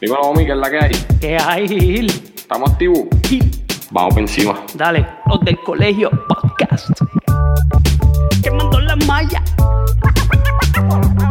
Dímelo, 0.00 0.22
Omi, 0.22 0.46
¿qué 0.46 0.52
es 0.52 0.56
la 0.56 0.70
que 0.70 0.78
hay? 0.78 0.90
¿Qué 1.20 1.36
hay, 1.36 1.68
Gil? 1.68 2.32
¿Estamos 2.34 2.70
activos? 2.70 3.00
Gil, 3.28 3.50
Vamos 3.90 4.14
por 4.14 4.22
encima. 4.22 4.58
Dale, 4.74 5.06
los 5.26 5.40
del 5.40 5.60
colegio 5.62 6.10
podcast. 6.26 6.88
Quemando 8.42 8.80
la 8.80 8.96
malla. 8.96 9.42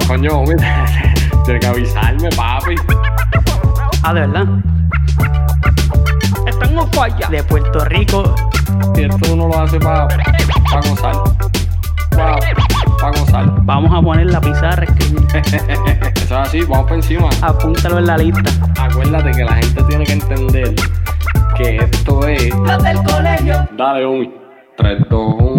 Coño, 0.07 0.41
Omi, 0.41 0.53
tienes 1.45 1.61
que 1.61 1.65
avisarme, 1.65 2.29
papi. 2.29 2.75
Ah, 4.03 4.13
de 4.13 4.19
verdad. 4.21 4.45
Están 6.45 6.77
en 6.77 6.93
falla. 6.93 7.27
De 7.27 7.43
Puerto 7.43 7.85
Rico. 7.85 8.35
Y 8.95 9.01
esto 9.05 9.33
uno 9.33 9.47
lo 9.47 9.59
hace 9.61 9.79
para 9.79 10.07
pa 10.07 10.79
gozar. 10.87 12.68
Para 13.01 13.19
gozar. 13.19 13.45
Vamos 13.63 13.91
a 13.97 14.01
poner 14.01 14.27
la 14.27 14.41
pizarra, 14.41 14.83
escribir. 14.83 15.25
Eso 15.33 16.23
es 16.23 16.31
así, 16.31 16.61
vamos 16.61 16.87
por 16.87 16.95
encima. 16.95 17.29
Apúntalo 17.41 17.99
en 17.99 18.07
la 18.07 18.17
lista. 18.17 18.51
Acuérdate 18.79 19.31
que 19.31 19.43
la 19.45 19.53
gente 19.55 19.83
tiene 19.83 20.03
que 20.03 20.13
entender 20.13 20.75
que 21.57 21.77
esto 21.77 22.27
es. 22.27 22.55
Los 22.55 22.83
del 22.83 22.97
colegio. 23.03 23.67
Dale, 23.77 24.05
Omi. 24.05 24.33
3, 24.77 25.03
2, 25.09 25.35
1. 25.39 25.58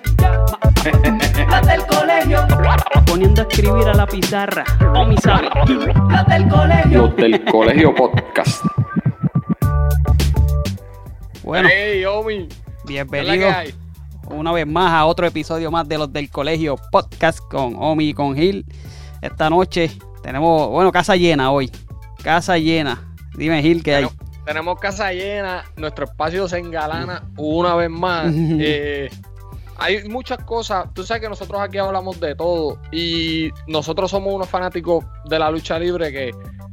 Las 1.49 1.67
del 1.67 1.85
colegio. 1.85 2.47
Poniendo 3.05 3.41
a 3.41 3.45
escribir 3.45 3.87
a 3.87 3.93
la 3.93 4.05
pizarra. 4.07 4.63
O 4.95 5.05
mi 5.05 5.17
sabe. 5.17 5.49
Las 6.09 6.27
del 6.27 6.47
colegio. 6.47 6.97
Los 6.97 7.15
del 7.15 7.45
Colegio 7.45 7.95
Podcast. 7.95 8.65
Bueno, 11.43 11.69
Hey, 11.71 12.05
Omi. 12.05 12.47
¿Qué 12.87 12.99
es 12.99 13.07
la 13.07 13.11
que 13.11 13.11
bienvenidos 13.11 13.81
una 14.33 14.51
vez 14.51 14.65
más 14.65 14.91
a 14.93 15.05
otro 15.05 15.27
episodio 15.27 15.71
más 15.71 15.87
de 15.87 15.97
los 15.97 16.11
del 16.11 16.29
colegio 16.29 16.75
podcast 16.91 17.39
con 17.49 17.75
Omi 17.77 18.09
y 18.09 18.13
con 18.13 18.35
Gil. 18.35 18.65
Esta 19.21 19.49
noche 19.49 19.91
tenemos, 20.23 20.69
bueno, 20.69 20.91
casa 20.91 21.15
llena 21.15 21.51
hoy. 21.51 21.69
Casa 22.23 22.57
llena. 22.57 23.13
Dime, 23.35 23.61
Gil, 23.61 23.83
¿qué 23.83 23.95
hay? 23.95 24.05
Tenemos, 24.05 24.45
tenemos 24.45 24.79
casa 24.79 25.11
llena, 25.11 25.63
nuestro 25.75 26.05
espacio 26.05 26.47
se 26.47 26.59
engalana 26.59 27.23
una 27.37 27.75
vez 27.75 27.89
más. 27.89 28.31
Eh, 28.33 29.09
hay 29.77 30.07
muchas 30.07 30.43
cosas, 30.43 30.93
tú 30.93 31.03
sabes 31.03 31.21
que 31.21 31.29
nosotros 31.29 31.59
aquí 31.61 31.77
hablamos 31.77 32.19
de 32.19 32.35
todo 32.35 32.79
y 32.91 33.49
nosotros 33.67 34.11
somos 34.11 34.33
unos 34.33 34.47
fanáticos 34.49 35.03
de 35.25 35.39
la 35.39 35.49
lucha 35.49 35.79
libre 35.79 36.11
que 36.11 36.31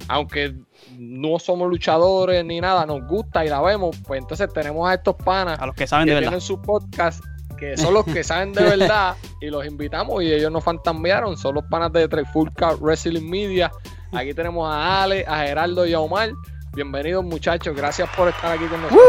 aunque 0.09 0.55
no 0.99 1.39
somos 1.39 1.69
luchadores 1.69 2.45
ni 2.45 2.61
nada, 2.61 2.87
nos 2.87 3.07
gusta 3.07 3.45
y 3.45 3.49
la 3.49 3.61
vemos, 3.61 3.97
pues 4.07 4.21
entonces 4.21 4.53
tenemos 4.53 4.89
a 4.89 4.95
estos 4.95 5.17
panas 5.17 5.59
A 5.61 5.67
los 5.67 5.75
que 5.75 5.87
saben 5.87 6.07
que 6.07 6.11
de 6.11 6.15
verdad. 6.17 6.31
tienen 6.31 6.41
su 6.41 6.61
podcast 6.61 7.23
que 7.59 7.77
son 7.77 7.93
los 7.93 8.05
que 8.05 8.23
saben 8.23 8.53
de 8.53 8.63
verdad 8.63 9.17
y 9.41 9.51
los 9.51 9.67
invitamos 9.67 10.23
y 10.23 10.33
ellos 10.33 10.53
nos 10.53 10.63
fantasmearon, 10.65 11.37
son 11.37 11.57
los 11.57 11.65
panas 11.65 11.93
de 11.93 12.07
Trifulca 12.09 12.75
Wrestling 12.77 13.29
Media. 13.29 13.71
Aquí 14.13 14.33
tenemos 14.33 14.71
a 14.71 15.03
Ale, 15.03 15.25
a 15.27 15.39
Geraldo 15.45 15.85
y 15.85 15.93
a 15.93 16.01
Omar. 16.01 16.31
Bienvenidos 16.73 17.25
muchachos, 17.25 17.75
gracias 17.77 18.09
por 18.17 18.29
estar 18.29 18.53
aquí 18.53 18.65
con 18.67 18.81
nosotros. 18.81 19.03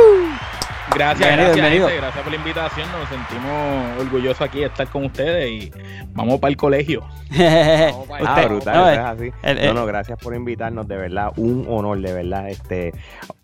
Gracias, 0.95 1.19
Bienvenido, 1.19 1.55
gracias, 1.55 1.55
bienvenido. 1.55 1.87
gente, 1.87 2.01
gracias 2.01 2.23
por 2.23 2.31
la 2.33 2.37
invitación. 2.39 2.87
Nos 2.91 3.09
sentimos 3.09 3.99
orgullosos 4.01 4.41
aquí 4.41 4.59
de 4.59 4.65
estar 4.65 4.87
con 4.87 5.05
ustedes 5.05 5.49
y 5.51 5.71
vamos 6.13 6.39
para 6.39 6.49
el 6.49 6.57
colegio. 6.57 7.01
Vamos 7.29 8.07
para 8.07 8.25
Ah, 8.29 8.35
allá. 8.35 8.47
brutal, 8.47 8.75
no, 8.75 8.89
eso 8.89 8.89
eh, 8.89 8.93
es 8.93 8.99
así. 8.99 9.31
el- 9.43 9.57
el- 9.59 9.67
no, 9.67 9.73
no, 9.81 9.85
gracias 9.85 10.17
por 10.21 10.35
invitarnos, 10.35 10.87
de 10.87 10.97
verdad, 10.97 11.31
un 11.37 11.65
honor, 11.69 11.99
de 12.01 12.11
verdad. 12.13 12.49
Este, 12.49 12.91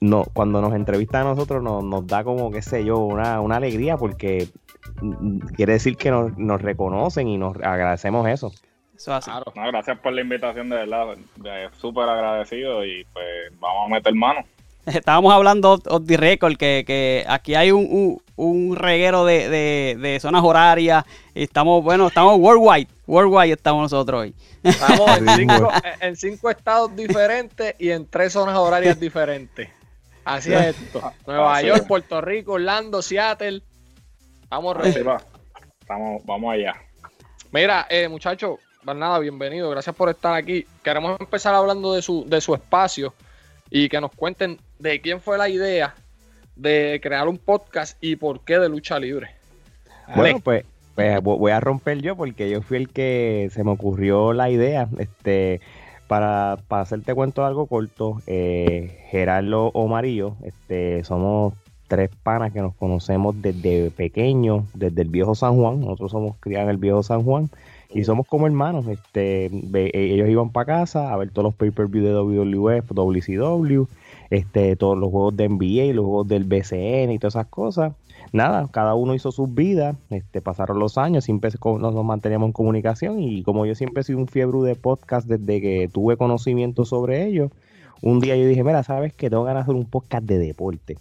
no, 0.01 0.23
cuando 0.33 0.59
nos 0.59 0.73
entrevistan 0.73 1.21
a 1.21 1.29
nosotros 1.29 1.61
nos, 1.61 1.83
nos 1.83 2.07
da 2.07 2.23
como, 2.23 2.49
qué 2.51 2.61
sé 2.63 2.83
yo, 2.83 2.97
una, 2.97 3.39
una 3.41 3.57
alegría 3.57 3.95
porque 3.95 4.47
quiere 5.55 5.73
decir 5.73 5.97
que 5.97 6.09
nos, 6.09 6.35
nos 6.37 6.61
reconocen 6.61 7.27
y 7.27 7.37
nos 7.37 7.55
agradecemos 7.57 8.27
eso. 8.27 8.51
Eso 8.95 9.13
así. 9.13 9.29
Claro. 9.29 9.51
No, 9.55 9.67
gracias 9.67 9.99
por 9.99 10.13
la 10.13 10.21
invitación, 10.21 10.69
de 10.69 10.77
verdad. 10.77 11.15
Súper 11.79 12.09
agradecido 12.09 12.83
y 12.85 13.05
pues 13.13 13.25
vamos 13.59 13.85
a 13.87 13.93
meter 13.93 14.13
mano. 14.15 14.39
Estábamos 14.93 15.33
hablando 15.33 15.73
off 15.73 16.03
the 16.05 16.17
record 16.17 16.57
que, 16.57 16.83
que 16.85 17.25
aquí 17.27 17.55
hay 17.55 17.71
un, 17.71 17.87
un, 17.89 18.21
un 18.35 18.75
reguero 18.75 19.25
de, 19.25 19.49
de, 19.49 19.97
de 19.99 20.19
zonas 20.19 20.43
horarias. 20.43 21.05
Y 21.33 21.43
estamos, 21.43 21.83
bueno, 21.83 22.07
estamos 22.07 22.37
worldwide. 22.39 22.87
Worldwide 23.07 23.53
estamos 23.53 23.81
nosotros 23.83 24.21
hoy. 24.21 24.35
Estamos 24.63 25.17
en 25.17 25.29
cinco, 25.35 25.71
en 26.01 26.15
cinco 26.15 26.49
estados 26.49 26.95
diferentes 26.95 27.75
y 27.79 27.89
en 27.89 28.07
tres 28.07 28.33
zonas 28.33 28.57
horarias 28.57 28.99
diferentes. 28.99 29.69
Así 30.23 30.53
es 30.53 30.77
esto. 30.77 31.11
Nueva 31.27 31.57
Así 31.57 31.67
York, 31.67 31.81
es. 31.81 31.87
Puerto 31.87 32.21
Rico, 32.21 32.53
Orlando, 32.53 33.01
Seattle. 33.01 33.61
Ready. 34.49 35.01
va. 35.01 35.21
Estamos, 35.81 36.23
vamos 36.25 36.53
allá. 36.53 36.75
Mira, 37.51 37.85
eh, 37.89 38.07
muchachos, 38.07 38.59
pues 38.83 38.97
nada, 38.97 39.19
bienvenido. 39.19 39.69
Gracias 39.69 39.95
por 39.95 40.09
estar 40.09 40.33
aquí. 40.33 40.65
Queremos 40.83 41.19
empezar 41.19 41.53
hablando 41.53 41.93
de 41.93 42.01
su, 42.01 42.25
de 42.27 42.39
su 42.41 42.53
espacio 42.53 43.13
y 43.69 43.89
que 43.89 43.99
nos 43.99 44.11
cuenten 44.11 44.59
de 44.79 45.01
quién 45.01 45.19
fue 45.21 45.37
la 45.37 45.49
idea 45.49 45.95
de 46.55 46.99
crear 47.03 47.27
un 47.27 47.37
podcast 47.37 47.97
y 48.01 48.15
por 48.15 48.41
qué 48.41 48.59
de 48.59 48.69
lucha 48.69 48.99
libre. 48.99 49.29
Bueno, 50.15 50.39
pues, 50.43 50.65
pues 50.95 51.17
vo- 51.21 51.37
voy 51.37 51.51
a 51.51 51.59
romper 51.59 52.01
yo 52.01 52.15
porque 52.15 52.49
yo 52.49 52.61
fui 52.61 52.77
el 52.77 52.89
que 52.89 53.49
se 53.51 53.63
me 53.63 53.71
ocurrió 53.71 54.33
la 54.33 54.49
idea. 54.49 54.87
Este, 54.99 55.59
para, 56.07 56.57
para 56.67 56.83
hacerte 56.83 57.13
cuento 57.15 57.43
algo 57.45 57.65
corto, 57.65 58.21
eh, 58.27 58.99
Gerardo 59.09 59.71
Omarillo, 59.73 60.35
este, 60.43 61.03
somos 61.03 61.53
tres 61.87 62.09
panas 62.23 62.51
que 62.53 62.61
nos 62.61 62.73
conocemos 62.75 63.39
desde 63.41 63.91
pequeños, 63.91 64.63
desde 64.73 65.01
el 65.01 65.09
viejo 65.09 65.35
San 65.35 65.55
Juan. 65.55 65.81
Nosotros 65.81 66.11
somos 66.11 66.35
criados 66.39 66.65
en 66.65 66.69
el 66.71 66.77
viejo 66.77 67.01
San 67.03 67.23
Juan 67.23 67.49
y 67.89 68.03
somos 68.03 68.27
como 68.27 68.45
hermanos. 68.47 68.87
Este, 68.87 69.45
ellos 69.93 70.29
iban 70.29 70.51
para 70.51 70.65
casa 70.65 71.11
a 71.11 71.17
ver 71.17 71.31
todos 71.31 71.45
los 71.45 71.55
pay-per-view 71.55 72.03
de 72.05 72.13
WWF, 72.13 72.91
WCW, 72.91 73.87
este, 74.29 74.75
todos 74.75 74.97
los 74.97 75.09
juegos 75.11 75.35
de 75.35 75.49
NBA, 75.49 75.93
los 75.93 76.05
juegos 76.05 76.27
del 76.27 76.43
BCN 76.45 77.11
y 77.11 77.19
todas 77.19 77.35
esas 77.35 77.47
cosas. 77.47 77.93
Nada, 78.31 78.67
cada 78.71 78.95
uno 78.95 79.13
hizo 79.13 79.31
sus 79.31 79.53
vidas, 79.53 79.95
este, 80.09 80.41
pasaron 80.41 80.79
los 80.79 80.97
años, 80.97 81.23
siempre 81.23 81.51
nos, 81.63 81.79
nos 81.93 82.05
manteníamos 82.05 82.47
en 82.47 82.53
comunicación 82.53 83.19
y 83.19 83.43
como 83.43 83.65
yo 83.65 83.75
siempre 83.75 84.03
sido 84.03 84.19
un 84.19 84.27
fiebre 84.27 84.59
de 84.59 84.75
podcast 84.75 85.27
desde 85.27 85.61
que 85.61 85.89
tuve 85.91 86.17
conocimiento 86.17 86.85
sobre 86.85 87.25
ellos, 87.25 87.51
un 88.01 88.19
día 88.19 88.35
yo 88.35 88.47
dije, 88.47 88.63
mira, 88.63 88.83
sabes 88.83 89.13
que 89.13 89.29
tengo 89.29 89.43
ganas 89.43 89.65
de 89.65 89.71
hacer 89.71 89.75
un 89.75 89.89
podcast 89.89 90.25
de 90.25 90.37
deporte, 90.37 90.97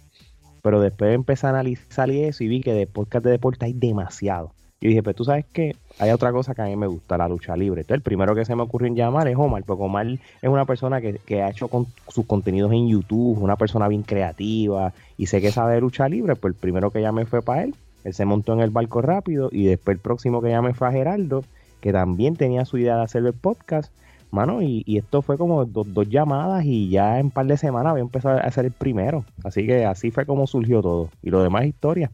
pero 0.61 0.79
después 0.79 1.13
empecé 1.13 1.47
a 1.47 1.49
analizar 1.49 2.09
y 2.09 2.21
eso 2.23 2.43
y 2.43 2.47
vi 2.47 2.61
que 2.61 2.73
de 2.73 2.87
podcast 2.87 3.25
de 3.25 3.31
deporte 3.31 3.65
hay 3.65 3.73
demasiado. 3.73 4.53
Y 4.81 4.89
dije, 4.89 5.01
pero 5.01 5.15
tú 5.15 5.23
sabes 5.23 5.45
que 5.45 5.75
hay 5.99 6.11
otra 6.11 6.31
cosa 6.31 6.53
que 6.53 6.61
a 6.61 6.65
mí 6.65 6.75
me 6.75 6.87
gusta, 6.87 7.17
la 7.17 7.29
lucha 7.29 7.55
libre. 7.55 7.81
Entonces, 7.81 7.97
el 7.97 8.01
primero 8.01 8.35
que 8.35 8.45
se 8.45 8.55
me 8.55 8.63
ocurrió 8.63 8.87
en 8.87 8.95
llamar 8.95 9.27
es 9.27 9.35
Omar, 9.37 9.63
porque 9.63 9.83
Omar 9.83 10.07
es 10.07 10.49
una 10.49 10.65
persona 10.65 10.99
que, 10.99 11.19
que 11.25 11.41
ha 11.41 11.49
hecho 11.49 11.69
con 11.69 11.87
sus 12.09 12.25
contenidos 12.25 12.71
en 12.73 12.87
YouTube, 12.87 13.41
una 13.41 13.55
persona 13.55 13.87
bien 13.87 14.03
creativa, 14.03 14.93
y 15.17 15.27
sé 15.27 15.41
que 15.41 15.51
sabe 15.51 15.75
de 15.75 15.81
lucha 15.81 16.09
libre, 16.09 16.35
pues 16.35 16.53
el 16.53 16.59
primero 16.59 16.91
que 16.91 17.01
llamé 17.01 17.25
fue 17.25 17.41
para 17.41 17.63
él, 17.63 17.75
él 18.03 18.13
se 18.13 18.25
montó 18.25 18.53
en 18.53 18.59
el 18.59 18.69
barco 18.69 19.01
rápido, 19.01 19.49
y 19.51 19.65
después 19.65 19.95
el 19.95 20.01
próximo 20.01 20.41
que 20.41 20.49
llamé 20.49 20.73
fue 20.73 20.87
a 20.87 20.91
Geraldo, 20.91 21.43
que 21.79 21.93
también 21.93 22.35
tenía 22.35 22.65
su 22.65 22.77
idea 22.77 22.97
de 22.97 23.03
hacer 23.03 23.25
el 23.25 23.33
podcast, 23.33 23.93
mano, 24.29 24.61
y, 24.61 24.83
esto 24.97 25.21
fue 25.21 25.37
como 25.37 25.65
dos, 25.65 25.91
dos 25.93 26.09
llamadas, 26.09 26.65
y 26.65 26.89
ya 26.89 27.19
en 27.19 27.27
un 27.27 27.31
par 27.31 27.45
de 27.45 27.57
semanas 27.57 27.91
había 27.91 28.03
empezado 28.03 28.37
a 28.37 28.41
hacer 28.41 28.65
el 28.65 28.71
primero, 28.71 29.23
así 29.43 29.65
que 29.65 29.85
así 29.85 30.11
fue 30.11 30.25
como 30.25 30.45
surgió 30.45 30.81
todo, 30.81 31.09
y 31.23 31.29
lo 31.29 31.41
demás 31.41 31.63
es 31.63 31.69
historia. 31.69 32.11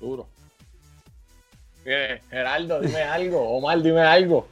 Duro. 0.00 0.26
Geraldo, 1.84 2.80
dime 2.80 3.02
algo. 3.02 3.40
Omar, 3.56 3.82
dime 3.82 4.00
algo. 4.00 4.48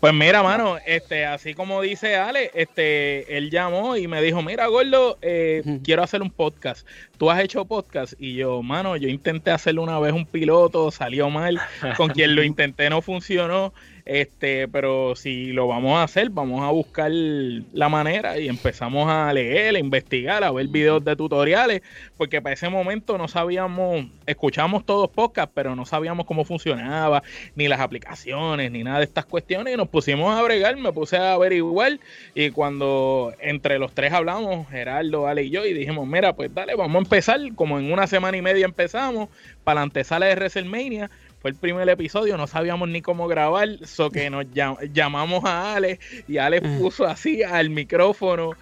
Pues 0.00 0.12
mira, 0.12 0.42
mano, 0.42 0.76
este, 0.84 1.24
así 1.24 1.54
como 1.54 1.80
dice 1.80 2.16
Ale, 2.16 2.50
este, 2.54 3.38
él 3.38 3.50
llamó 3.50 3.96
y 3.96 4.06
me 4.06 4.20
dijo, 4.20 4.42
mira, 4.42 4.66
gordo, 4.66 5.18
eh, 5.22 5.80
quiero 5.82 6.02
hacer 6.02 6.20
un 6.20 6.30
podcast. 6.30 6.86
Tú 7.18 7.30
has 7.30 7.40
hecho 7.40 7.64
podcast 7.64 8.12
y 8.18 8.34
yo, 8.34 8.62
mano, 8.62 8.96
yo 8.96 9.08
intenté 9.08 9.50
hacerlo 9.50 9.82
una 9.82 9.98
vez 9.98 10.12
un 10.12 10.26
piloto, 10.26 10.90
salió 10.90 11.30
mal, 11.30 11.60
con 11.96 12.10
quien 12.10 12.36
lo 12.36 12.42
intenté 12.44 12.90
no 12.90 13.00
funcionó. 13.00 13.72
Este, 14.06 14.68
pero 14.68 15.16
si 15.16 15.46
lo 15.46 15.66
vamos 15.66 15.98
a 15.98 16.04
hacer, 16.04 16.30
vamos 16.30 16.62
a 16.62 16.70
buscar 16.70 17.10
la 17.10 17.88
manera 17.88 18.38
y 18.38 18.46
empezamos 18.46 19.08
a 19.10 19.32
leer, 19.32 19.74
a 19.74 19.80
investigar, 19.80 20.44
a 20.44 20.52
ver 20.52 20.68
videos 20.68 21.04
de 21.04 21.16
tutoriales, 21.16 21.82
porque 22.16 22.40
para 22.40 22.52
ese 22.52 22.68
momento 22.68 23.18
no 23.18 23.26
sabíamos, 23.26 24.06
escuchamos 24.24 24.86
todos 24.86 25.10
podcasts, 25.10 25.50
pero 25.52 25.74
no 25.74 25.84
sabíamos 25.86 26.24
cómo 26.24 26.44
funcionaba, 26.44 27.24
ni 27.56 27.66
las 27.66 27.80
aplicaciones, 27.80 28.70
ni 28.70 28.84
nada 28.84 28.98
de 28.98 29.06
estas 29.06 29.24
cuestiones, 29.24 29.74
y 29.74 29.76
nos 29.76 29.88
pusimos 29.88 30.38
a 30.38 30.40
bregar, 30.40 30.76
me 30.76 30.92
puse 30.92 31.16
a 31.16 31.32
averiguar, 31.32 31.98
y 32.32 32.50
cuando 32.50 33.34
entre 33.40 33.80
los 33.80 33.92
tres 33.92 34.12
hablamos, 34.12 34.68
Gerardo, 34.68 35.26
Ale 35.26 35.42
y 35.42 35.50
yo, 35.50 35.66
y 35.66 35.74
dijimos, 35.74 36.06
mira, 36.06 36.32
pues 36.32 36.54
dale, 36.54 36.76
vamos 36.76 36.94
a 36.94 36.98
empezar, 37.06 37.40
como 37.54 37.78
en 37.78 37.92
una 37.92 38.06
semana 38.06 38.36
y 38.36 38.42
media 38.42 38.64
empezamos, 38.64 39.28
para 39.64 39.76
la 39.76 39.82
antesala 39.82 40.26
de 40.26 40.34
WrestleMania, 40.34 41.10
fue 41.40 41.50
el 41.50 41.56
primer 41.56 41.88
episodio, 41.88 42.36
no 42.36 42.46
sabíamos 42.46 42.88
ni 42.88 43.02
cómo 43.02 43.28
grabar, 43.28 43.68
so 43.84 44.10
que 44.10 44.28
nos 44.30 44.46
llamamos 44.92 45.44
a 45.44 45.76
Ale 45.76 46.00
y 46.26 46.38
Ale 46.38 46.60
puso 46.60 47.06
así 47.06 47.42
al 47.42 47.70
micrófono 47.70 48.52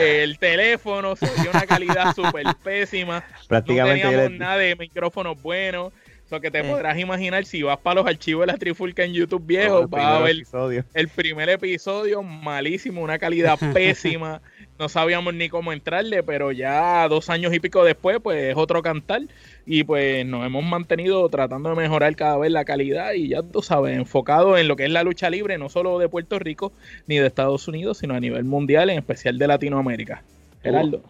el 0.00 0.38
teléfono, 0.40 1.16
se 1.16 1.26
dio 1.40 1.50
una 1.50 1.66
calidad 1.66 2.14
súper 2.16 2.46
pésima. 2.62 3.24
Prácticamente 3.48 4.04
no 4.04 4.10
teníamos 4.10 4.38
nada 4.38 4.58
de 4.58 4.76
micrófonos 4.76 5.40
buenos. 5.42 5.92
So 6.28 6.42
que 6.42 6.50
te 6.50 6.62
podrás 6.62 6.98
imaginar 6.98 7.46
si 7.46 7.62
vas 7.62 7.78
para 7.78 8.02
los 8.02 8.06
archivos 8.06 8.42
de 8.42 8.52
la 8.52 8.58
Trifulca 8.58 9.02
en 9.02 9.14
YouTube 9.14 9.46
viejo, 9.46 9.88
vas 9.88 10.04
a 10.04 10.18
ver 10.20 10.44
el 10.92 11.08
primer 11.08 11.48
episodio 11.48 12.22
malísimo, 12.22 13.00
una 13.00 13.18
calidad 13.18 13.58
pésima. 13.72 14.42
No 14.78 14.88
sabíamos 14.88 15.34
ni 15.34 15.48
cómo 15.48 15.72
entrarle, 15.72 16.22
pero 16.22 16.52
ya 16.52 17.08
dos 17.08 17.30
años 17.30 17.52
y 17.52 17.58
pico 17.58 17.84
después, 17.84 18.18
pues 18.22 18.52
es 18.52 18.56
otro 18.56 18.80
cantar 18.80 19.22
y 19.66 19.82
pues 19.82 20.24
nos 20.24 20.46
hemos 20.46 20.62
mantenido 20.64 21.28
tratando 21.28 21.70
de 21.70 21.76
mejorar 21.76 22.14
cada 22.14 22.38
vez 22.38 22.52
la 22.52 22.64
calidad 22.64 23.12
y 23.14 23.28
ya 23.28 23.42
tú 23.42 23.60
sabes, 23.60 23.96
enfocado 23.96 24.56
en 24.56 24.68
lo 24.68 24.76
que 24.76 24.84
es 24.84 24.90
la 24.90 25.02
lucha 25.02 25.30
libre, 25.30 25.58
no 25.58 25.68
solo 25.68 25.98
de 25.98 26.08
Puerto 26.08 26.38
Rico 26.38 26.72
ni 27.08 27.18
de 27.18 27.26
Estados 27.26 27.66
Unidos, 27.66 27.98
sino 27.98 28.14
a 28.14 28.20
nivel 28.20 28.44
mundial, 28.44 28.90
en 28.90 28.98
especial 28.98 29.36
de 29.36 29.48
Latinoamérica. 29.48 30.22
Gerardo. 30.62 31.02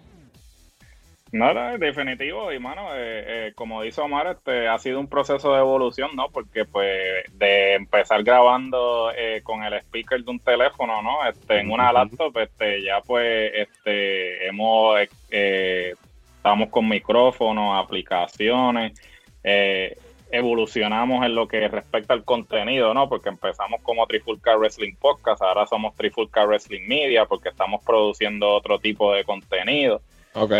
No, 1.30 1.78
definitivo, 1.78 2.52
y 2.52 2.58
mano, 2.58 2.88
eh, 2.94 3.48
eh, 3.48 3.52
como 3.54 3.82
dice 3.82 4.00
Omar, 4.00 4.28
este 4.28 4.66
ha 4.66 4.78
sido 4.78 4.98
un 4.98 5.08
proceso 5.08 5.52
de 5.52 5.58
evolución, 5.58 6.10
¿no? 6.14 6.30
Porque 6.30 6.64
pues 6.64 7.24
de 7.34 7.74
empezar 7.74 8.22
grabando 8.22 9.12
eh, 9.14 9.42
con 9.42 9.62
el 9.62 9.74
speaker 9.74 10.24
de 10.24 10.30
un 10.30 10.40
teléfono, 10.40 11.02
¿no? 11.02 11.28
Este, 11.28 11.60
en 11.60 11.70
una 11.70 11.92
laptop, 11.92 12.36
este, 12.38 12.82
ya 12.82 13.02
pues, 13.02 13.52
este, 13.54 14.46
hemos 14.46 14.98
eh, 15.30 15.94
estamos 16.38 16.70
con 16.70 16.88
micrófonos, 16.88 17.84
aplicaciones, 17.84 18.98
eh, 19.44 19.98
evolucionamos 20.30 21.24
en 21.26 21.34
lo 21.34 21.46
que 21.46 21.68
respecta 21.68 22.14
al 22.14 22.24
contenido, 22.24 22.94
¿no? 22.94 23.08
Porque 23.08 23.28
empezamos 23.28 23.82
como 23.82 24.06
Trifulca 24.06 24.56
Wrestling 24.56 24.94
Podcast, 24.94 25.42
ahora 25.42 25.66
somos 25.66 25.94
Trifulca 25.94 26.44
Wrestling 26.44 26.86
Media 26.86 27.26
porque 27.26 27.50
estamos 27.50 27.84
produciendo 27.84 28.48
otro 28.48 28.78
tipo 28.78 29.12
de 29.12 29.24
contenido. 29.24 30.00
Ok. 30.34 30.52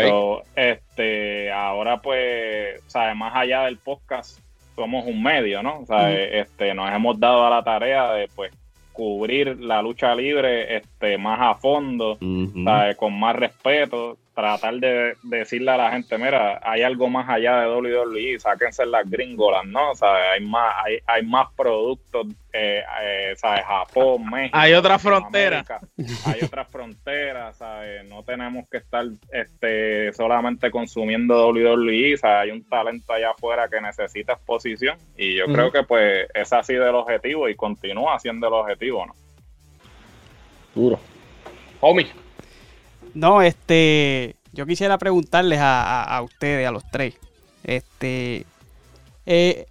este, 0.55 1.51
ahora 1.51 2.01
pues, 2.01 2.81
¿sabes? 2.87 3.15
Más 3.15 3.33
allá 3.35 3.63
del 3.63 3.77
podcast, 3.77 4.39
somos 4.75 5.05
un 5.05 5.21
medio, 5.21 5.61
¿no? 5.61 5.79
O 5.79 5.85
sea, 5.85 6.11
este, 6.11 6.73
nos 6.73 6.89
hemos 6.91 7.19
dado 7.19 7.45
a 7.45 7.49
la 7.49 7.63
tarea 7.63 8.13
de 8.13 8.29
pues 8.35 8.51
cubrir 8.93 9.57
la 9.59 9.81
lucha 9.81 10.13
libre 10.13 10.75
este 10.75 11.17
más 11.17 11.39
a 11.39 11.55
fondo, 11.55 12.17
¿sabes? 12.65 12.97
con 12.97 13.17
más 13.17 13.35
respeto, 13.35 14.17
tratar 14.39 14.75
de, 14.75 15.17
decirle 15.23 15.71
a 15.71 15.77
la 15.77 15.91
gente, 15.91 16.17
mira, 16.17 16.59
hay 16.63 16.81
algo 16.81 17.09
más 17.09 17.29
allá 17.29 17.61
de 17.61 17.67
WWE, 17.67 18.39
sáquense 18.39 18.85
las 18.85 19.09
gringolas, 19.09 19.65
¿no? 19.65 19.91
O 19.91 19.95
sea, 19.95 20.31
hay 20.31 20.41
más, 20.41 20.75
hay, 20.85 20.99
hay 21.05 21.25
más 21.25 21.47
productos, 21.55 22.27
eh, 22.53 22.81
eh, 23.01 23.33
¿sabes? 23.35 23.65
Japón, 23.65 24.29
México. 24.29 24.57
Hay 24.57 24.73
otras 24.73 25.01
fronteras. 25.01 25.65
Hay 26.25 26.39
otras 26.43 26.67
fronteras, 26.69 27.57
¿sabes? 27.57 28.07
No 28.07 28.23
tenemos 28.23 28.65
que 28.69 28.77
estar 28.77 29.05
este, 29.31 30.13
solamente 30.13 30.71
consumiendo 30.71 31.49
WWE, 31.49 32.17
¿sabes? 32.17 32.43
Hay 32.43 32.51
un 32.51 32.63
talento 32.67 33.13
allá 33.13 33.31
afuera 33.31 33.67
que 33.67 33.81
necesita 33.81 34.33
exposición 34.33 34.97
y 35.17 35.35
yo 35.35 35.45
creo 35.47 35.71
que 35.71 35.83
pues 35.83 36.29
ese 36.33 36.55
ha 36.55 36.63
sido 36.63 36.87
el 36.87 36.95
objetivo 36.95 37.49
y 37.49 37.55
continúa 37.55 38.17
siendo 38.19 38.47
el 38.47 38.53
objetivo, 38.53 39.05
¿no? 39.05 39.13
Duro. 40.73 40.99
Homie. 41.81 42.28
No, 43.13 43.41
este, 43.41 44.35
yo 44.53 44.65
quisiera 44.65 44.97
preguntarles 44.97 45.59
a, 45.61 46.21
ustedes, 46.23 46.67
a 46.67 46.71
los 46.71 46.83
tres, 46.89 47.15
este, 47.63 48.45
eh, 49.25 49.65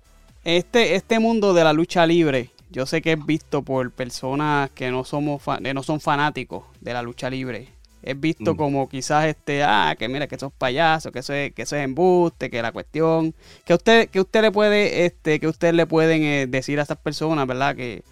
este, 0.45 0.95
este 0.95 1.19
mundo 1.19 1.55
de 1.55 1.65
la 1.65 1.73
lucha 1.73 2.07
libre, 2.07 2.51
yo 2.71 2.87
sé 2.87 3.01
que 3.01 3.13
es 3.13 3.27
visto 3.27 3.63
por 3.63 3.91
personas 3.93 4.71
que 4.71 4.91
no 4.91 5.05
somos, 5.05 5.43
no 5.61 5.83
son 5.83 6.01
fanáticos 6.01 6.65
de 6.81 6.93
la 6.93 7.03
lucha 7.03 7.31
libre. 7.31 7.69
Es 8.03 8.19
visto 8.19 8.55
mm. 8.55 8.57
como 8.57 8.89
quizás 8.89 9.27
este, 9.27 9.65
ah, 9.65 9.97
que 9.99 10.09
mira, 10.09 10.29
que 10.29 10.37
eso 10.37 10.47
es 10.47 10.53
payaso, 10.57 11.11
que 11.11 11.19
eso 11.19 11.33
es, 11.33 11.53
que 11.53 11.63
eso 11.63 11.77
es 11.77 11.83
embuste, 11.83 12.49
que 12.49 12.63
la 12.63 12.73
cuestión, 12.73 13.35
que 13.65 13.75
usted, 13.75 14.09
que 14.09 14.21
usted 14.21 14.43
le 14.43 14.53
puede, 14.53 15.07
este, 15.07 15.41
que 15.41 15.49
usted 15.49 15.75
le 15.75 15.87
pueden 15.87 16.23
eh, 16.23 16.47
decir 16.47 16.79
a 16.79 16.83
estas 16.83 16.99
personas, 16.99 17.47
¿verdad? 17.47 17.75
Que, 17.75 18.05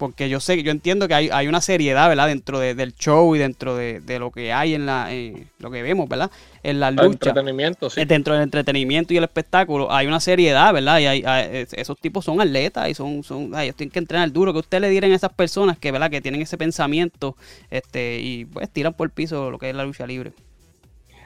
porque 0.00 0.30
yo 0.30 0.40
sé, 0.40 0.62
yo 0.62 0.70
entiendo 0.70 1.06
que 1.08 1.12
hay, 1.12 1.28
hay 1.30 1.46
una 1.46 1.60
seriedad, 1.60 2.08
¿verdad? 2.08 2.26
Dentro 2.26 2.58
del 2.58 2.94
show 2.94 3.36
y 3.36 3.38
dentro 3.38 3.76
de, 3.76 4.00
lo 4.18 4.30
que 4.30 4.50
hay 4.50 4.72
en 4.72 4.86
la, 4.86 5.10
lo 5.58 5.70
que 5.70 5.82
vemos, 5.82 6.08
¿verdad? 6.08 6.30
En 6.62 6.80
la 6.80 6.90
lucha. 6.90 7.02
El 7.02 7.12
entretenimiento, 7.12 7.90
sí. 7.90 8.02
Dentro 8.06 8.32
del 8.32 8.44
entretenimiento 8.44 9.12
y 9.12 9.18
el 9.18 9.24
espectáculo 9.24 9.92
hay 9.92 10.06
una 10.06 10.18
seriedad, 10.18 10.72
¿verdad? 10.72 11.00
Y 11.00 11.04
hay, 11.04 11.66
esos 11.72 11.98
tipos 11.98 12.24
son 12.24 12.40
atletas 12.40 12.88
y 12.88 12.94
son, 12.94 13.22
son, 13.22 13.54
ellos 13.60 13.76
tienen 13.76 13.90
que 13.90 13.98
entrenar 13.98 14.32
duro. 14.32 14.54
Que 14.54 14.60
usted 14.60 14.80
le 14.80 14.88
digan 14.88 15.12
a 15.12 15.14
esas 15.14 15.34
personas 15.34 15.76
que, 15.76 15.92
¿verdad? 15.92 16.10
Que 16.10 16.22
tienen 16.22 16.40
ese 16.40 16.56
pensamiento, 16.56 17.36
este, 17.70 18.20
y 18.20 18.46
pues 18.46 18.70
tiran 18.70 18.94
por 18.94 19.08
el 19.08 19.10
piso 19.10 19.50
lo 19.50 19.58
que 19.58 19.68
es 19.68 19.76
la 19.76 19.84
lucha 19.84 20.06
libre. 20.06 20.32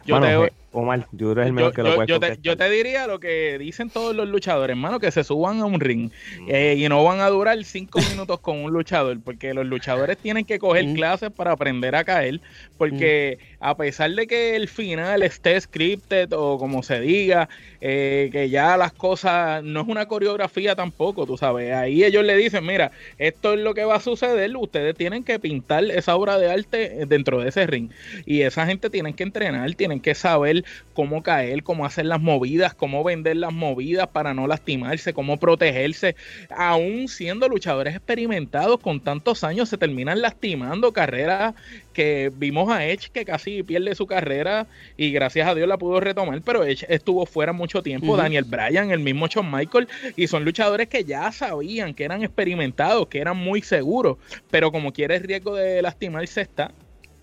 Yo 0.05 0.20
te, 0.20 0.53
Omar, 0.75 1.06
yo 1.12 1.32
el 1.32 1.53
mejor 1.53 1.73
que 1.73 1.82
lo 1.82 2.05
yo, 2.05 2.19
te, 2.19 2.37
yo 2.43 2.56
te, 2.56 2.69
diría 2.69 3.06
lo 3.06 3.21
que 3.21 3.59
dicen 3.59 3.91
todos 3.91 4.15
los 4.15 4.29
luchadores, 4.29 4.75
hermano, 4.75 4.99
que 4.99 5.12
se 5.12 5.23
suban 5.23 5.61
a 5.61 5.65
un 5.67 5.79
ring 5.79 6.11
mm. 6.41 6.47
eh, 6.49 6.75
y 6.76 6.88
no 6.88 7.03
van 7.05 7.21
a 7.21 7.29
durar 7.29 7.62
cinco 7.65 8.00
minutos 8.11 8.41
con 8.41 8.59
un 8.59 8.73
luchador, 8.73 9.19
porque 9.25 9.55
los 9.55 9.67
luchadores 9.67 10.19
tienen 10.19 10.44
que 10.44 10.59
coger 10.59 10.87
mm. 10.87 10.94
clases 10.94 11.31
para 11.31 11.53
aprender 11.53 11.94
a 11.94 12.03
caer, 12.03 12.41
porque 12.76 13.38
mm. 13.41 13.65
a 13.65 13.76
pesar 13.76 14.11
de 14.11 14.26
que 14.26 14.56
el 14.56 14.69
final 14.69 15.23
esté 15.23 15.61
scripted 15.61 16.32
o 16.32 16.59
como 16.59 16.82
se 16.82 17.00
diga, 17.00 17.49
eh, 17.81 18.29
que 18.32 18.50
ya 18.50 18.77
las 18.77 18.93
cosas 18.93 19.62
no 19.62 19.82
es 19.82 19.88
una 19.88 20.06
coreografía 20.06 20.75
tampoco, 20.75 21.25
tú 21.25 21.37
sabes, 21.37 21.73
ahí 21.73 22.03
ellos 22.03 22.25
le 22.25 22.37
dicen, 22.37 22.67
mira, 22.67 22.91
esto 23.19 23.55
es 23.55 23.61
lo 23.61 23.75
que 23.75 23.85
va 23.85 23.97
a 23.97 24.00
suceder, 24.00 24.55
ustedes 24.56 24.97
tienen 24.97 25.23
que 25.23 25.38
pintar 25.38 25.85
esa 25.85 26.17
obra 26.17 26.37
de 26.38 26.50
arte 26.50 27.06
dentro 27.06 27.41
de 27.41 27.50
ese 27.50 27.67
ring 27.67 27.91
y 28.27 28.43
esa 28.43 28.67
gente 28.67 28.91
tienen 28.91 29.15
que 29.15 29.23
entrenar, 29.23 29.73
tienen 29.75 30.00
que 30.00 30.15
saber 30.17 30.63
cómo 30.93 31.22
caer, 31.22 31.62
cómo 31.62 31.84
hacer 31.84 32.06
las 32.06 32.20
movidas, 32.20 32.75
cómo 32.75 33.05
vender 33.05 33.37
las 33.37 33.52
movidas 33.52 34.08
para 34.08 34.34
no 34.34 34.46
lastimarse, 34.46 35.12
cómo 35.12 35.38
protegerse. 35.38 36.16
Aún 36.50 37.08
siendo 37.08 37.49
luchadores 37.49 37.94
experimentados 37.94 38.81
con 38.81 39.00
tantos 39.00 39.44
años, 39.44 39.69
se 39.69 39.78
terminan 39.78 40.22
lastimando 40.22 40.93
carreras 40.93 41.55
que 41.93 42.31
vimos 42.37 42.70
a 42.70 42.87
Edge 42.87 43.11
que 43.12 43.25
casi 43.25 43.62
pierde 43.62 43.94
su 43.94 44.06
carrera 44.06 44.67
y 44.96 45.12
gracias 45.12 45.48
a 45.48 45.55
Dios 45.55 45.69
la 45.69 45.79
pudo 45.79 46.00
retomar, 46.00 46.43
pero 46.43 46.65
Edge 46.65 46.84
estuvo 46.89 47.24
fuera 47.27 47.53
mucho 47.53 47.82
tiempo, 47.82 48.17
Daniel 48.17 48.44
Bryan, 48.44 48.91
el 48.91 49.00
mismo 49.00 49.29
Shawn 49.29 49.50
Michael, 49.50 49.89
y 50.17 50.27
son 50.27 50.44
luchadores 50.44 50.89
que 50.89 51.05
ya 51.05 51.31
sabían 51.32 51.94
que 51.94 52.05
eran 52.05 52.22
experimentados, 52.22 53.06
que 53.08 53.20
eran 53.20 53.36
muy 53.36 53.62
seguros, 53.62 54.19
pero 54.50 54.72
como 54.72 54.93
quiere 54.93 55.17
el 55.17 55.22
riesgo 55.22 55.55
de 55.55 55.82
lastimarse 55.82 56.41
está, 56.41 56.72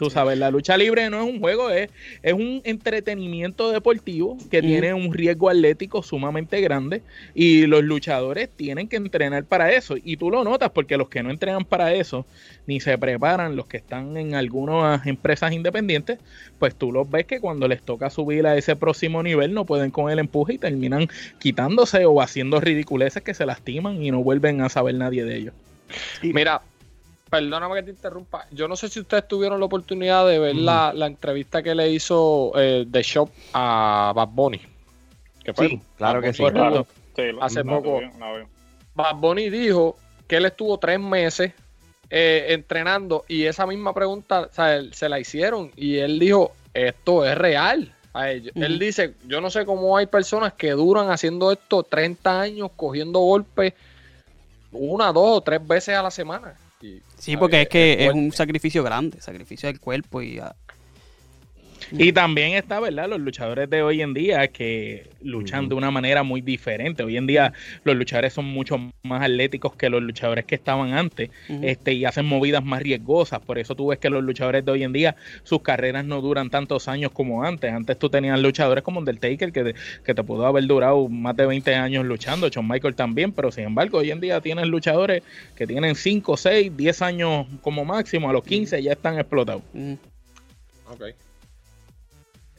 Tú 0.02 0.10
sabes, 0.10 0.36
la 0.40 0.50
lucha 0.50 0.78
libre 0.78 1.12
no 1.12 1.22
es 1.22 1.32
un 1.32 1.40
juego, 1.40 1.70
es, 1.70 1.92
es 2.24 2.34
un 2.34 2.64
entretenimiento 2.64 3.70
deportivo 3.70 4.36
que 4.50 4.64
tiene 4.64 4.96
un 4.96 5.14
riesgo 5.14 5.48
atlético 5.48 6.02
sumamente 6.02 6.60
grande 6.60 7.04
y 7.36 7.68
los 7.68 7.84
luchadores 7.84 8.50
tienen 8.50 8.88
que 8.88 8.96
entrenar 8.96 9.44
para 9.44 9.72
eso. 9.74 9.98
Y 10.04 10.18
tú 10.18 10.32
lo 10.32 10.44
notas 10.44 10.72
porque 10.72 10.98
los 10.98 11.08
que 11.08 11.22
no 11.22 11.30
entrenan 11.30 11.66
para 11.66 11.94
eso 11.94 12.26
ni 12.66 12.80
se 12.80 12.98
preparan, 12.98 13.56
los 13.56 13.68
que 13.68 13.78
están 13.78 14.18
en 14.18 14.34
algunas 14.34 15.06
empresas 15.06 15.52
independientes, 15.52 16.18
pues 16.58 16.74
tú 16.74 16.92
los 16.92 17.08
ves 17.08 17.28
que 17.28 17.40
cuando 17.40 17.68
les 17.68 17.84
toca 17.84 18.10
subir 18.10 18.48
a 18.48 18.58
ese 18.58 18.76
próximo 18.76 19.22
nivel 19.22 19.54
no 19.54 19.66
pueden 19.66 19.92
con 19.92 20.12
el 20.12 20.18
empuje 20.18 20.54
y 20.54 20.58
terminan 20.58 21.10
quitándose 21.38 22.06
o 22.06 22.24
haciendo 22.24 22.60
ridiculeces 22.60 23.22
que 23.22 23.36
se 23.36 23.46
lastiman 23.46 24.02
y 24.02 24.10
no 24.10 24.24
vuelven 24.24 24.62
a 24.62 24.70
saber 24.70 24.96
nadie 24.96 25.26
de 25.26 25.36
ellos. 25.38 25.54
Mira, 26.24 26.64
perdóname 27.32 27.76
que 27.76 27.84
te 27.84 27.92
interrumpa. 27.92 28.46
Yo 28.52 28.68
no 28.68 28.76
sé 28.76 28.90
si 28.90 29.00
ustedes 29.00 29.26
tuvieron 29.26 29.60
la 29.60 29.66
oportunidad 29.66 30.28
de 30.28 30.38
ver 30.38 30.56
la, 30.56 30.94
entrevista 31.08 31.64
que 31.64 31.74
le 31.74 31.90
hizo 31.90 32.52
eh, 32.56 32.86
The 32.92 33.02
Shop 33.02 33.30
a 33.54 34.12
Bad 34.14 34.28
Bunny. 34.28 34.62
sí, 35.58 35.82
claro 35.98 36.22
que 36.22 36.34
sí. 36.34 36.44
hace 37.40 37.64
poco. 37.64 38.02
Bad 38.94 39.16
Bunny 39.16 39.50
dijo 39.50 39.96
que 40.28 40.36
él 40.36 40.46
estuvo 40.46 40.78
tres 40.78 41.00
meses 41.00 41.54
eh, 42.10 42.48
entrenando 42.50 43.24
y 43.30 43.46
esa 43.46 43.66
misma 43.66 43.94
pregunta 43.94 44.50
se 44.52 45.10
la 45.10 45.20
hicieron 45.20 45.72
y 45.78 45.98
él 45.98 46.20
dijo, 46.20 46.52
esto 46.74 47.26
es 47.26 47.38
real. 47.38 47.96
Él 48.14 48.78
dice, 48.78 49.14
yo 49.26 49.40
no 49.40 49.50
sé 49.50 49.66
cómo 49.66 49.96
hay 49.96 50.06
personas 50.06 50.52
que 50.52 50.72
duran 50.72 51.10
haciendo 51.12 51.50
esto 51.50 51.84
30 51.84 52.42
años, 52.42 52.72
cogiendo 52.76 53.20
golpes 53.20 53.74
una, 54.74 55.14
dos 55.14 55.38
o 55.38 55.42
tres 55.42 55.66
veces 55.66 55.96
a 55.96 56.04
la 56.04 56.12
semana. 56.12 56.56
Sí, 57.22 57.38
porque 57.38 57.62
es 57.62 57.70
que 57.70 58.06
es 58.06 58.14
un 58.14 58.32
sacrificio 58.32 58.84
grande, 58.84 59.22
sacrificio 59.22 59.68
del 59.68 59.80
cuerpo 59.80 60.22
y 60.22 60.40
y 61.92 62.14
también 62.14 62.54
está, 62.54 62.80
¿verdad? 62.80 63.10
Los 63.10 63.20
luchadores 63.20 63.70
de 63.70 63.84
hoy 63.84 64.02
en 64.02 64.14
día 64.14 64.48
que 64.48 65.10
luchan 65.22 65.70
de 65.70 65.76
una 65.76 65.92
manera 65.92 66.24
muy 66.24 66.42
diferente. 66.42 67.04
Hoy 67.04 67.18
en 67.18 67.28
día 67.28 67.54
los 67.84 67.96
luchadores 67.96 68.34
son 68.34 68.46
mucho 68.46 68.78
más 69.04 69.22
atléticos 69.22 69.76
que 69.76 69.90
los 69.90 70.02
luchadores 70.02 70.46
que 70.46 70.56
estaban 70.56 70.94
antes 70.94 71.30
este, 71.62 71.94
y 71.94 72.06
hacen 72.06 72.26
movidas 72.26 72.64
más 72.64 72.82
riesgosas. 72.82 73.40
Por 73.40 73.60
eso 73.60 73.76
tú 73.76 73.88
ves 73.88 74.00
que 74.00 74.10
los 74.10 74.24
luchadores 74.24 74.64
de 74.66 74.72
hoy 74.72 74.84
en 74.84 74.94
día 74.94 75.16
sus 75.44 75.62
carreras 75.62 76.06
no 76.06 76.22
duran 76.22 76.50
tantos 76.50 76.88
años 76.88 77.12
como 77.12 77.44
antes. 77.44 77.72
Antes 77.72 77.98
tú 78.00 78.10
tenías 78.10 78.40
luchadores 78.40 78.84
como 78.84 79.00
Undertaker 79.00 79.52
que, 79.52 79.76
que 80.04 80.14
te 80.14 80.24
pudo 80.24 80.46
haber 80.46 80.66
durado 80.66 81.08
más 81.10 81.36
de 81.36 81.46
20 81.46 81.76
años 81.76 82.06
luchando, 82.06 82.50
Shawn 82.50 82.68
Michael 82.68 82.96
también, 82.96 83.32
pero 83.32 83.52
sin 83.52 83.66
embargo 83.66 83.98
hoy 83.98 84.12
en 84.12 84.22
día 84.22 84.40
tienes 84.42 84.68
luchadores 84.68 85.24
que 85.56 85.68
tienen 85.68 85.96
5, 85.96 86.38
6, 86.38 86.78
10 86.78 87.02
años 87.02 87.48
como 87.62 87.86
máximo, 87.86 88.30
a 88.30 88.34
los 88.34 88.44
15 88.44 88.82
ya 88.82 88.94
están 88.94 89.20
explotados. 89.20 89.64
Ok. 90.90 91.04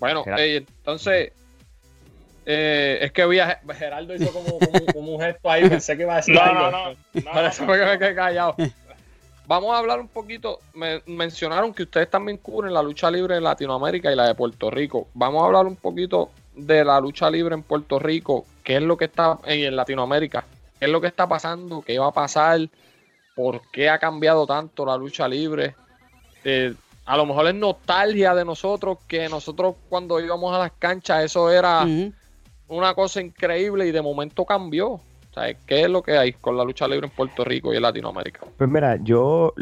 Bueno, 0.03 0.25
eh, 0.37 0.65
entonces, 0.79 1.31
eh, 2.45 2.99
es 3.03 3.13
que 3.13 3.25
vi 3.25 3.39
a 3.39 3.61
Geraldo 3.73 4.17
hizo 4.17 4.33
como, 4.93 5.13
un 5.13 5.21
gesto 5.21 5.49
ahí, 5.49 5.69
pensé 5.69 5.97
que 5.97 6.03
iba 6.03 6.15
a 6.15 6.17
decir 6.17 6.35
no, 6.35 6.43
algo. 6.43 6.71
No, 6.73 6.91
no, 6.91 7.33
Por 7.33 7.45
eso 7.45 7.65
me 7.65 7.79
quedé 7.79 8.13
callado. 8.13 8.57
Vamos 9.47 9.73
a 9.73 9.79
hablar 9.79 10.01
un 10.01 10.09
poquito, 10.09 10.59
me 10.75 11.03
mencionaron 11.07 11.73
que 11.73 11.85
ustedes 11.85 12.11
también 12.11 12.39
cubren 12.39 12.75
la 12.75 12.83
lucha 12.83 13.13
libre 13.13 13.37
en 13.37 13.45
Latinoamérica 13.45 14.11
y 14.11 14.17
la 14.17 14.27
de 14.27 14.35
Puerto 14.35 14.73
Rico. 14.73 15.07
Vamos 15.15 15.41
a 15.41 15.47
hablar 15.47 15.67
un 15.67 15.77
poquito 15.77 16.33
de 16.57 16.85
la 16.85 16.99
lucha 16.99 17.31
libre 17.31 17.55
en 17.55 17.63
Puerto 17.63 18.01
Rico, 18.01 18.45
qué 18.65 18.79
es 18.79 18.83
lo 18.83 18.97
que 18.97 19.05
está 19.05 19.39
en 19.45 19.77
Latinoamérica, 19.77 20.45
qué 20.81 20.87
es 20.87 20.91
lo 20.91 21.01
que 21.01 21.07
está 21.07 21.29
pasando, 21.29 21.81
qué 21.81 21.97
va 22.01 22.09
a 22.09 22.13
pasar, 22.13 22.59
por 23.37 23.61
qué 23.71 23.89
ha 23.89 24.01
cambiado 24.01 24.49
tanto 24.49 24.85
la 24.85 24.97
lucha 24.97 25.29
libre. 25.29 25.77
Eh, 26.43 26.75
a 27.05 27.17
lo 27.17 27.27
mejor 27.27 27.47
es 27.49 27.55
nostalgia 27.55 28.35
de 28.35 28.45
nosotros, 28.45 28.99
que 29.07 29.29
nosotros 29.29 29.75
cuando 29.89 30.21
íbamos 30.21 30.55
a 30.55 30.59
las 30.59 30.73
canchas 30.73 31.25
eso 31.25 31.51
era 31.51 31.87
una 32.69 32.95
cosa 32.95 33.21
increíble 33.21 33.87
y 33.87 33.93
de 33.93 34.03
momento 34.03 34.45
cambió. 34.45 35.01
¿Qué 35.67 35.83
es 35.83 35.89
lo 35.89 36.03
que 36.03 36.19
hay 36.19 36.33
con 36.35 36.57
la 36.57 36.65
lucha 36.65 36.87
libre 36.87 37.07
en 37.07 37.13
Puerto 37.13 37.45
Rico 37.45 37.73
y 37.73 37.77
en 37.77 37.83
Latinoamérica? 37.83 38.41
Pues 38.59 38.69
mira, 38.69 38.99
yo, 39.03 39.55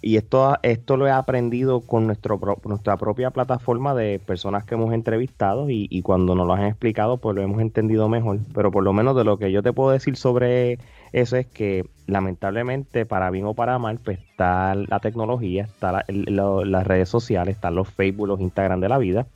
y 0.00 0.16
esto, 0.16 0.56
esto 0.62 0.96
lo 0.96 1.06
he 1.06 1.12
aprendido 1.12 1.80
con 1.80 2.06
nuestro, 2.06 2.40
nuestra 2.64 2.96
propia 2.96 3.30
plataforma 3.30 3.94
de 3.94 4.18
personas 4.18 4.64
que 4.64 4.74
hemos 4.74 4.92
entrevistado 4.92 5.70
y, 5.70 5.86
y 5.90 6.02
cuando 6.02 6.34
nos 6.34 6.46
lo 6.46 6.54
han 6.54 6.64
explicado, 6.64 7.18
pues 7.18 7.36
lo 7.36 7.42
hemos 7.42 7.60
entendido 7.60 8.08
mejor. 8.08 8.40
Pero 8.52 8.72
por 8.72 8.82
lo 8.82 8.92
menos 8.92 9.14
de 9.16 9.22
lo 9.22 9.38
que 9.38 9.52
yo 9.52 9.62
te 9.62 9.72
puedo 9.72 9.92
decir 9.92 10.16
sobre 10.16 10.80
eso 11.12 11.36
es 11.36 11.46
que 11.46 11.84
lamentablemente, 12.06 13.06
para 13.06 13.30
bien 13.30 13.46
o 13.46 13.54
para 13.54 13.78
mal, 13.78 13.98
pues 14.02 14.18
está 14.18 14.74
la 14.74 14.98
tecnología, 15.00 15.64
está 15.64 16.04
las 16.08 16.86
redes 16.86 17.08
sociales, 17.08 17.56
están 17.56 17.74
los 17.74 17.88
Facebook, 17.88 18.28
los 18.28 18.40
Instagram 18.40 18.80
de 18.80 18.88
la 18.88 18.98
vida, 18.98 19.26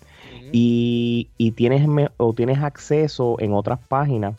y, 0.52 1.28
y, 1.36 1.52
tienes 1.52 1.86
o 2.16 2.32
tienes 2.32 2.58
acceso 2.58 3.36
en 3.40 3.52
otras 3.52 3.78
páginas 3.80 4.36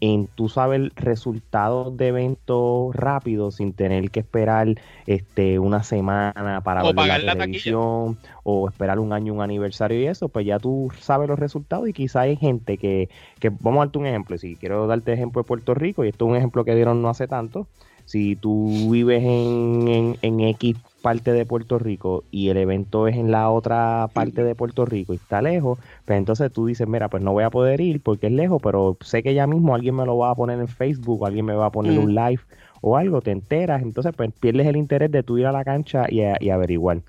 en 0.00 0.26
tú 0.26 0.48
saber 0.48 0.92
resultados 0.96 1.96
de 1.96 2.08
eventos 2.08 2.94
rápidos 2.94 3.56
sin 3.56 3.72
tener 3.72 4.10
que 4.10 4.20
esperar 4.20 4.68
este 5.06 5.58
una 5.58 5.82
semana 5.82 6.60
para 6.62 6.82
ver 6.82 6.94
la, 6.94 7.34
televisión 7.34 8.18
o 8.42 8.68
esperar 8.68 8.98
un 8.98 9.12
año, 9.12 9.34
un 9.34 9.42
aniversario 9.42 10.00
y 10.00 10.06
eso, 10.06 10.28
pues 10.28 10.46
ya 10.46 10.58
tú 10.58 10.90
sabes 10.98 11.28
los 11.28 11.38
resultados 11.38 11.88
y 11.88 11.92
quizá 11.92 12.22
hay 12.22 12.36
gente 12.36 12.78
que, 12.78 13.08
que 13.38 13.50
vamos 13.50 13.82
a 13.82 13.84
darte 13.86 13.98
un 13.98 14.06
ejemplo, 14.06 14.38
si 14.38 14.56
quiero 14.56 14.86
darte 14.86 15.12
ejemplo 15.12 15.42
de 15.42 15.46
Puerto 15.46 15.74
Rico 15.74 16.04
y 16.04 16.08
esto 16.08 16.24
es 16.24 16.30
un 16.30 16.36
ejemplo 16.36 16.64
que 16.64 16.74
dieron 16.74 17.02
no 17.02 17.10
hace 17.10 17.28
tanto, 17.28 17.66
si 18.06 18.36
tú 18.36 18.90
vives 18.90 19.22
en, 19.22 19.88
en, 19.88 20.18
en 20.22 20.40
X 20.40 20.76
parte 21.02 21.32
de 21.32 21.46
Puerto 21.46 21.78
Rico 21.78 22.24
y 22.30 22.48
el 22.48 22.56
evento 22.56 23.08
es 23.08 23.16
en 23.16 23.30
la 23.30 23.50
otra 23.50 24.08
parte 24.12 24.44
de 24.44 24.54
Puerto 24.54 24.84
Rico 24.84 25.12
y 25.12 25.16
está 25.16 25.42
lejos, 25.42 25.78
pues 26.04 26.18
entonces 26.18 26.52
tú 26.52 26.66
dices, 26.66 26.86
mira, 26.86 27.08
pues 27.08 27.22
no 27.22 27.32
voy 27.32 27.44
a 27.44 27.50
poder 27.50 27.80
ir 27.80 28.02
porque 28.02 28.26
es 28.28 28.32
lejos, 28.32 28.60
pero 28.62 28.96
sé 29.00 29.22
que 29.22 29.34
ya 29.34 29.46
mismo 29.46 29.74
alguien 29.74 29.96
me 29.96 30.06
lo 30.06 30.16
va 30.18 30.30
a 30.30 30.34
poner 30.34 30.60
en 30.60 30.68
Facebook, 30.68 31.26
alguien 31.26 31.46
me 31.46 31.54
va 31.54 31.66
a 31.66 31.72
poner 31.72 31.98
un 31.98 32.14
live 32.14 32.40
o 32.80 32.96
algo, 32.96 33.20
te 33.20 33.30
enteras, 33.30 33.82
entonces 33.82 34.12
pues 34.16 34.30
pierdes 34.40 34.66
el 34.66 34.76
interés 34.76 35.10
de 35.10 35.22
tú 35.22 35.38
ir 35.38 35.46
a 35.46 35.52
la 35.52 35.64
cancha 35.64 36.06
y, 36.08 36.20
y 36.40 36.50
averiguar. 36.50 37.02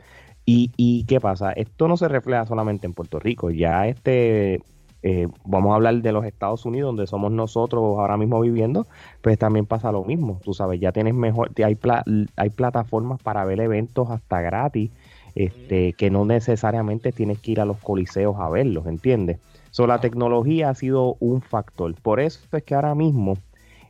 Y, 0.46 0.72
¿Y 0.76 1.06
qué 1.06 1.20
pasa? 1.22 1.52
Esto 1.54 1.88
no 1.88 1.98
se 1.98 2.08
refleja 2.08 2.46
solamente 2.46 2.88
en 2.88 2.94
Puerto 2.94 3.20
Rico, 3.20 3.52
ya 3.52 3.88
este 3.88 4.62
eh, 5.04 5.28
vamos 5.46 5.72
a 5.72 5.76
hablar 5.76 5.96
de 6.02 6.12
los 6.12 6.26
Estados 6.26 6.66
Unidos, 6.66 6.90
donde 6.90 7.08
somos 7.08 7.32
nosotros 7.32 7.82
ahora 7.82 8.18
mismo 8.18 8.40
viviendo, 8.40 8.86
pues 9.22 9.38
también 9.38 9.66
pasa 9.66 9.92
lo 9.92 10.04
mismo. 10.04 10.40
Tú 10.44 10.54
sabes, 10.54 10.80
ya 10.80 10.92
tienes 10.92 11.16
mejor, 11.16 11.52
hay, 11.64 11.78
hay 12.36 12.50
plataformas 12.50 13.22
para 13.22 13.44
ver 13.46 13.60
eventos 13.62 14.10
hasta 14.12 14.42
gratis, 14.42 14.92
este, 15.34 15.94
que 15.94 16.10
no 16.10 16.26
necesariamente 16.26 17.12
tienes 17.12 17.40
que 17.40 17.52
ir 17.52 17.62
a 17.62 17.66
los 17.66 17.78
coliseos 17.78 18.36
a 18.40 18.50
verlos, 18.50 18.86
¿entiendes? 18.86 19.40
So, 19.72 19.88
la 19.88 20.02
tecnología 20.02 20.70
ha 20.70 20.76
sido 20.76 21.16
un 21.20 21.42
factor. 21.42 21.96
Por 22.02 22.20
eso 22.20 22.42
es 22.52 22.64
que 22.64 22.76
ahora 22.76 22.94
mismo, 22.94 23.38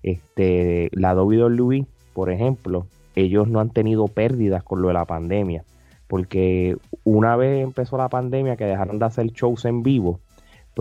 este, 0.03 0.89
la 0.93 1.15
WWE, 1.15 1.85
por 2.13 2.31
ejemplo, 2.31 2.85
ellos 3.15 3.47
no 3.47 3.59
han 3.59 3.71
tenido 3.71 4.07
pérdidas 4.07 4.63
con 4.63 4.81
lo 4.81 4.89
de 4.89 4.93
la 4.93 5.05
pandemia. 5.05 5.63
Porque 6.07 6.77
una 7.03 7.35
vez 7.35 7.63
empezó 7.63 7.97
la 7.97 8.09
pandemia 8.09 8.57
que 8.57 8.65
dejaron 8.65 8.99
de 8.99 9.05
hacer 9.05 9.27
shows 9.27 9.65
en 9.65 9.81
vivo, 9.81 10.19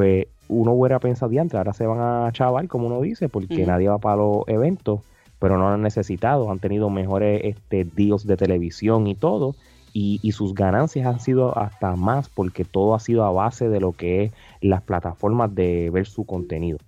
pues 0.00 0.28
uno 0.49 0.73
hubiera 0.73 0.99
pensado, 0.99 1.30
diantre, 1.30 1.59
ahora 1.59 1.75
se 1.75 1.87
van 1.87 2.00
a 2.00 2.33
chaval, 2.33 2.69
como 2.69 2.87
uno 2.87 3.02
dice, 3.02 3.28
porque 3.28 3.66
nadie 3.66 3.90
va 3.90 3.99
para 3.99 4.16
los 4.16 4.49
eventos, 4.49 5.02
pero 5.38 5.59
no 5.59 5.69
lo 5.69 5.75
han 5.75 5.83
necesitado, 5.83 6.50
han 6.50 6.59
tenido 6.59 6.88
mejores 6.88 7.42
este, 7.45 7.85
deals 7.85 8.26
de 8.26 8.38
televisión 8.38 9.07
y 9.07 9.14
todo, 9.14 9.54
y, 9.92 10.19
y, 10.23 10.33
sus 10.33 10.54
ganancias 10.54 11.07
han 11.07 11.21
sido 11.21 11.59
hasta 11.59 11.97
más, 11.97 12.30
porque 12.30 12.64
todo 12.64 12.95
ha 12.95 13.00
sido 13.00 13.26
a 13.26 13.30
base 13.30 13.69
de 13.69 13.78
lo 13.78 13.92
que 13.92 14.25
es 14.25 14.33
las 14.62 14.80
plataformas 14.80 15.54
de 15.54 15.90
ver 15.90 16.07
su 16.07 16.25
contenido. 16.25 16.78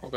Ok. 0.00 0.16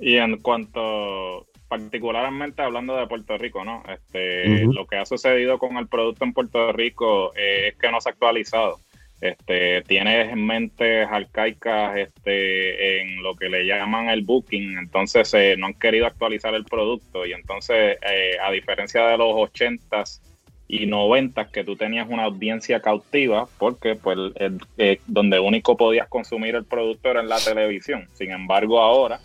Y 0.00 0.16
en 0.16 0.38
cuanto, 0.38 1.44
particularmente 1.68 2.62
hablando 2.62 2.96
de 2.96 3.08
Puerto 3.08 3.36
Rico, 3.36 3.62
¿no? 3.62 3.82
Este, 3.92 4.64
Lo 4.64 4.86
que 4.86 4.96
ha 4.96 5.04
sucedido 5.04 5.58
con 5.58 5.76
el 5.76 5.86
producto 5.86 6.24
en 6.24 6.32
Puerto 6.32 6.72
Rico 6.72 7.34
es 7.34 7.76
que 7.76 7.90
no 7.90 8.00
se 8.00 8.08
ha 8.08 8.12
actualizado 8.12 8.78
este, 9.22 9.82
tienes 9.82 10.36
mentes 10.36 11.06
arcaicas 11.08 11.96
este, 11.96 13.00
en 13.00 13.22
lo 13.22 13.36
que 13.36 13.48
le 13.48 13.64
llaman 13.64 14.08
el 14.08 14.22
booking, 14.22 14.76
entonces 14.78 15.32
eh, 15.34 15.54
no 15.56 15.66
han 15.66 15.74
querido 15.74 16.06
actualizar 16.06 16.52
el 16.54 16.64
producto. 16.64 17.24
Y 17.24 17.32
entonces 17.32 17.98
eh, 18.02 18.36
a 18.42 18.50
diferencia 18.50 19.06
de 19.06 19.16
los 19.16 19.32
80s 19.34 20.20
y 20.66 20.86
90 20.86 21.52
que 21.52 21.62
tú 21.62 21.76
tenías 21.76 22.08
una 22.10 22.24
audiencia 22.24 22.80
cautiva 22.80 23.46
porque 23.58 23.94
pues 23.94 24.18
eh, 24.76 24.98
donde 25.06 25.38
único 25.38 25.76
podías 25.76 26.08
consumir 26.08 26.56
el 26.56 26.64
producto 26.64 27.10
era 27.10 27.20
en 27.20 27.28
la 27.28 27.38
televisión, 27.38 28.08
sin 28.14 28.32
embargo 28.32 28.80
ahora 28.80 29.20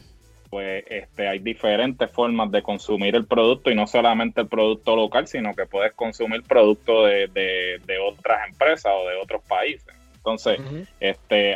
pues 0.49 0.83
este, 0.89 1.27
hay 1.27 1.39
diferentes 1.39 2.09
formas 2.11 2.51
de 2.51 2.61
consumir 2.61 3.15
el 3.15 3.25
producto 3.25 3.69
y 3.69 3.75
no 3.75 3.87
solamente 3.87 4.41
el 4.41 4.47
producto 4.47 4.95
local, 4.95 5.27
sino 5.27 5.53
que 5.53 5.65
puedes 5.65 5.93
consumir 5.93 6.43
producto 6.43 7.05
de, 7.05 7.27
de, 7.27 7.97
otras 7.99 8.47
empresas 8.49 8.91
o 8.95 9.07
de 9.07 9.15
otros 9.15 9.43
países. 9.43 9.93
Entonces, 10.15 10.59
este, 10.99 11.55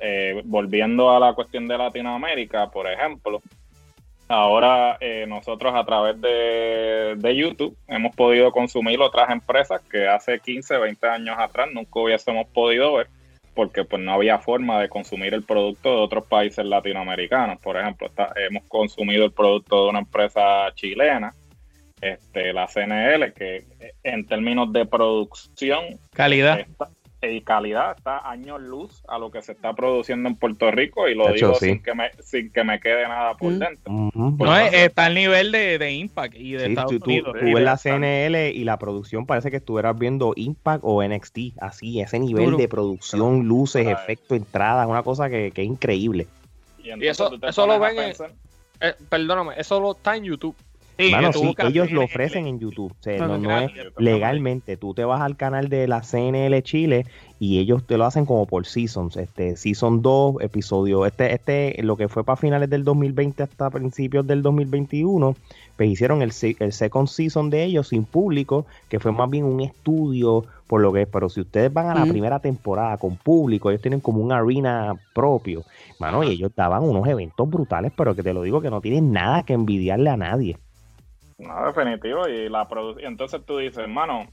eh, 0.00 0.42
volviendo 0.44 1.10
a 1.10 1.20
la 1.20 1.32
cuestión 1.34 1.68
de 1.68 1.78
Latinoamérica, 1.78 2.68
por 2.70 2.90
ejemplo, 2.90 3.40
ahora 4.26 4.96
eh, 5.00 5.26
nosotros 5.28 5.72
a 5.74 5.84
través 5.84 6.20
de, 6.20 7.14
de, 7.16 7.36
YouTube 7.36 7.76
hemos 7.86 8.14
podido 8.14 8.50
consumir 8.52 9.00
otras 9.00 9.30
empresas 9.30 9.80
que 9.82 10.08
hace 10.08 10.40
15, 10.40 10.78
20 10.78 11.06
años 11.06 11.36
atrás 11.38 11.68
nunca 11.72 12.00
hubiésemos 12.00 12.48
podido 12.48 12.94
ver 12.94 13.08
porque 13.60 13.84
pues 13.84 14.00
no 14.00 14.14
había 14.14 14.38
forma 14.38 14.80
de 14.80 14.88
consumir 14.88 15.34
el 15.34 15.42
producto 15.42 15.90
de 15.90 15.96
otros 15.96 16.24
países 16.24 16.64
latinoamericanos. 16.64 17.60
Por 17.60 17.76
ejemplo, 17.76 18.10
hemos 18.36 18.64
consumido 18.68 19.26
el 19.26 19.32
producto 19.32 19.84
de 19.84 19.90
una 19.90 19.98
empresa 19.98 20.72
chilena, 20.74 21.34
este, 22.00 22.54
la 22.54 22.66
CNL, 22.66 23.34
que 23.34 23.66
en 24.02 24.26
términos 24.26 24.72
de 24.72 24.86
producción... 24.86 26.00
Calidad 26.14 26.66
y 27.22 27.40
calidad 27.42 27.96
está 27.96 28.28
años 28.28 28.60
luz 28.60 29.02
a 29.08 29.18
lo 29.18 29.30
que 29.30 29.42
se 29.42 29.52
está 29.52 29.74
produciendo 29.74 30.28
en 30.28 30.36
Puerto 30.36 30.70
Rico 30.70 31.08
y 31.08 31.14
lo 31.14 31.32
digo 31.32 31.54
sin, 31.54 31.82
que 31.82 31.94
me, 31.94 32.10
sin 32.22 32.50
que 32.50 32.64
me 32.64 32.80
quede 32.80 33.06
nada 33.06 33.34
por 33.34 33.52
dentro. 33.52 34.10
no, 34.14 34.56
está 34.56 35.06
al 35.06 35.14
nivel 35.14 35.52
de, 35.52 35.78
de, 35.78 35.92
Impact 35.92 36.34
y 36.36 36.52
de 36.52 36.68
Estados 36.68 36.92
tú, 36.98 37.04
Unidos. 37.04 37.36
Tú, 37.38 37.46
ves 37.54 37.62
la 37.62 37.76
CNL 37.76 38.36
y 38.54 38.64
la 38.64 38.78
producción 38.78 39.26
parece 39.26 39.50
que 39.50 39.58
estuvieras 39.58 39.98
viendo 39.98 40.32
Impact 40.34 40.82
o 40.82 41.02
NXT, 41.02 41.38
así, 41.60 42.00
ese 42.00 42.18
nivel 42.18 42.56
de 42.56 42.68
producción, 42.68 43.46
luces, 43.46 43.86
efectos, 43.86 44.38
entradas, 44.38 44.86
una 44.88 45.02
cosa 45.02 45.28
que, 45.28 45.50
que 45.50 45.62
es 45.62 45.68
increíble. 45.68 46.26
Y, 46.82 47.06
eso, 47.06 47.30
eso 47.42 47.66
lo 47.66 47.78
ven 47.78 47.98
en, 47.98 48.14
eh, 48.80 48.94
perdóname, 49.08 49.54
eso 49.58 49.78
lo 49.78 49.92
está 49.92 50.16
en 50.16 50.24
YouTube. 50.24 50.56
Ellos 51.00 51.90
lo 51.90 52.04
ofrecen 52.04 52.46
en 52.46 52.58
YouTube. 52.58 52.94
no, 53.18 53.60
es 53.60 53.70
legalmente. 53.98 54.76
Tú 54.76 54.94
te 54.94 55.04
vas 55.04 55.20
al 55.20 55.36
canal 55.36 55.68
de 55.68 55.88
la 55.88 56.02
CNL 56.02 56.62
Chile 56.62 57.06
y 57.38 57.58
ellos 57.58 57.86
te 57.86 57.96
lo 57.96 58.04
hacen 58.04 58.26
como 58.26 58.46
por 58.46 58.66
seasons. 58.66 59.16
Este, 59.16 59.56
season 59.56 60.02
2, 60.02 60.42
episodio. 60.42 61.06
Este, 61.06 61.34
este, 61.34 61.82
lo 61.82 61.96
que 61.96 62.08
fue 62.08 62.22
para 62.22 62.36
finales 62.36 62.68
del 62.68 62.84
2020 62.84 63.42
hasta 63.42 63.70
principios 63.70 64.26
del 64.26 64.42
2021, 64.42 65.34
pues 65.76 65.88
hicieron 65.88 66.20
el, 66.20 66.32
el 66.58 66.72
second 66.72 67.08
season 67.08 67.48
de 67.48 67.64
ellos 67.64 67.88
sin 67.88 68.04
público, 68.04 68.66
que 68.90 69.00
fue 69.00 69.10
más 69.12 69.30
bien 69.30 69.44
un 69.44 69.62
estudio 69.62 70.44
por 70.66 70.82
lo 70.82 70.92
que 70.92 71.02
es. 71.02 71.08
Pero 71.08 71.30
si 71.30 71.40
ustedes 71.40 71.72
van 71.72 71.88
a 71.88 71.94
la 71.94 72.04
primera 72.04 72.40
temporada 72.40 72.98
con 72.98 73.16
público, 73.16 73.70
ellos 73.70 73.82
tienen 73.82 74.00
como 74.00 74.20
un 74.20 74.32
arena 74.32 74.94
propio. 75.14 75.64
Mano, 75.98 76.22
y 76.22 76.32
ellos 76.32 76.52
daban 76.54 76.82
unos 76.82 77.08
eventos 77.08 77.48
brutales, 77.48 77.90
pero 77.96 78.14
que 78.14 78.22
te 78.22 78.34
lo 78.34 78.42
digo 78.42 78.60
que 78.60 78.70
no 78.70 78.82
tienen 78.82 79.12
nada 79.12 79.44
que 79.44 79.54
envidiarle 79.54 80.10
a 80.10 80.16
nadie. 80.18 80.58
No, 81.40 81.66
definitivo. 81.66 82.28
Y 82.28 82.48
la 82.48 82.66
entonces 82.98 83.44
tú 83.44 83.58
dices, 83.58 83.78
hermano, 83.78 84.28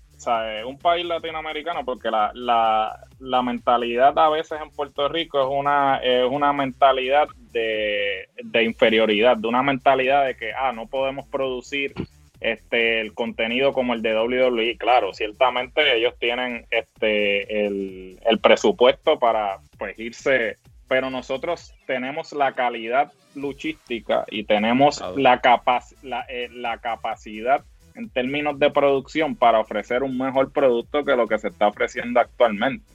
un 0.65 0.77
país 0.77 1.05
latinoamericano, 1.05 1.85
porque 1.85 2.09
la, 2.09 2.31
la, 2.33 2.99
la, 3.19 3.41
mentalidad 3.41 4.17
a 4.17 4.29
veces 4.29 4.59
en 4.61 4.71
Puerto 4.71 5.07
Rico 5.07 5.41
es 5.41 5.47
una, 5.49 5.97
es 5.97 6.25
una 6.29 6.53
mentalidad 6.53 7.27
de, 7.51 8.27
de, 8.43 8.63
inferioridad, 8.63 9.37
de 9.37 9.47
una 9.47 9.63
mentalidad 9.63 10.25
de 10.25 10.35
que, 10.35 10.51
ah, 10.53 10.71
no 10.73 10.87
podemos 10.87 11.27
producir 11.27 11.93
este 12.39 13.01
el 13.01 13.13
contenido 13.13 13.73
como 13.73 13.93
el 13.93 14.01
de 14.01 14.15
WWE. 14.15 14.77
Claro, 14.77 15.13
ciertamente 15.13 15.95
ellos 15.95 16.13
tienen 16.19 16.65
este 16.71 17.65
el, 17.65 18.19
el 18.25 18.39
presupuesto 18.39 19.17
para 19.17 19.57
pues 19.77 19.97
irse 19.97 20.57
pero 20.87 21.09
nosotros 21.09 21.73
tenemos 21.85 22.31
la 22.33 22.53
calidad 22.53 23.11
luchística 23.37 24.25
y 24.29 24.43
tenemos 24.43 25.01
la, 25.15 25.41
la, 26.03 26.25
eh, 26.29 26.49
la, 26.51 26.77
capacidad 26.79 27.63
en 27.95 28.09
términos 28.09 28.59
de 28.59 28.69
producción 28.69 29.35
para 29.35 29.59
ofrecer 29.59 30.03
un 30.03 30.17
mejor 30.17 30.51
producto 30.51 31.05
que 31.05 31.15
lo 31.15 31.27
que 31.27 31.39
se 31.39 31.49
está 31.49 31.67
ofreciendo 31.67 32.19
actualmente. 32.19 32.85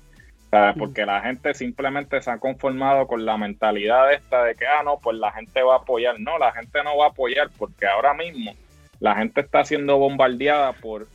Porque 0.78 1.06
la 1.06 1.22
gente 1.22 1.54
simplemente 1.54 2.20
se 2.20 2.30
ha 2.30 2.36
conformado 2.36 3.06
con 3.06 3.24
la 3.24 3.38
mentalidad 3.38 4.12
esta 4.12 4.44
de 4.44 4.54
que, 4.54 4.66
ah, 4.66 4.82
no, 4.84 4.98
pues 4.98 5.16
la 5.16 5.32
gente 5.32 5.62
va 5.62 5.76
a 5.76 5.78
apoyar. 5.78 6.20
No, 6.20 6.36
la 6.36 6.52
gente 6.52 6.84
no 6.84 6.98
va 6.98 7.06
a 7.06 7.08
apoyar 7.08 7.48
porque 7.56 7.86
ahora 7.86 8.12
mismo 8.12 8.54
la 9.00 9.14
gente 9.14 9.40
está 9.40 9.64
siendo 9.64 9.96
bombardeada 9.96 10.74
por 10.74 11.08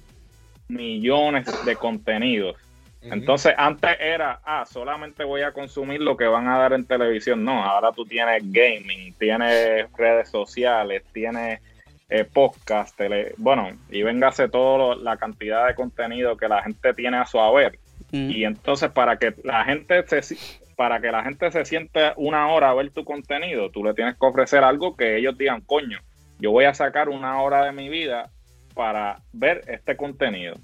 millones 0.69 1.45
de 1.65 1.75
contenidos 1.75 2.55
entonces, 3.01 3.53
antes 3.57 3.91
era, 3.99 4.39
ah, 4.43 4.65
solamente 4.65 5.23
voy 5.23 5.41
a 5.41 5.51
consumir 5.51 6.01
lo 6.01 6.17
que 6.17 6.25
van 6.25 6.47
a 6.47 6.57
dar 6.57 6.73
en 6.73 6.85
televisión. 6.85 7.43
No, 7.43 7.63
ahora 7.63 7.91
tú 7.91 8.05
tienes 8.05 8.41
gaming, 8.51 9.13
tienes 9.13 9.91
redes 9.93 10.29
sociales, 10.29 11.03
tienes 11.13 11.61
eh, 12.09 12.23
podcast, 12.23 12.95
tele, 12.95 13.33
bueno, 13.37 13.69
y 13.89 14.01
véngase 14.01 14.47
toda 14.49 14.95
la 14.95 15.17
cantidad 15.17 15.67
de 15.67 15.75
contenido 15.75 16.37
que 16.37 16.47
la 16.47 16.63
gente 16.63 16.93
tiene 16.93 17.17
a 17.17 17.25
su 17.25 17.39
haber. 17.39 17.79
Y 18.11 18.45
entonces, 18.45 18.89
para 18.91 19.17
que 19.17 19.33
la 19.43 19.65
gente 19.65 20.01
se 20.07 20.37
para 20.77 21.01
que 21.01 21.11
la 21.11 21.23
gente 21.23 21.51
se 21.51 21.65
siente 21.65 22.13
una 22.15 22.47
hora 22.49 22.69
a 22.69 22.73
ver 22.75 22.91
tu 22.91 23.03
contenido, 23.03 23.71
tú 23.71 23.83
le 23.83 23.95
tienes 23.95 24.15
que 24.15 24.25
ofrecer 24.25 24.63
algo 24.63 24.95
que 24.95 25.17
ellos 25.17 25.35
digan, 25.37 25.61
coño, 25.61 25.99
yo 26.39 26.51
voy 26.51 26.65
a 26.65 26.73
sacar 26.73 27.09
una 27.09 27.41
hora 27.41 27.65
de 27.65 27.71
mi 27.71 27.89
vida 27.89 28.29
para 28.75 29.17
ver 29.33 29.63
este 29.67 29.97
contenido. 29.97 30.55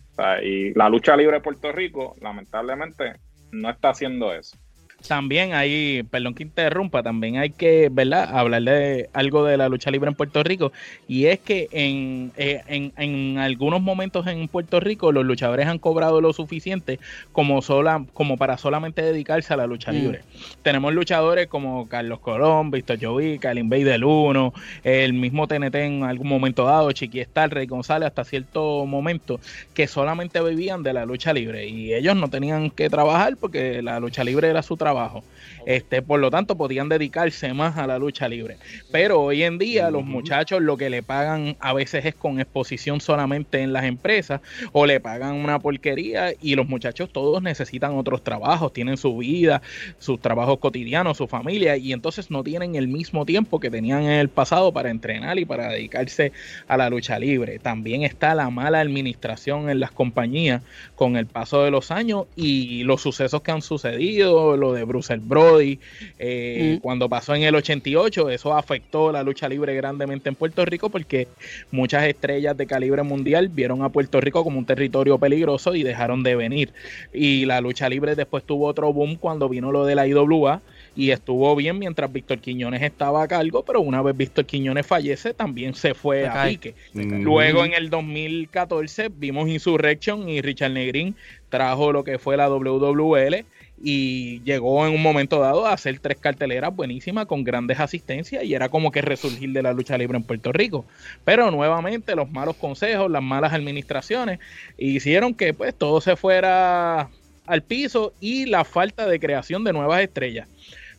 Y 0.44 0.74
la 0.74 0.90
lucha 0.90 1.16
libre 1.16 1.38
de 1.38 1.42
Puerto 1.42 1.72
Rico, 1.72 2.16
lamentablemente, 2.22 3.16
no 3.52 3.70
está 3.70 3.90
haciendo 3.90 4.34
eso 4.34 4.58
también 5.08 5.54
hay, 5.54 6.04
perdón 6.04 6.34
que 6.34 6.44
interrumpa, 6.44 7.04
también 7.04 7.38
hay 7.38 7.50
que, 7.50 7.90
¿verdad?, 7.92 8.30
hablar 8.34 8.64
de 8.64 9.10
algo 9.14 9.44
de 9.46 9.58
la 9.58 9.70
lucha 9.70 9.92
libre 9.92 10.10
en 10.10 10.16
Puerto 10.16 10.44
Rico. 10.44 10.72
Y 11.08 11.26
es 11.26 11.40
que 11.40 11.68
en, 11.72 12.32
eh, 12.38 12.62
en, 12.68 12.94
en, 12.98 13.38
algunos 13.38 13.82
momentos 13.82 14.26
en 14.28 14.48
Puerto 14.48 14.80
Rico 14.80 15.12
los 15.12 15.26
luchadores 15.26 15.68
han 15.68 15.80
cobrado 15.80 16.22
lo 16.22 16.32
suficiente 16.34 17.00
como, 17.32 17.62
sola, 17.62 18.06
como 18.14 18.38
para 18.38 18.58
solamente 18.58 19.02
dedicarse 19.02 19.54
a 19.54 19.58
la 19.58 19.68
lucha 19.68 19.92
mm. 19.92 19.96
libre. 19.96 20.22
Tenemos 20.62 20.94
luchadores 20.94 21.48
como 21.48 21.88
Carlos 21.88 22.20
Colón, 22.20 22.72
Víctor 22.72 22.98
Jovica, 23.02 23.52
el 23.52 23.70
del 23.70 24.04
1, 24.04 24.54
el 24.84 25.14
mismo 25.14 25.48
TNT 25.48 25.76
en 25.76 26.04
algún 26.04 26.28
momento 26.28 26.66
dado, 26.66 26.92
Chiqui 26.92 27.20
Star, 27.20 27.54
Rey 27.54 27.66
González, 27.66 28.08
hasta 28.08 28.24
cierto 28.24 28.86
momento, 28.86 29.40
que 29.74 29.88
solamente 29.88 30.42
vivían 30.42 30.84
de 30.84 30.94
la 30.94 31.06
lucha 31.06 31.34
libre. 31.34 31.68
Y 31.68 31.94
ellos 31.94 32.16
no 32.16 32.30
tenían 32.30 32.70
que 32.70 32.90
trabajar 32.90 33.36
porque 33.38 33.82
la 33.82 34.00
lucha 34.00 34.24
libre 34.24 34.48
era 34.50 34.62
su 34.62 34.78
trabajo 34.78 34.93
trabajo. 34.94 35.24
Este, 35.66 36.02
por 36.02 36.20
lo 36.20 36.30
tanto, 36.30 36.58
podían 36.58 36.90
dedicarse 36.90 37.54
más 37.54 37.78
a 37.78 37.88
la 37.88 38.00
lucha 38.00 38.28
libre. 38.28 38.58
Pero 38.92 39.22
hoy 39.22 39.44
en 39.44 39.58
día 39.58 39.92
los 39.92 40.04
muchachos 40.04 40.62
lo 40.62 40.78
que 40.78 40.90
le 40.90 41.04
pagan 41.04 41.56
a 41.60 41.74
veces 41.74 42.06
es 42.06 42.16
con 42.16 42.40
exposición 42.40 43.02
solamente 43.02 43.62
en 43.62 43.74
las 43.74 43.86
empresas 43.86 44.42
o 44.72 44.86
le 44.86 45.00
pagan 45.00 45.36
una 45.36 45.60
porquería 45.60 46.34
y 46.42 46.56
los 46.56 46.68
muchachos 46.68 47.10
todos 47.12 47.42
necesitan 47.42 47.96
otros 47.96 48.24
trabajos, 48.24 48.74
tienen 48.74 48.98
su 48.98 49.18
vida, 49.18 49.62
sus 50.00 50.20
trabajos 50.20 50.60
cotidianos, 50.60 51.18
su 51.18 51.28
familia 51.28 51.78
y 51.78 51.94
entonces 51.94 52.30
no 52.30 52.44
tienen 52.44 52.76
el 52.76 52.88
mismo 52.88 53.26
tiempo 53.26 53.60
que 53.60 53.72
tenían 53.72 54.04
en 54.04 54.12
el 54.12 54.30
pasado 54.30 54.72
para 54.72 54.90
entrenar 54.90 55.40
y 55.40 55.46
para 55.46 55.70
dedicarse 55.70 56.32
a 56.68 56.78
la 56.78 56.90
lucha 56.90 57.20
libre. 57.20 57.60
También 57.60 58.04
está 58.04 58.36
la 58.36 58.50
mala 58.50 58.80
administración 58.80 59.70
en 59.70 59.80
las 59.80 59.92
compañías 59.92 60.62
con 60.96 61.18
el 61.18 61.26
paso 61.26 61.64
de 61.64 61.72
los 61.72 61.92
años 61.92 62.26
y 62.36 62.84
los 62.84 63.02
sucesos 63.02 63.42
que 63.42 63.52
han 63.52 63.62
sucedido, 63.62 64.58
lo 64.58 64.74
de 64.74 64.84
Bruce 64.84 65.14
Brody, 65.54 65.80
eh, 66.20 66.76
mm. 66.78 66.82
cuando 66.82 67.10
pasó 67.10 67.36
en 67.36 67.44
el 67.44 67.56
88, 67.56 68.30
eso 68.30 68.56
afectó 68.56 69.12
la 69.12 69.24
lucha 69.24 69.48
libre 69.48 69.76
grandemente 69.76 70.30
en 70.30 70.36
Puerto 70.36 70.66
Rico 70.66 70.90
porque 70.90 71.28
muchas 71.72 72.06
estrellas 72.06 72.58
de 72.58 72.66
calibre 72.66 73.04
mundial 73.04 73.50
vieron 73.50 73.84
a 73.84 73.90
Puerto 73.90 74.20
Rico 74.20 74.44
como 74.44 74.60
un 74.60 74.66
territorio 74.66 75.18
peligroso 75.18 75.76
y 75.76 75.84
dejaron 75.84 76.24
de 76.24 76.36
venir. 76.36 76.74
Y 77.14 77.46
la 77.46 77.62
lucha 77.62 77.90
libre 77.90 78.16
después 78.16 78.44
tuvo 78.44 78.68
otro 78.68 78.92
boom 78.94 79.16
cuando 79.16 79.50
vino 79.50 79.72
lo 79.72 79.86
de 79.86 79.96
la 79.96 80.08
IWA 80.08 80.62
y 80.96 81.12
estuvo 81.12 81.56
bien 81.56 81.80
mientras 81.80 82.12
Víctor 82.12 82.40
Quiñones 82.40 82.82
estaba 82.82 83.24
a 83.24 83.28
cargo, 83.28 83.64
pero 83.64 83.82
una 83.82 84.02
vez 84.02 84.16
Víctor 84.16 84.46
Quiñones 84.46 84.86
fallece, 84.86 85.34
también 85.34 85.74
se 85.74 85.94
fue 85.94 86.28
a 86.28 86.46
pique. 86.46 86.76
Luego 86.94 87.66
en 87.66 87.74
el 87.74 87.90
2014 87.90 89.10
vimos 89.10 89.50
Insurrection 89.50 90.30
y 90.30 90.42
Richard 90.42 90.72
Negrín 90.72 91.16
trajo 91.50 91.92
lo 91.92 92.04
que 92.04 92.18
fue 92.18 92.38
la 92.38 92.50
WWL 92.50 93.46
y 93.86 94.42
llegó 94.44 94.88
en 94.88 94.94
un 94.94 95.02
momento 95.02 95.40
dado 95.40 95.68
a 95.68 95.74
hacer 95.74 96.00
tres 96.00 96.18
carteleras 96.18 96.74
buenísimas 96.74 97.26
con 97.26 97.44
grandes 97.44 97.82
asistencias 97.82 98.44
y 98.46 98.54
era 98.54 98.70
como 98.70 98.92
que 98.92 99.02
resurgir 99.02 99.52
de 99.52 99.62
la 99.62 99.74
lucha 99.74 99.98
libre 99.98 100.18
en 100.18 100.24
Puerto 100.24 100.54
Rico. 100.54 100.86
Pero 101.26 101.52
nuevamente 101.52 102.16
los 102.16 102.32
malos 102.32 102.56
consejos, 102.56 103.12
las 103.12 103.22
malas 103.22 103.52
administraciones 103.52 104.40
hicieron 104.78 105.34
que 105.34 105.54
pues 105.54 105.76
todo 105.76 106.00
se 106.00 106.16
fuera 106.16 107.10
al 107.46 107.62
piso 107.62 108.14
y 108.22 108.46
la 108.46 108.64
falta 108.64 109.06
de 109.06 109.20
creación 109.20 109.66
de 109.66 109.74
nuevas 109.74 110.02
estrellas. 110.02 110.48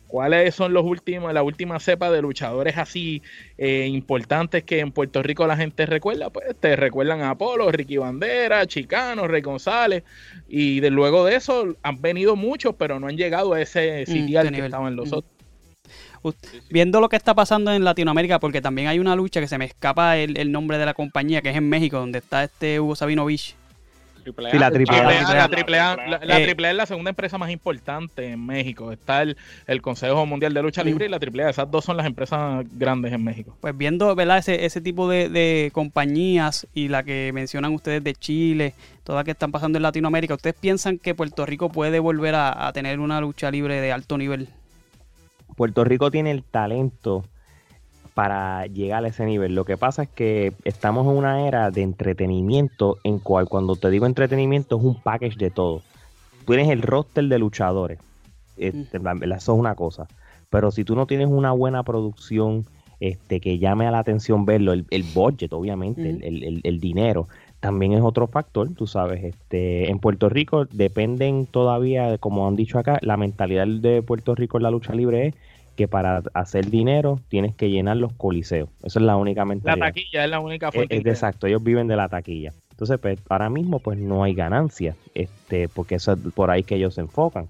¿Cuáles 0.07 0.53
son 0.53 0.73
los 0.73 0.85
últimos, 0.85 1.33
la 1.33 1.43
última 1.43 1.79
cepa 1.79 2.11
de 2.11 2.21
luchadores 2.21 2.77
así 2.77 3.21
eh, 3.57 3.87
importantes 3.87 4.63
que 4.63 4.79
en 4.79 4.91
Puerto 4.91 5.23
Rico 5.23 5.47
la 5.47 5.57
gente 5.57 5.85
recuerda? 5.85 6.29
Pues 6.29 6.55
te 6.59 6.75
recuerdan 6.75 7.21
a 7.21 7.31
Apolo, 7.31 7.71
Ricky 7.71 7.97
Bandera, 7.97 8.65
Chicano, 8.67 9.27
Rey 9.27 9.41
González, 9.41 10.03
y 10.47 10.79
de 10.79 10.89
luego 10.91 11.25
de 11.25 11.35
eso 11.35 11.75
han 11.81 12.01
venido 12.01 12.35
muchos, 12.35 12.75
pero 12.77 12.99
no 12.99 13.07
han 13.07 13.17
llegado 13.17 13.53
a 13.53 13.61
ese 13.61 14.03
mm, 14.07 14.11
sitial 14.11 14.51
que 14.51 14.65
estaban 14.65 14.95
los 14.95 15.11
mm. 15.11 15.13
otros. 15.15 15.31
Viendo 16.71 16.99
lo 17.01 17.09
que 17.09 17.15
está 17.15 17.35
pasando 17.35 17.71
en 17.71 17.83
Latinoamérica, 17.83 18.39
porque 18.39 18.61
también 18.61 18.87
hay 18.87 18.99
una 18.99 19.15
lucha 19.15 19.39
que 19.39 19.47
se 19.47 19.57
me 19.57 19.65
escapa 19.65 20.17
el, 20.17 20.37
el 20.37 20.51
nombre 20.51 20.77
de 20.77 20.85
la 20.85 20.93
compañía, 20.93 21.41
que 21.41 21.49
es 21.49 21.55
en 21.55 21.69
México, 21.69 21.97
donde 21.97 22.19
está 22.19 22.43
este 22.43 22.79
Hugo 22.79 22.95
Sabinovich 22.95 23.55
la 24.25 24.71
triple 25.49 25.79
A. 25.79 26.71
es 26.71 26.75
la 26.75 26.85
segunda 26.85 27.09
empresa 27.09 27.37
más 27.37 27.49
importante 27.49 28.31
en 28.31 28.45
México. 28.45 28.91
Está 28.91 29.21
el, 29.21 29.35
Consejo 29.81 30.25
Mundial 30.25 30.53
de 30.53 30.61
Lucha 30.61 30.83
Libre 30.83 31.05
y 31.05 31.09
la 31.09 31.19
triple 31.19 31.43
A. 31.43 31.49
Esas 31.49 31.69
dos 31.69 31.85
son 31.85 31.97
las 31.97 32.05
empresas 32.05 32.65
grandes 32.73 33.13
en 33.13 33.23
México. 33.23 33.55
Pues 33.61 33.77
viendo 33.77 34.15
¿verdad? 34.15 34.39
Ese, 34.39 34.65
ese 34.65 34.81
tipo 34.81 35.07
de, 35.07 35.71
compañías 35.73 36.67
y 36.73 36.87
la 36.87 37.03
que 37.03 37.31
mencionan 37.33 37.73
ustedes 37.73 38.03
de 38.03 38.13
Chile, 38.15 38.73
todas 39.03 39.23
que 39.23 39.31
están 39.31 39.51
pasando 39.51 39.77
en 39.77 39.83
Latinoamérica, 39.83 40.33
¿ustedes 40.33 40.55
piensan 40.59 40.97
que 40.97 41.13
Puerto 41.13 41.45
Rico 41.45 41.69
puede 41.69 41.99
volver 41.99 42.35
a 42.35 42.71
tener 42.73 42.99
una 42.99 43.21
lucha 43.21 43.51
libre 43.51 43.81
de 43.81 43.91
alto 43.91 44.17
nivel? 44.17 44.49
Puerto 45.55 45.83
Rico 45.83 46.11
tiene 46.11 46.31
el 46.31 46.43
talento 46.43 47.23
para 48.15 48.65
llegar 48.67 49.03
a 49.03 49.09
ese 49.09 49.25
nivel. 49.25 49.53
Lo 49.53 49.65
que 49.65 49.77
pasa 49.77 50.03
es 50.03 50.09
que 50.09 50.53
estamos 50.63 51.05
en 51.05 51.17
una 51.17 51.47
era 51.47 51.69
de 51.69 51.83
entretenimiento 51.83 52.97
en 53.03 53.19
cual 53.19 53.47
cuando 53.47 53.75
te 53.75 53.89
digo 53.89 54.07
entretenimiento 54.07 54.77
es 54.77 54.83
un 54.83 54.99
package 54.99 55.37
de 55.37 55.51
todo. 55.51 55.81
Tú 56.45 56.53
tienes 56.53 56.69
el 56.69 56.81
roster 56.81 57.25
de 57.25 57.37
luchadores, 57.37 57.99
este, 58.57 58.97
eso 58.97 59.53
es 59.53 59.59
una 59.59 59.75
cosa. 59.75 60.07
Pero 60.49 60.71
si 60.71 60.85
tú 60.85 60.95
no 60.95 61.07
tienes 61.07 61.27
una 61.27 61.51
buena 61.51 61.83
producción 61.83 62.65
este, 63.01 63.41
que 63.41 63.59
llame 63.59 63.85
a 63.85 63.91
la 63.91 63.99
atención 63.99 64.45
verlo, 64.45 64.71
el, 64.71 65.03
budget 65.13 65.51
obviamente, 65.51 66.09
el, 66.09 66.61
el, 66.63 66.79
dinero, 66.79 67.27
también 67.59 67.91
es 67.91 68.01
otro 68.01 68.27
factor, 68.27 68.69
tú 68.75 68.87
sabes. 68.87 69.25
Este, 69.25 69.89
en 69.89 69.99
Puerto 69.99 70.29
Rico 70.29 70.65
dependen 70.71 71.47
todavía, 71.47 72.17
como 72.19 72.47
han 72.47 72.55
dicho 72.55 72.79
acá, 72.79 72.97
la 73.01 73.17
mentalidad 73.17 73.67
de 73.67 74.01
Puerto 74.01 74.35
Rico 74.35 74.55
en 74.55 74.63
la 74.63 74.71
lucha 74.71 74.93
libre 74.93 75.27
es 75.27 75.35
que 75.75 75.87
para 75.87 76.23
hacer 76.33 76.69
dinero 76.69 77.19
tienes 77.27 77.53
que 77.55 77.69
llenar 77.69 77.97
los 77.97 78.13
coliseos. 78.13 78.69
Eso 78.83 78.99
es 78.99 79.05
la 79.05 79.17
única 79.17 79.45
mentalidad. 79.45 79.79
La 79.79 79.91
taquilla 79.91 80.23
es 80.23 80.29
la 80.29 80.39
única 80.39 80.71
fuente. 80.71 80.97
Es, 80.97 81.05
exacto, 81.05 81.47
ellos 81.47 81.63
viven 81.63 81.87
de 81.87 81.95
la 81.95 82.09
taquilla. 82.09 82.53
Entonces, 82.71 82.97
pues, 82.99 83.19
ahora 83.29 83.49
mismo 83.49 83.79
pues 83.79 83.97
no 83.97 84.23
hay 84.23 84.33
ganancia, 84.33 84.95
este, 85.13 85.69
porque 85.69 85.95
eso 85.95 86.13
es 86.13 86.19
por 86.33 86.51
ahí 86.51 86.63
que 86.63 86.75
ellos 86.75 86.95
se 86.95 87.01
enfocan. 87.01 87.47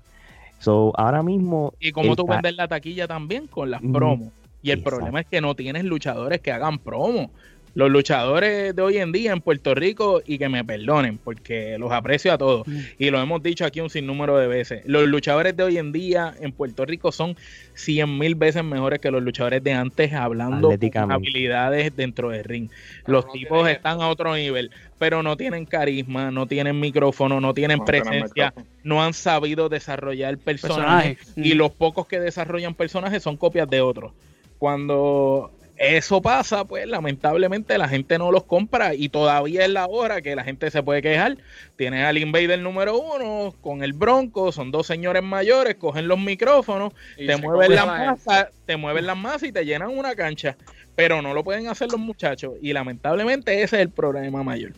So, 0.59 0.93
ahora 0.97 1.23
mismo... 1.23 1.73
Y 1.79 1.91
como 1.91 2.15
tú 2.15 2.27
vendes 2.27 2.55
la 2.55 2.67
taquilla 2.67 3.07
también 3.07 3.47
con 3.47 3.71
las 3.71 3.81
promos. 3.81 4.31
Y 4.61 4.71
el 4.71 4.81
problema 4.81 5.19
es 5.19 5.27
que 5.27 5.41
no 5.41 5.53
tienes 5.53 5.83
luchadores 5.83 6.41
que 6.41 6.51
hagan 6.51 6.79
promo 6.79 7.29
los 7.75 7.91
luchadores 7.91 8.73
de 8.73 8.81
hoy 8.81 8.97
en 8.97 9.11
día 9.11 9.33
en 9.33 9.41
Puerto 9.41 9.75
Rico, 9.75 10.21
y 10.25 10.37
que 10.37 10.47
me 10.47 10.63
perdonen, 10.63 11.17
porque 11.17 11.77
los 11.77 11.91
aprecio 11.91 12.33
a 12.33 12.37
todos, 12.37 12.65
mm. 12.65 12.79
y 12.97 13.09
lo 13.09 13.21
hemos 13.21 13.43
dicho 13.43 13.65
aquí 13.65 13.81
un 13.81 13.89
sinnúmero 13.89 14.37
de 14.37 14.47
veces, 14.47 14.81
los 14.85 15.07
luchadores 15.07 15.55
de 15.55 15.63
hoy 15.63 15.77
en 15.77 15.91
día 15.91 16.33
en 16.39 16.53
Puerto 16.53 16.85
Rico 16.85 17.11
son 17.11 17.35
100 17.73 18.17
mil 18.17 18.35
veces 18.35 18.63
mejores 18.63 18.99
que 18.99 19.11
los 19.11 19.21
luchadores 19.21 19.61
de 19.61 19.73
antes, 19.73 20.13
hablando 20.13 20.69
de 20.69 20.91
habilidades 20.95 21.95
dentro 21.95 22.29
del 22.29 22.45
ring. 22.45 22.69
Los 23.05 23.29
tipos 23.31 23.67
están 23.69 24.01
a 24.01 24.07
otro 24.07 24.33
nivel, 24.33 24.71
pero 24.97 25.21
no 25.21 25.35
tienen 25.35 25.65
carisma, 25.65 26.31
no 26.31 26.47
tienen 26.47 26.79
micrófono, 26.79 27.41
no 27.41 27.53
tienen 27.53 27.83
presencia, 27.83 28.53
no 28.83 29.03
han 29.03 29.13
sabido 29.13 29.67
desarrollar 29.67 30.37
personajes, 30.37 31.17
y 31.35 31.53
mm. 31.53 31.57
los 31.57 31.71
pocos 31.71 32.07
que 32.07 32.21
desarrollan 32.21 32.73
personajes 32.73 33.21
son 33.21 33.35
copias 33.35 33.69
de 33.69 33.81
otros. 33.81 34.13
Cuando 34.57 35.51
eso 35.77 36.21
pasa, 36.21 36.65
pues 36.65 36.87
lamentablemente 36.87 37.77
la 37.77 37.87
gente 37.87 38.17
no 38.17 38.31
los 38.31 38.43
compra 38.43 38.93
y 38.93 39.09
todavía 39.09 39.65
es 39.65 39.69
la 39.69 39.87
hora 39.87 40.21
que 40.21 40.35
la 40.35 40.43
gente 40.43 40.71
se 40.71 40.81
puede 40.81 41.01
quejar. 41.01 41.37
Tienes 41.75 42.05
al 42.05 42.17
Invader 42.17 42.59
número 42.59 42.97
uno 42.97 43.53
con 43.61 43.83
el 43.83 43.93
Bronco, 43.93 44.51
son 44.51 44.71
dos 44.71 44.87
señores 44.87 45.23
mayores, 45.23 45.75
cogen 45.75 46.07
los 46.07 46.19
micrófonos, 46.19 46.93
te 47.17 47.35
mueven 47.37 47.75
las 47.75 47.87
masas, 47.87 48.47
te 48.65 48.77
mueven 48.77 49.05
las 49.05 49.17
masas 49.17 49.43
y 49.43 49.51
te 49.51 49.65
llenan 49.65 49.97
una 49.97 50.15
cancha, 50.15 50.55
pero 50.95 51.21
no 51.21 51.33
lo 51.33 51.43
pueden 51.43 51.67
hacer 51.67 51.91
los 51.91 51.99
muchachos 51.99 52.53
y 52.61 52.71
lamentablemente 52.71 53.61
ese 53.61 53.77
es 53.77 53.81
el 53.81 53.89
problema 53.89 54.43
mayor. 54.43 54.71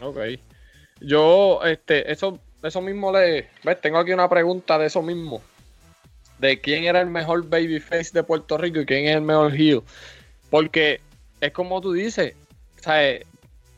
Ok. 0.00 0.18
Yo, 1.00 1.60
este, 1.64 2.12
eso, 2.12 2.38
eso 2.62 2.80
mismo 2.80 3.12
le, 3.12 3.48
ves, 3.64 3.80
tengo 3.80 3.98
aquí 3.98 4.12
una 4.12 4.28
pregunta 4.28 4.78
de 4.78 4.86
eso 4.86 5.02
mismo 5.02 5.40
de 6.42 6.60
quién 6.60 6.84
era 6.84 7.00
el 7.00 7.06
mejor 7.06 7.48
babyface 7.48 8.10
de 8.12 8.24
Puerto 8.24 8.58
Rico 8.58 8.80
y 8.80 8.86
quién 8.86 9.06
es 9.06 9.14
el 9.14 9.22
mejor 9.22 9.54
heel. 9.54 9.82
Porque 10.50 11.00
es 11.40 11.52
como 11.52 11.80
tú 11.80 11.92
dices, 11.92 12.34
¿sabes? 12.80 13.24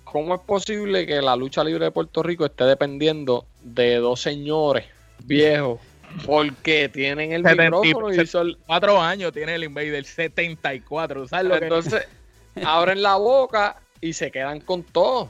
¿Cómo 0.05 0.35
es 0.35 0.41
posible 0.41 1.07
que 1.07 1.21
la 1.21 1.37
lucha 1.37 1.63
libre 1.63 1.85
de 1.85 1.91
Puerto 1.91 2.23
Rico 2.23 2.47
esté 2.47 2.65
dependiendo 2.65 3.45
de 3.63 3.97
dos 3.97 4.23
señores 4.23 4.87
viejos? 5.25 5.79
Porque 6.25 6.89
tienen 6.89 7.33
el 7.33 7.43
micrófono 7.43 8.11
y 8.11 8.27
son... 8.27 8.57
Cuatro 8.67 8.99
años 8.99 9.33
tiene 9.33 9.57
el 9.57 9.65
Invader, 9.65 10.05
74. 10.05 11.29
¿sabes 11.29 11.63
Entonces, 11.63 12.07
abren 12.65 13.03
la 13.03 13.17
boca 13.17 13.77
y 14.01 14.15
se 14.15 14.31
quedan 14.31 14.61
con 14.61 14.85
todos. 14.85 15.29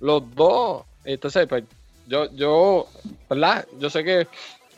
Los 0.00 0.22
dos. 0.36 0.84
Entonces, 1.04 1.48
pues, 1.48 1.64
yo, 2.06 2.30
yo, 2.36 2.86
¿verdad? 3.28 3.66
Yo 3.80 3.90
sé 3.90 4.04
que 4.04 4.28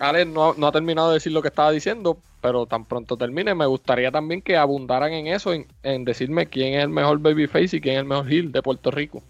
Alex 0.02 0.26
no, 0.26 0.54
no, 0.54 0.66
ha 0.66 0.72
terminado 0.72 1.08
de 1.08 1.14
decir 1.14 1.32
lo 1.32 1.42
que 1.42 1.48
estaba 1.48 1.70
diciendo, 1.70 2.18
pero 2.40 2.66
tan 2.66 2.84
pronto 2.84 3.16
termine, 3.16 3.54
me 3.54 3.66
gustaría 3.66 4.10
también 4.10 4.42
que 4.42 4.56
abundaran 4.56 5.12
en 5.12 5.28
eso, 5.28 5.52
en, 5.52 5.68
en 5.84 6.04
decirme 6.04 6.46
quién 6.46 6.74
es 6.74 6.82
el 6.82 6.88
mejor 6.88 7.20
babyface 7.20 7.76
y 7.76 7.80
quién 7.80 7.94
es 7.94 8.00
el 8.00 8.06
mejor 8.06 8.28
heel 8.28 8.50
de 8.50 8.62
Puerto 8.62 8.90
Rico. 8.90 9.22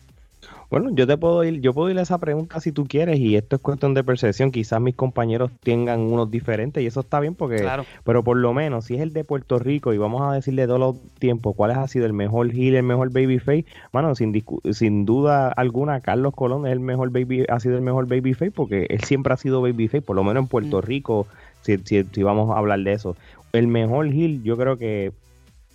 Bueno, 0.73 0.89
yo 0.91 1.07
te 1.07 1.19
puedo 1.19 1.45
ir, 1.45 1.61
yo 1.61 1.75
puedo 1.75 1.91
ir 1.91 1.99
a 1.99 2.01
esa 2.01 2.17
pregunta 2.17 2.59
si 2.59 2.73
tú 2.73 2.87
quieres, 2.87 3.19
y 3.19 3.37
esto 3.37 3.57
es 3.57 3.61
cuestión 3.61 3.93
de 3.93 4.03
percepción. 4.03 4.51
Quizás 4.51 4.81
mis 4.81 4.95
compañeros 4.95 5.51
tengan 5.63 6.01
unos 6.01 6.31
diferentes, 6.31 6.83
y 6.83 6.87
eso 6.87 7.01
está 7.01 7.21
bien 7.21 7.35
porque, 7.35 7.69
pero 8.05 8.25
por 8.25 8.39
lo 8.39 8.55
menos, 8.55 8.87
si 8.87 8.95
es 8.95 9.03
el 9.03 9.13
de 9.13 9.23
Puerto 9.23 9.59
Rico, 9.59 9.93
y 9.93 9.99
vamos 9.99 10.23
a 10.23 10.33
decirle 10.33 10.67
todos 10.67 10.81
los 10.81 10.97
tiempos 11.19 11.55
cuál 11.55 11.73
ha 11.73 11.87
sido 11.89 12.07
el 12.07 12.15
mejor 12.15 12.51
heel, 12.53 12.77
el 12.77 12.85
mejor 12.85 13.13
babyface, 13.13 13.67
bueno, 13.93 14.15
sin, 14.15 14.43
sin 14.71 15.05
duda 15.05 15.49
alguna, 15.49 16.01
Carlos 16.01 16.33
Colón 16.35 16.67
es 16.67 16.73
el 16.73 16.81
mejor 16.81 17.11
baby, 17.11 17.45
ha 17.51 17.61
sido 17.61 17.77
el 17.77 17.83
mejor 17.83 18.07
babyface 18.07 18.51
porque 18.51 18.87
él 18.89 19.05
siempre 19.05 19.35
ha 19.35 19.37
sido 19.37 19.61
babyface, 19.61 20.01
por 20.01 20.17
lo 20.17 20.25
menos 20.25 20.45
en 20.45 20.49
Puerto 20.49 20.79
mm. 20.79 20.87
Rico, 20.87 21.27
si, 21.61 21.77
si, 21.85 22.03
si, 22.05 22.23
vamos 22.23 22.49
a 22.49 22.57
hablar 22.57 22.81
de 22.81 22.95
eso. 22.95 23.15
El 23.53 23.67
mejor 23.67 24.07
heel, 24.07 24.43
yo 24.43 24.57
creo 24.57 24.79
que 24.79 25.13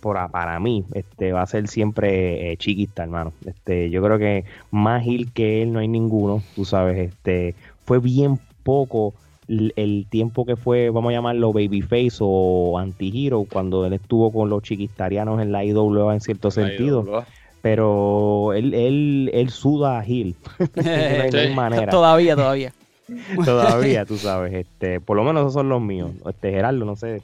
para 0.00 0.58
mí 0.60 0.84
este 0.94 1.32
va 1.32 1.42
a 1.42 1.46
ser 1.46 1.68
siempre 1.68 2.52
eh, 2.52 2.56
chiquista 2.56 3.02
hermano. 3.02 3.32
Este 3.44 3.90
yo 3.90 4.02
creo 4.02 4.18
que 4.18 4.44
más 4.70 5.02
Gil 5.02 5.32
que 5.32 5.62
él 5.62 5.72
no 5.72 5.80
hay 5.80 5.88
ninguno 5.88 6.42
tú 6.54 6.64
sabes 6.64 6.98
este 6.98 7.54
fue 7.84 7.98
bien 8.00 8.38
poco 8.62 9.14
el, 9.48 10.06
tiempo 10.10 10.44
que 10.44 10.56
fue 10.56 10.90
vamos 10.90 11.10
a 11.10 11.14
llamarlo 11.14 11.52
babyface 11.52 12.18
o 12.20 12.78
anti-hero 12.78 13.46
cuando 13.50 13.86
él 13.86 13.94
estuvo 13.94 14.30
con 14.30 14.50
los 14.50 14.62
chiquistarianos 14.62 15.40
en 15.40 15.52
la 15.52 15.64
IWA 15.64 16.14
en 16.14 16.20
cierto 16.20 16.50
sentido. 16.50 17.24
Pero 17.62 18.52
él, 18.52 18.72
él, 18.72 19.30
él 19.32 19.50
suda 19.50 19.98
a 19.98 20.02
Gil 20.02 20.36
de 20.74 21.52
manera. 21.56 21.90
Todavía 21.90 22.36
todavía. 22.36 22.72
Todavía 23.44 24.04
tú 24.04 24.16
sabes 24.18 24.52
este 24.52 25.00
por 25.00 25.16
lo 25.16 25.24
menos 25.24 25.40
esos 25.40 25.54
son 25.54 25.70
los 25.70 25.80
míos 25.80 26.10
este 26.28 26.50
Gerardo 26.50 26.84
no 26.84 26.94
sé 26.94 27.22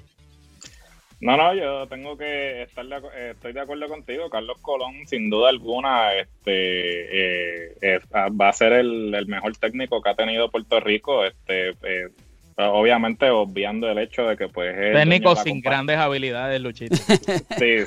no, 1.24 1.38
no, 1.38 1.54
yo 1.54 1.86
tengo 1.88 2.18
que 2.18 2.64
estar 2.64 2.84
de, 2.84 2.96
eh, 2.96 3.30
estoy 3.30 3.54
de 3.54 3.60
acuerdo 3.60 3.88
contigo. 3.88 4.28
Carlos 4.28 4.58
Colón, 4.60 5.06
sin 5.06 5.30
duda 5.30 5.48
alguna, 5.48 6.12
este 6.12 7.70
eh, 7.80 8.00
va 8.12 8.50
a 8.50 8.52
ser 8.52 8.74
el, 8.74 9.14
el, 9.14 9.26
mejor 9.26 9.56
técnico 9.56 10.02
que 10.02 10.10
ha 10.10 10.14
tenido 10.14 10.50
Puerto 10.50 10.80
Rico. 10.80 11.24
Este, 11.24 11.70
eh, 11.70 12.10
obviamente 12.56 13.30
obviando 13.30 13.88
el 13.90 13.98
hecho 13.98 14.26
de 14.26 14.36
que 14.36 14.48
pues 14.48 14.74
técnico 14.74 15.34
sin 15.36 15.60
grandes 15.60 15.98
habilidades 15.98 16.60
Luchito. 16.60 16.96
Sí 16.96 17.84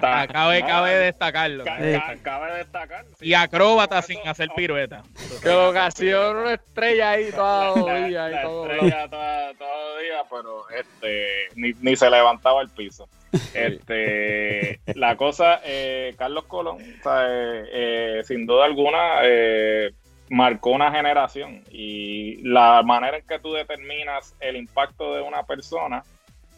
cabe, 0.00 0.62
cabe 0.62 0.94
destacarlo 0.96 1.64
cabe 1.64 2.58
destacar 2.58 3.04
y 3.20 3.34
acróbata 3.34 4.02
sin 4.02 4.18
hacer 4.26 4.50
pirueta. 4.54 5.02
Que 5.42 5.50
ocasión 5.50 6.36
una 6.36 6.54
estrella 6.54 7.10
ahí 7.10 7.30
todo 7.30 7.74
día 8.06 8.28
la, 8.28 8.42
estrella 8.42 9.08
todo, 9.08 9.98
día 9.98 10.22
pero 10.30 10.68
este 10.70 11.48
ni, 11.54 11.72
ni 11.80 11.96
se 11.96 12.10
levantaba 12.10 12.60
el 12.62 12.68
piso. 12.68 13.08
Este 13.54 14.80
la 14.94 15.16
cosa 15.16 15.60
eh, 15.64 16.14
Carlos 16.18 16.44
Colón 16.46 16.78
eh, 16.80 17.64
eh, 17.72 18.22
sin 18.24 18.44
duda 18.44 18.64
alguna 18.64 19.20
eh, 19.22 19.92
marcó 20.30 20.70
una 20.70 20.92
generación 20.92 21.64
y 21.70 22.36
la 22.48 22.82
manera 22.82 23.18
en 23.18 23.26
que 23.26 23.40
tú 23.40 23.52
determinas 23.52 24.34
el 24.40 24.56
impacto 24.56 25.14
de 25.14 25.22
una 25.22 25.42
persona 25.42 26.04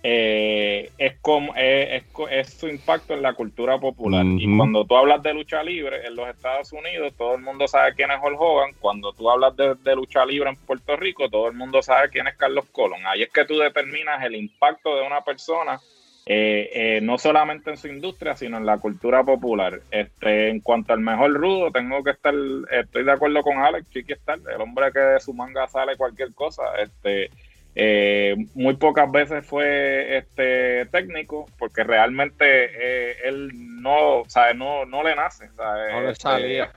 eh, 0.05 0.91
es, 0.99 1.15
como, 1.21 1.55
es, 1.55 2.05
su 2.53 2.69
impacto 2.69 3.15
en 3.15 3.23
la 3.23 3.33
cultura 3.35 3.79
popular. 3.79 4.27
Y 4.27 4.57
cuando 4.57 4.85
tú 4.85 4.97
hablas 4.97 5.23
de 5.23 5.33
lucha 5.33 5.63
libre 5.63 6.07
en 6.07 6.17
los 6.17 6.29
Estados 6.29 6.73
Unidos, 6.73 7.15
todo 7.17 7.37
el 7.37 7.43
mundo 7.43 7.67
sabe 7.69 7.95
quién 7.95 8.11
es 8.11 8.19
Hulk 8.23 8.41
Hogan. 8.41 8.73
Cuando 8.81 9.13
tú 9.13 9.31
hablas 9.31 9.57
de, 9.57 9.75
de, 9.77 9.95
lucha 9.97 10.27
libre 10.27 10.51
en 10.51 10.57
Puerto 10.57 10.97
Rico, 10.97 11.31
todo 11.31 11.47
el 11.47 11.55
mundo 11.55 11.81
sabe 11.83 12.11
quién 12.11 12.27
es 12.27 12.37
Carlos 12.37 12.67
Colón. 12.73 13.01
Ahí 13.07 13.23
es 13.23 13.31
que 13.31 13.45
tú 13.45 13.57
determinas 13.57 14.23
el 14.25 14.35
impacto 14.35 14.97
de 14.97 15.07
una 15.07 15.23
persona 15.23 15.81
eh, 16.25 16.71
eh, 16.73 17.01
no 17.03 17.19
solamente 17.19 17.71
en 17.71 17.77
su 17.77 17.89
industria, 17.89 18.37
sino 18.37 18.57
en 18.57 18.65
la 18.65 18.79
cultura 18.79 19.25
popular. 19.25 19.81
Este, 19.91 20.51
en 20.51 20.61
cuanto 20.61 20.93
al 20.93 21.01
mejor 21.01 21.33
rudo, 21.33 21.73
tengo 21.73 22.03
que 22.05 22.11
estar, 22.11 22.35
estoy 22.71 23.05
de 23.05 23.13
acuerdo 23.13 23.43
con 23.43 23.59
Alex, 23.59 23.91
Chiqui 23.91 24.13
estar, 24.13 24.39
el 24.39 24.61
hombre 24.61 24.93
que 24.93 25.01
de 25.01 25.21
su 25.21 25.35
manga 25.35 25.67
sale 25.67 25.97
cualquier 25.97 26.33
cosa. 26.33 26.63
Este, 26.81 27.31
eh, 27.75 28.37
muy 28.55 28.77
pocas 28.77 29.11
veces 29.11 29.45
fue 29.45 30.19
este 30.19 30.87
técnico, 30.87 31.47
porque 31.59 31.83
realmente 31.83 33.27
él 33.29 33.51
no, 33.83 34.21
o 34.21 34.27
no, 34.55 34.85
no 34.85 35.03
le 35.03 35.17
nace. 35.17 35.49
no 35.59 36.03
le 36.03 36.11
este, 36.13 36.23
salía. 36.23 36.73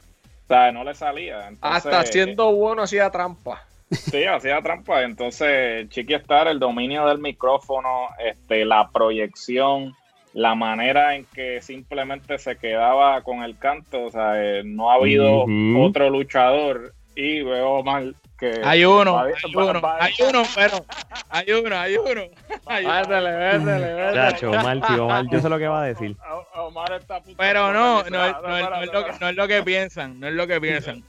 no 0.73 0.83
le 0.83 0.95
salía. 0.95 1.51
Hasta 1.61 2.03
siendo 2.05 2.51
bueno 2.51 2.81
hacía 2.81 3.11
trampa. 3.11 3.63
Sí, 3.91 4.25
hacía 4.25 4.61
trampa. 4.61 5.03
Entonces, 5.03 5.89
Chiqui 5.89 6.15
Star, 6.15 6.47
el 6.47 6.59
dominio 6.59 7.05
del 7.07 7.19
micrófono, 7.19 8.09
este, 8.19 8.65
la 8.65 8.89
proyección, 8.89 9.93
la 10.33 10.55
manera 10.55 11.15
en 11.15 11.25
que 11.25 11.61
simplemente 11.61 12.37
se 12.37 12.57
quedaba 12.57 13.21
con 13.21 13.43
el 13.43 13.57
canto, 13.57 14.05
o 14.05 14.11
sea, 14.11 14.33
eh, 14.43 14.63
no 14.65 14.91
ha 14.91 14.95
habido 14.95 15.45
otro 15.79 16.09
luchador 16.09 16.93
y 17.15 17.41
veo 17.41 17.83
mal 17.83 18.15
que 18.37 18.59
hay 18.65 18.83
uno, 18.83 19.17
hay 19.17 19.31
uno, 19.53 19.81
hay 19.97 20.13
uno, 20.27 20.43
pero 20.53 20.85
hay 21.29 21.51
uno, 21.53 21.77
hay 21.77 21.95
uno. 21.95 22.21
Vérdele, 22.67 23.31
vérdele, 23.31 23.93
vérdele. 23.93 24.57
Omar, 24.57 24.81
tío, 24.81 25.05
Omar, 25.05 25.25
yo 25.31 25.39
sé 25.39 25.47
lo 25.47 25.57
que 25.57 25.67
va 25.69 25.83
a 25.83 25.85
decir. 25.85 26.17
Pero 27.37 27.71
no, 27.71 28.03
no, 28.03 28.41
no, 28.41 28.69
no 29.21 29.29
es 29.29 29.35
lo 29.37 29.47
que 29.47 29.63
piensan, 29.63 30.19
no 30.19 30.27
es 30.27 30.33
lo 30.33 30.47
que 30.47 30.59
piensan. 30.59 31.01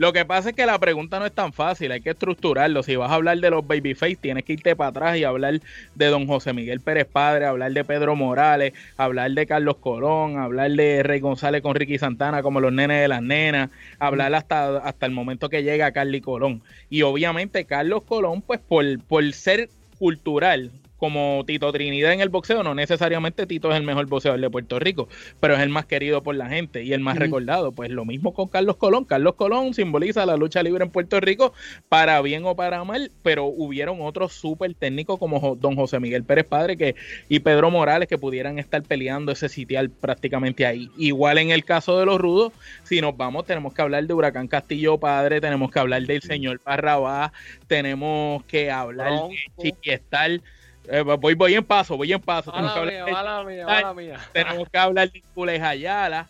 Lo 0.00 0.14
que 0.14 0.24
pasa 0.24 0.48
es 0.48 0.56
que 0.56 0.64
la 0.64 0.78
pregunta 0.78 1.18
no 1.18 1.26
es 1.26 1.32
tan 1.32 1.52
fácil, 1.52 1.92
hay 1.92 2.00
que 2.00 2.08
estructurarlo. 2.08 2.82
Si 2.82 2.96
vas 2.96 3.10
a 3.10 3.16
hablar 3.16 3.36
de 3.36 3.50
los 3.50 3.66
babyface, 3.66 4.16
tienes 4.16 4.44
que 4.44 4.54
irte 4.54 4.74
para 4.74 4.88
atrás 4.88 5.18
y 5.18 5.24
hablar 5.24 5.60
de 5.94 6.06
don 6.06 6.26
José 6.26 6.54
Miguel 6.54 6.80
Pérez 6.80 7.06
Padre, 7.06 7.44
hablar 7.44 7.70
de 7.72 7.84
Pedro 7.84 8.16
Morales, 8.16 8.72
hablar 8.96 9.30
de 9.32 9.46
Carlos 9.46 9.76
Colón, 9.76 10.38
hablar 10.38 10.70
de 10.70 11.02
Rey 11.02 11.20
González 11.20 11.60
con 11.60 11.74
Ricky 11.74 11.98
Santana 11.98 12.42
como 12.42 12.60
los 12.60 12.72
nenes 12.72 12.98
de 12.98 13.08
las 13.08 13.20
nenas, 13.20 13.68
hablar 13.98 14.34
hasta, 14.34 14.78
hasta 14.78 15.04
el 15.04 15.12
momento 15.12 15.50
que 15.50 15.62
llega 15.62 15.92
Carly 15.92 16.22
Colón. 16.22 16.62
Y 16.88 17.02
obviamente 17.02 17.66
Carlos 17.66 18.02
Colón, 18.04 18.40
pues 18.40 18.58
por, 18.58 18.86
por 19.00 19.30
ser 19.34 19.68
cultural, 19.98 20.70
como 21.00 21.42
Tito 21.46 21.72
Trinidad 21.72 22.12
en 22.12 22.20
el 22.20 22.28
boxeo, 22.28 22.62
no 22.62 22.74
necesariamente 22.74 23.46
Tito 23.46 23.70
es 23.70 23.76
el 23.78 23.82
mejor 23.84 24.06
boxeador 24.06 24.38
de 24.38 24.50
Puerto 24.50 24.78
Rico, 24.78 25.08
pero 25.40 25.54
es 25.54 25.60
el 25.60 25.70
más 25.70 25.86
querido 25.86 26.22
por 26.22 26.34
la 26.34 26.48
gente 26.50 26.84
y 26.84 26.92
el 26.92 27.00
más 27.00 27.16
recordado. 27.16 27.72
Pues 27.72 27.90
lo 27.90 28.04
mismo 28.04 28.34
con 28.34 28.48
Carlos 28.48 28.76
Colón. 28.76 29.06
Carlos 29.06 29.34
Colón 29.34 29.72
simboliza 29.72 30.26
la 30.26 30.36
lucha 30.36 30.62
libre 30.62 30.84
en 30.84 30.90
Puerto 30.90 31.18
Rico 31.18 31.54
para 31.88 32.20
bien 32.20 32.44
o 32.44 32.54
para 32.54 32.84
mal, 32.84 33.10
pero 33.22 33.46
hubieron 33.46 34.02
otros 34.02 34.34
súper 34.34 34.74
técnicos 34.74 35.18
como 35.18 35.56
don 35.56 35.74
José 35.74 35.98
Miguel 36.00 36.22
Pérez 36.22 36.46
Padre 36.46 36.76
que, 36.76 36.94
y 37.30 37.40
Pedro 37.40 37.70
Morales 37.70 38.06
que 38.06 38.18
pudieran 38.18 38.58
estar 38.58 38.82
peleando 38.82 39.32
ese 39.32 39.48
sitial 39.48 39.88
prácticamente 39.88 40.66
ahí. 40.66 40.90
Igual 40.98 41.38
en 41.38 41.50
el 41.50 41.64
caso 41.64 41.98
de 41.98 42.04
los 42.04 42.20
rudos, 42.20 42.52
si 42.82 43.00
nos 43.00 43.16
vamos, 43.16 43.46
tenemos 43.46 43.72
que 43.72 43.80
hablar 43.80 44.06
de 44.06 44.12
Huracán 44.12 44.48
Castillo 44.48 44.98
Padre, 44.98 45.40
tenemos 45.40 45.70
que 45.70 45.78
hablar 45.78 46.02
del 46.02 46.20
señor 46.20 46.60
Barrabás, 46.62 47.32
tenemos 47.68 48.44
que 48.44 48.70
hablar 48.70 49.12
de 49.30 49.38
Chiquiestal 49.62 50.42
eh, 50.88 51.02
voy, 51.02 51.34
voy 51.34 51.54
en 51.54 51.64
paso, 51.64 51.96
voy 51.96 52.12
en 52.12 52.20
paso. 52.20 52.52
Tenemos, 52.52 52.72
que, 52.72 52.98
hablar 53.12 53.46
de, 53.46 54.16
tenemos 54.32 54.68
que 54.68 54.78
hablar 54.78 55.10
de 55.10 55.62
Ayala. 55.62 56.28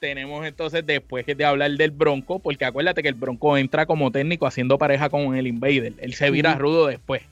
Tenemos 0.00 0.46
entonces 0.46 0.86
después 0.86 1.26
de 1.26 1.44
hablar 1.44 1.72
del 1.72 1.90
Bronco, 1.90 2.38
porque 2.38 2.64
acuérdate 2.64 3.02
que 3.02 3.08
el 3.08 3.14
Bronco 3.14 3.56
entra 3.56 3.84
como 3.84 4.12
técnico 4.12 4.46
haciendo 4.46 4.78
pareja 4.78 5.08
con 5.08 5.34
el 5.34 5.46
Invader. 5.48 5.94
Él 5.98 6.14
se 6.14 6.30
vira 6.30 6.54
rudo 6.54 6.86
después 6.86 7.22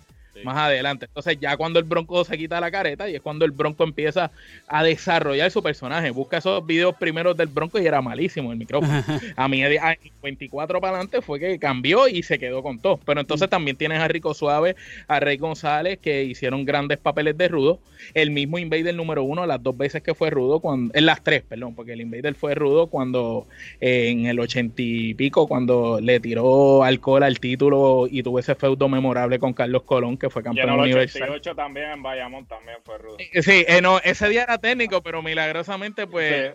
más 0.44 0.57
adelante. 0.57 1.07
Entonces 1.07 1.38
ya 1.40 1.57
cuando 1.57 1.79
el 1.79 1.85
Bronco 1.85 2.25
se 2.25 2.37
quita 2.37 2.61
la 2.61 2.70
careta 2.70 3.09
y 3.09 3.14
es 3.14 3.20
cuando 3.20 3.44
el 3.44 3.51
Bronco 3.51 3.85
empieza 3.85 4.31
a 4.68 4.83
desarrollar 4.83 5.51
su 5.51 5.62
personaje. 5.62 6.11
Busca 6.11 6.38
esos 6.38 6.64
videos 6.66 6.94
primeros 6.96 7.37
del 7.37 7.49
Bronco 7.49 7.79
y 7.79 7.87
era 7.87 8.03
malísimo 8.03 8.53
el 8.53 8.59
micrófono. 8.59 9.03
a 9.37 9.49
mí 9.49 9.62
a 9.62 9.96
24 10.22 10.81
para 10.81 10.94
adelante 10.94 11.22
fue 11.22 11.38
que 11.38 11.59
cambió 11.59 12.09
y 12.09 12.22
se 12.22 12.38
quedó 12.38 12.62
con 12.62 12.79
todo. 12.79 12.99
Pero 13.05 13.20
entonces 13.20 13.49
también 13.49 13.77
tienes 13.77 14.01
a 14.01 14.09
Rico 14.09 14.35
Suave, 14.35 14.77
a 15.09 15.20
Rey 15.20 15.37
González 15.37 15.99
que 15.99 16.25
hicieron 16.25 16.64
grandes 16.64 16.99
papeles 16.99 17.37
de 17.37 17.49
rudo. 17.49 17.81
El 18.14 18.31
mismo 18.31 18.59
Invader 18.59 18.94
número 18.94 19.25
uno, 19.25 19.46
las 19.46 19.62
dos 19.62 19.77
veces 19.77 20.03
que 20.03 20.14
fue 20.14 20.31
rudo, 20.31 20.61
cuando, 20.61 20.92
en 20.94 21.07
las 21.07 21.22
tres, 21.22 21.42
perdón, 21.42 21.75
porque 21.75 21.92
el 21.92 22.01
Invader 22.01 22.35
fue 22.35 22.55
rudo 22.55 22.88
cuando 22.88 23.46
eh, 23.81 24.09
en 24.11 24.27
el 24.27 24.38
ochenta 24.38 24.83
y 24.83 25.14
pico, 25.14 25.46
cuando 25.46 26.01
le 26.01 26.20
tiró 26.20 26.85
alcohol 26.85 27.22
al 27.22 27.40
título 27.40 28.07
y 28.11 28.22
tuvo 28.22 28.38
ese 28.38 28.55
feudo 28.55 28.88
memorable 28.88 29.38
con 29.38 29.53
Carlos 29.53 29.83
Colón, 29.83 30.16
que 30.16 30.25
fue 30.30 30.42
campeón 30.42 30.88
y 30.88 30.92
en 30.92 30.98
el 30.98 31.40
también 31.56 31.90
en 31.90 32.02
Bayamón 32.02 32.46
también 32.46 32.78
fue 32.84 32.98
rudo. 32.98 33.16
Sí, 33.18 33.64
eh, 33.68 33.80
no, 33.80 33.98
ese 34.00 34.28
día 34.28 34.42
era 34.44 34.58
técnico, 34.58 35.02
pero 35.02 35.22
milagrosamente 35.22 36.06
pues 36.06 36.54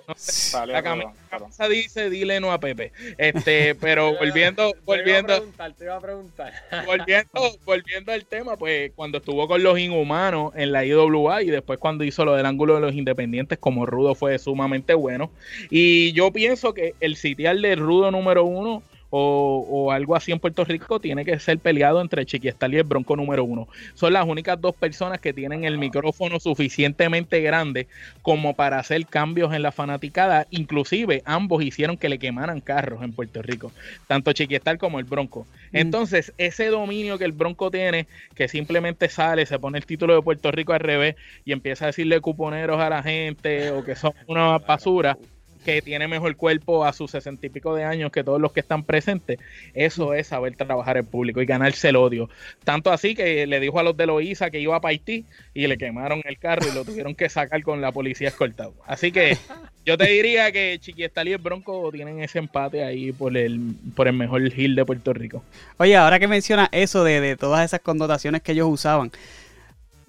la 0.65 0.84
camisa 0.84 1.67
dice 1.69 2.10
dile 2.10 2.39
no 2.39 2.51
a 2.51 2.60
Pepe. 2.60 2.91
Este, 3.17 3.75
pero 3.75 4.15
volviendo 4.17 4.73
volviendo 4.86 5.41
te 5.77 5.86
iba 5.86 5.95
a 5.95 6.01
preguntar, 6.01 6.53
volviendo 6.86 7.57
volviendo 7.65 8.12
al 8.12 8.25
tema, 8.25 8.57
pues 8.57 8.91
cuando 8.95 9.19
estuvo 9.19 9.47
con 9.47 9.63
los 9.63 9.79
inhumanos 9.79 10.53
en 10.55 10.71
la 10.71 10.86
IWA 10.86 11.43
y 11.43 11.47
después 11.47 11.79
cuando 11.79 12.03
hizo 12.03 12.25
lo 12.25 12.36
del 12.36 12.45
ángulo 12.45 12.75
de 12.75 12.81
los 12.81 12.93
independientes 12.93 13.57
como 13.57 13.86
rudo 13.86 14.15
fue 14.15 14.38
sumamente 14.39 14.93
bueno 14.93 15.31
y 15.69 16.12
yo 16.13 16.31
pienso 16.31 16.73
que 16.73 16.95
el 16.99 17.15
sitial 17.15 17.62
de 17.62 17.75
rudo 17.75 18.12
número 18.12 18.43
uno 18.43 18.84
o, 19.13 19.91
algo 19.91 20.15
así 20.15 20.32
en 20.32 20.39
Puerto 20.39 20.63
Rico, 20.63 21.00
tiene 21.00 21.26
que 21.26 21.38
ser 21.38 21.60
peleado 21.60 22.02
entre 22.02 22.26
Chiquiestal 22.26 22.74
y 22.74 22.78
el 22.78 22.84
Bronco 22.84 23.15
número 23.15 23.43
uno. 23.43 23.67
Son 23.93 24.13
las 24.13 24.26
únicas 24.26 24.60
dos 24.60 24.74
personas 24.74 25.19
que 25.19 25.34
tienen 25.34 25.65
el 25.65 25.78
micrófono 25.78 26.39
suficientemente 26.39 27.41
grande 27.41 27.88
como 28.21 28.56
para 28.56 28.80
hacer 28.80 29.06
cambios 29.06 29.54
en 29.54 29.63
la 29.63 29.74
fanaticada. 29.74 30.47
Inclusive 30.50 31.21
ambos 31.26 31.63
hicieron 31.63 31.97
que 31.97 32.10
le 32.10 32.19
quemaran 32.19 32.62
carros 32.62 33.04
en 33.04 33.12
Puerto 33.12 33.41
Rico, 33.41 33.71
tanto 34.08 34.32
Chiquiestal 34.32 34.78
como 34.78 34.97
el 35.00 35.06
Bronco. 35.06 35.45
Mm. 35.71 35.78
Entonces, 35.78 36.34
ese 36.38 36.67
dominio 36.67 37.17
que 37.17 37.26
el 37.26 37.34
Bronco 37.34 37.69
tiene, 37.69 38.08
que 38.34 38.47
simplemente 38.47 39.10
sale, 39.10 39.45
se 39.45 39.60
pone 39.60 39.78
el 39.78 39.86
título 39.86 40.15
de 40.15 40.21
Puerto 40.21 40.52
Rico 40.52 40.71
al 40.71 40.80
revés 40.80 41.15
y 41.43 41.52
empieza 41.52 41.86
a 41.86 41.88
decirle 41.88 42.21
cuponeros 42.21 42.80
a 42.80 42.89
la 42.89 43.04
gente 43.04 43.71
o 43.71 43.84
que 43.84 43.95
son 43.95 44.13
una 44.28 44.58
basura 44.60 45.17
que 45.63 45.82
tiene 45.82 46.08
mejor 46.08 46.36
cuerpo 46.36 46.86
a 46.86 46.93
sus 46.93 47.12
sesenta 47.12 47.45
y 47.45 47.50
pico 47.50 47.76
de 47.76 47.84
años 47.84 48.12
que 48.12 48.24
todos 48.24 48.41
los 48.41 48.52
que 48.52 48.60
están 48.60 48.84
presentes, 48.84 49.39
eso 49.74 50.13
es 50.13 50.28
saber 50.28 50.56
trabajar 50.56 50.97
en 50.97 51.06
público 51.06 51.41
y 51.41 51.45
ganarse 51.45 51.89
el 51.89 51.95
odio. 51.95 52.30
Tanto 52.63 52.91
así 52.91 53.15
que 53.15 53.45
le 53.47 53.60
dijo 53.60 53.80
a 53.80 53.84
los 53.84 53.95
de 53.95 54.06
Loíza 54.06 54.50
que 54.50 54.60
iba 54.60 54.76
a 54.76 54.82
Haití 54.84 55.26
y 55.54 55.67
le 55.67 55.78
quemaron 55.78 56.21
el 56.26 56.38
carro 56.38 56.65
y 56.69 56.76
lo 56.76 56.84
tuvieron 56.84 57.15
que 57.15 57.30
sacar 57.30 57.62
con 57.63 57.82
la 57.82 57.91
policía 57.91 58.30
escoltado. 58.30 58.74
Así 58.86 59.12
que 59.12 59.38
yo 59.86 59.97
te 59.97 60.06
diría 60.06 60.52
que 60.52 60.78
Chiquiestal 60.80 61.28
y 61.28 61.34
el 61.34 61.38
Bronco 61.38 61.91
tienen 61.91 62.21
ese 62.21 62.39
empate 62.39 62.84
ahí 62.84 63.12
por 63.12 63.36
el, 63.36 63.76
por 63.95 64.08
el 64.08 64.13
mejor 64.13 64.41
hill 64.41 64.76
de 64.76 64.86
Puerto 64.86 65.13
Rico. 65.13 65.43
Oye, 65.78 65.95
ahora 65.95 66.19
que 66.19 66.28
menciona 66.28 66.69
eso 66.71 67.04
de, 67.04 67.21
de 67.21 67.38
todas 67.38 67.65
esas 67.65 67.82
connotaciones 67.82 68.41
que 68.41 68.52
ellos 68.54 68.67
usaban, 68.69 69.12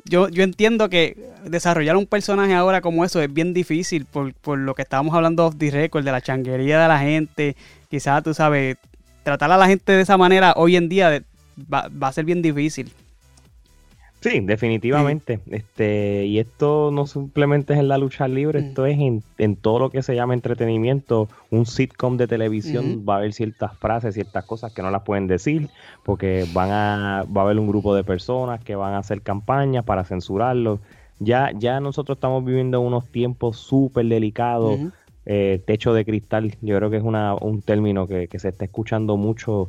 yo, 0.05 0.29
yo 0.29 0.43
entiendo 0.43 0.89
que 0.89 1.17
desarrollar 1.45 1.97
un 1.97 2.07
personaje 2.07 2.55
ahora 2.55 2.81
como 2.81 3.05
eso 3.05 3.21
es 3.21 3.33
bien 3.33 3.55
difícil 3.55 4.05
por, 4.05 4.35
por 4.35 4.59
lo 4.59 4.75
que 4.75 4.83
estábamos 4.83 5.15
hablando 5.15 5.47
off 5.47 5.57
the 5.57 5.71
record, 5.71 6.05
de 6.05 6.13
la 6.13 6.21
changuería 6.21 6.81
de 6.81 6.89
la 6.89 6.99
gente. 6.99 7.57
Quizás, 7.89 8.23
tú 8.23 8.35
sabes, 8.35 8.77
tratar 9.23 9.51
a 9.53 9.57
la 9.57 9.67
gente 9.67 9.93
de 9.93 10.01
esa 10.01 10.17
manera 10.17 10.55
hoy 10.57 10.77
en 10.77 10.89
día 10.89 11.23
va, 11.73 11.89
va 11.89 12.09
a 12.09 12.13
ser 12.13 12.25
bien 12.25 12.43
difícil. 12.43 12.93
Sí, 14.23 14.39
definitivamente. 14.39 15.41
Este, 15.51 16.27
y 16.27 16.39
esto 16.39 16.93
no 16.93 17.09
simplemente 17.09 17.73
es 17.73 17.81
en 17.81 17.89
la 17.89 17.99
lucha 17.99 18.29
libre, 18.29 18.61
mm. 18.61 18.65
esto 18.67 18.87
es 18.87 18.99
en, 19.01 19.57
todo 19.57 19.81
lo 19.81 19.91
que 19.91 20.05
se 20.05 20.15
llama 20.15 20.35
entretenimiento. 20.35 21.29
Un 21.51 21.67
sitcom 21.67 22.17
de 22.17 22.29
televisión 22.29 23.05
va 23.07 23.15
a 23.15 23.17
haber 23.19 23.33
ciertas 23.33 23.77
frases, 23.79 24.15
ciertas 24.15 24.45
cosas 24.45 24.73
que 24.73 24.81
no 24.81 24.93
las 24.93 25.03
pueden 25.03 25.27
decir, 25.27 25.71
porque 26.05 26.47
van 26.53 26.71
a, 26.71 27.25
va 27.37 27.41
a 27.41 27.45
haber 27.47 27.59
un 27.59 27.67
grupo 27.67 27.97
de 27.97 28.05
personas 28.05 28.63
que 28.63 28.77
van 28.77 28.95
a 28.95 28.99
hacer 28.99 29.23
campañas 29.23 29.85
para 29.85 30.05
censurarlo. 30.05 30.79
Ya, 31.19 31.51
ya 31.59 31.81
nosotros 31.81 32.17
estamos 32.17 32.45
viviendo 32.45 32.81
unos 32.81 33.09
tiempos 33.09 33.57
súper 33.57 34.07
delicados. 34.07 34.79
Eh, 35.25 35.63
techo 35.67 35.95
de 35.95 36.05
cristal, 36.05 36.57
yo 36.63 36.77
creo 36.77 36.91
que 36.91 36.97
es 36.97 37.03
una, 37.05 37.35
un 37.35 37.63
término 37.63 38.09
que, 38.09 38.27
que 38.27 38.41
se 38.41 38.49
está 38.49 38.65
escuchando 38.65 39.17
mucho 39.17 39.69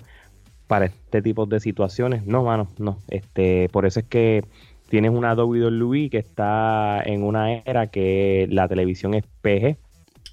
para 0.73 0.86
este 0.86 1.21
tipo 1.21 1.45
de 1.45 1.59
situaciones. 1.59 2.25
No, 2.25 2.41
mano, 2.41 2.67
no. 2.79 2.97
Este, 3.07 3.69
por 3.69 3.86
eso 3.86 3.99
es 3.99 4.07
que 4.07 4.43
tienes 4.89 5.12
una 5.12 5.36
WWE 5.36 6.09
que 6.09 6.17
está 6.17 6.99
en 7.05 7.21
una 7.21 7.57
era 7.57 7.86
que 7.86 8.47
la 8.49 8.67
televisión 8.67 9.13
es 9.13 9.23
PG. 9.43 9.77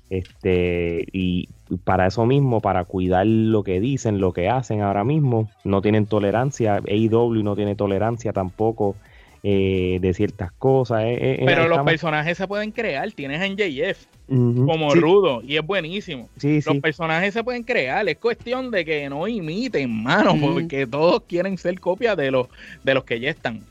Este, 0.08 1.04
y 1.12 1.50
para 1.84 2.06
eso 2.06 2.24
mismo, 2.24 2.62
para 2.62 2.86
cuidar 2.86 3.26
lo 3.26 3.62
que 3.64 3.80
dicen, 3.80 4.18
lo 4.18 4.32
que 4.32 4.48
hacen 4.48 4.80
ahora 4.80 5.04
mismo, 5.04 5.50
no 5.62 5.82
tienen 5.82 6.06
tolerancia. 6.06 6.80
AEW 6.88 7.42
no 7.42 7.54
tiene 7.54 7.74
tolerancia 7.74 8.32
tampoco 8.32 8.96
eh, 9.42 9.98
de 10.00 10.14
ciertas 10.14 10.52
cosas. 10.52 11.02
Eh, 11.04 11.16
eh, 11.20 11.42
Pero 11.44 11.68
los 11.68 11.80
personajes 11.80 12.36
se 12.36 12.46
pueden 12.46 12.72
crear. 12.72 13.10
Tienes 13.12 13.40
a 13.40 13.48
NJF 13.48 14.06
como 14.28 14.94
rudo 14.94 15.42
y 15.42 15.56
es 15.56 15.66
buenísimo. 15.66 16.28
los 16.42 16.78
personajes 16.78 17.34
se 17.34 17.42
pueden 17.42 17.62
crear. 17.62 18.08
Es 18.08 18.18
cuestión 18.18 18.70
de 18.70 18.84
que 18.84 19.08
no 19.08 19.26
imiten, 19.26 20.02
mano, 20.02 20.36
porque 20.40 20.86
todos 20.86 21.22
quieren 21.22 21.58
ser 21.58 21.80
copias 21.80 22.16
de 22.16 22.30
los, 22.30 22.48
de 22.84 22.94
los 22.94 23.04
que 23.04 23.18
ya 23.18 23.30
están. 23.30 23.62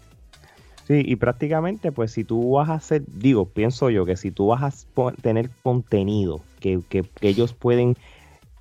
Sí, 0.88 1.04
y 1.06 1.18
prácticamente, 1.18 1.92
pues 1.92 2.12
si 2.14 2.24
tú 2.24 2.54
vas 2.54 2.70
a 2.70 2.74
hacer, 2.74 3.04
digo, 3.06 3.46
pienso 3.46 3.92
yo 3.92 4.08
que 4.08 4.18
si 4.18 4.32
tú 4.32 4.48
vas 4.48 4.88
a 4.96 5.12
tener 5.22 5.52
contenido 5.62 6.42
que, 6.60 6.80
que, 6.90 7.04
que 7.04 7.30
ellos 7.30 7.54
pueden 7.54 7.96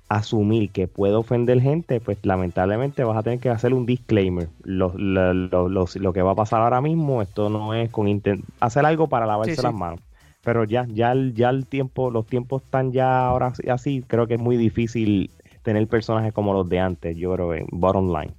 asumir 0.09 0.71
que 0.71 0.87
puede 0.87 1.13
ofender 1.13 1.61
gente, 1.61 2.01
pues 2.01 2.17
lamentablemente 2.23 3.03
vas 3.03 3.17
a 3.17 3.23
tener 3.23 3.39
que 3.39 3.49
hacer 3.49 3.73
un 3.73 3.85
disclaimer. 3.85 4.49
Lo, 4.63 4.91
lo, 4.97 6.13
que 6.13 6.21
va 6.23 6.31
a 6.31 6.35
pasar 6.35 6.61
ahora 6.61 6.81
mismo, 6.81 7.21
esto 7.21 7.49
no 7.49 7.75
es 7.75 7.91
con 7.91 8.21
hacer 8.59 8.85
algo 8.85 9.07
para 9.07 9.27
lavarse 9.27 9.61
las 9.61 9.73
manos. 9.73 10.01
Pero 10.41 10.63
ya, 10.63 10.87
ya, 10.89 11.13
ya 11.33 11.51
el 11.51 11.67
tiempo, 11.67 12.09
los 12.09 12.25
tiempos 12.25 12.63
están 12.63 12.91
ya 12.91 13.27
ahora 13.27 13.53
así, 13.69 14.03
creo 14.07 14.25
que 14.25 14.35
es 14.35 14.39
muy 14.39 14.57
difícil 14.57 15.29
tener 15.61 15.87
personajes 15.87 16.33
como 16.33 16.53
los 16.53 16.67
de 16.67 16.79
antes, 16.79 17.15
yo 17.15 17.33
creo, 17.33 17.53
en 17.53 17.67
bottom 17.69 18.07
line. 18.11 18.33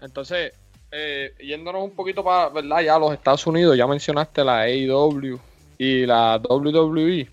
Entonces, 0.00 0.52
eh, 0.90 1.34
yéndonos 1.40 1.82
un 1.82 1.90
poquito 1.90 2.24
para, 2.24 2.48
¿verdad? 2.48 2.80
Ya 2.80 2.98
los 2.98 3.12
Estados 3.12 3.46
Unidos, 3.46 3.76
ya 3.76 3.86
mencionaste 3.86 4.42
la 4.42 4.60
AEW 4.62 5.38
y 5.76 6.06
la 6.06 6.40
WWE. 6.48 7.28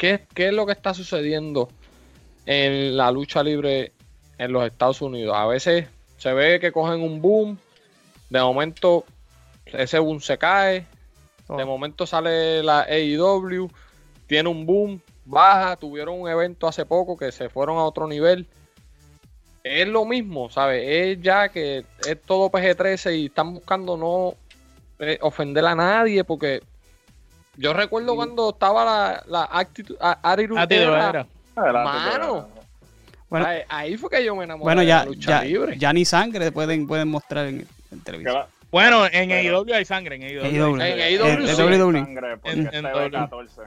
¿Qué, 0.00 0.26
es 0.34 0.52
lo 0.54 0.64
que 0.64 0.72
está 0.72 0.94
sucediendo 0.94 1.68
en 2.46 2.96
la 2.96 3.12
lucha 3.12 3.42
libre 3.42 3.92
en 4.38 4.50
los 4.50 4.64
Estados 4.64 5.02
Unidos? 5.02 5.36
A 5.36 5.46
veces 5.46 5.88
se 6.16 6.32
ve 6.32 6.58
que 6.58 6.72
cogen 6.72 7.02
un 7.02 7.20
boom, 7.20 7.58
de 8.30 8.40
momento 8.40 9.04
ese 9.66 9.98
boom 9.98 10.22
se 10.22 10.38
cae, 10.38 10.86
de 11.50 11.62
oh. 11.62 11.66
momento 11.66 12.06
sale 12.06 12.62
la 12.62 12.86
AEW, 12.88 13.70
tiene 14.26 14.48
un 14.48 14.64
boom, 14.64 15.02
baja, 15.26 15.76
tuvieron 15.76 16.18
un 16.18 16.30
evento 16.30 16.66
hace 16.66 16.86
poco 16.86 17.18
que 17.18 17.30
se 17.30 17.50
fueron 17.50 17.76
a 17.76 17.84
otro 17.84 18.08
nivel. 18.08 18.48
Es 19.62 19.86
lo 19.86 20.06
mismo, 20.06 20.48
¿sabes? 20.48 20.82
Es 20.82 21.20
ya 21.20 21.50
que 21.50 21.84
es 22.08 22.22
todo 22.22 22.50
PG-13 22.50 23.18
y 23.18 23.26
están 23.26 23.52
buscando 23.52 23.98
no 23.98 24.34
eh, 24.98 25.18
ofender 25.20 25.66
a 25.66 25.74
nadie 25.74 26.24
porque 26.24 26.62
yo 27.60 27.72
recuerdo 27.72 28.16
cuando 28.16 28.50
estaba 28.50 28.84
la, 28.84 29.22
la 29.26 29.48
actitud, 29.50 29.96
era. 30.70 31.26
Mano. 31.56 32.48
Bueno, 33.28 33.46
ahí, 33.68 33.96
fue 33.96 34.10
que 34.10 34.24
yo 34.24 34.34
me 34.34 34.44
enamoré 34.44 34.64
bueno, 34.64 34.82
ya, 34.82 35.00
de 35.00 35.04
la 35.04 35.10
lucha 35.10 35.44
libre. 35.44 35.78
Ya 35.78 35.92
ni 35.92 36.04
sangre 36.04 36.50
pueden, 36.50 36.86
pueden 36.86 37.08
mostrar 37.08 37.46
en, 37.46 37.66
televisión. 38.02 38.44
Bueno, 38.72 39.06
en 39.06 39.30
AEW 39.30 39.74
hay 39.74 39.84
sangre, 39.84 40.16
en 40.16 40.22
AEW. 40.22 40.80
En 40.80 40.82
AEW 40.82 41.46
hay 41.46 41.54
sangre 41.54 42.36
porque 42.36 42.50
en, 42.50 42.86
en 42.86 43.10
14 43.10 43.62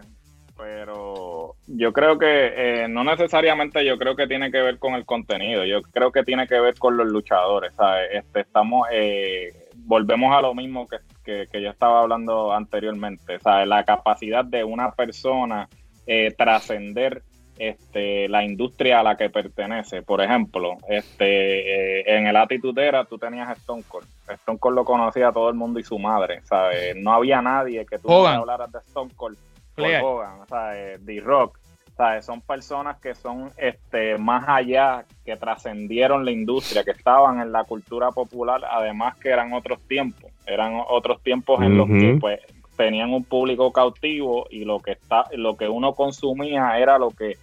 pero 0.57 1.55
yo 1.67 1.91
creo 1.93 2.17
que 2.17 2.83
eh, 2.83 2.87
no 2.87 3.03
necesariamente 3.03 3.83
yo 3.85 3.97
creo 3.97 4.15
que 4.15 4.27
tiene 4.27 4.51
que 4.51 4.61
ver 4.61 4.77
con 4.77 4.93
el 4.93 5.05
contenido, 5.05 5.65
yo 5.65 5.81
creo 5.81 6.11
que 6.11 6.23
tiene 6.23 6.47
que 6.47 6.59
ver 6.59 6.77
con 6.77 6.95
los 6.95 7.07
luchadores, 7.07 7.73
Este, 8.11 8.41
estamos, 8.41 8.87
eh, 8.91 9.51
volvemos 9.75 10.35
a 10.35 10.41
lo 10.41 10.53
mismo 10.53 10.87
que, 10.87 10.97
que, 11.23 11.47
yo 11.53 11.69
estaba 11.69 12.01
hablando 12.01 12.53
anteriormente, 12.53 13.39
¿sabes? 13.39 13.67
La 13.67 13.83
capacidad 13.83 14.45
de 14.45 14.63
una 14.63 14.91
persona 14.91 15.67
eh, 16.05 16.33
trascender 16.37 17.23
este, 17.57 18.27
la 18.29 18.43
industria 18.43 18.99
a 18.99 19.03
la 19.03 19.15
que 19.15 19.29
pertenece. 19.29 20.01
Por 20.01 20.21
ejemplo, 20.21 20.77
este, 20.87 22.15
en 22.15 22.27
el 22.27 22.35
Atitudera 22.35 23.05
tú 23.05 23.17
tenías 23.17 23.47
a 23.47 23.53
Stone 23.53 23.83
Cold. 23.87 24.07
Stone 24.27 24.59
Cold 24.59 24.75
lo 24.75 24.85
conocía 24.85 25.31
todo 25.31 25.49
el 25.49 25.55
mundo 25.55 25.79
y 25.79 25.83
su 25.83 25.99
madre, 25.99 26.41
¿sabes? 26.43 26.95
No 26.95 27.13
había 27.13 27.41
nadie 27.41 27.85
que 27.85 27.99
tú 27.99 28.11
hablaras 28.11 28.71
de 28.71 28.79
Stone 28.79 29.11
Cold 29.15 29.37
Hogan, 29.77 30.41
o 30.41 30.45
sea, 30.45 30.77
eh, 30.77 30.99
D-Rock. 31.97 32.21
Son 32.21 32.41
personas 32.41 32.99
que 32.99 33.15
son 33.15 33.51
este, 33.57 34.17
más 34.17 34.45
allá, 34.47 35.05
que 35.25 35.35
trascendieron 35.37 36.25
la 36.25 36.31
industria, 36.31 36.83
que 36.83 36.91
estaban 36.91 37.39
en 37.39 37.51
la 37.51 37.63
cultura 37.63 38.11
popular, 38.11 38.61
además 38.69 39.17
que 39.17 39.29
eran 39.29 39.53
otros 39.53 39.79
tiempos, 39.87 40.31
eran 40.45 40.81
otros 40.87 41.21
tiempos 41.21 41.61
en 41.61 41.77
los 41.77 41.87
que 41.87 42.17
pues, 42.19 42.39
tenían 42.75 43.13
un 43.13 43.23
público 43.23 43.71
cautivo 43.71 44.47
y 44.49 44.65
lo 44.65 44.79
que, 44.79 44.91
está, 44.91 45.25
lo 45.33 45.55
que 45.55 45.67
uno 45.67 45.93
consumía 45.93 46.77
era 46.79 46.97
lo 46.97 47.11
que 47.11 47.37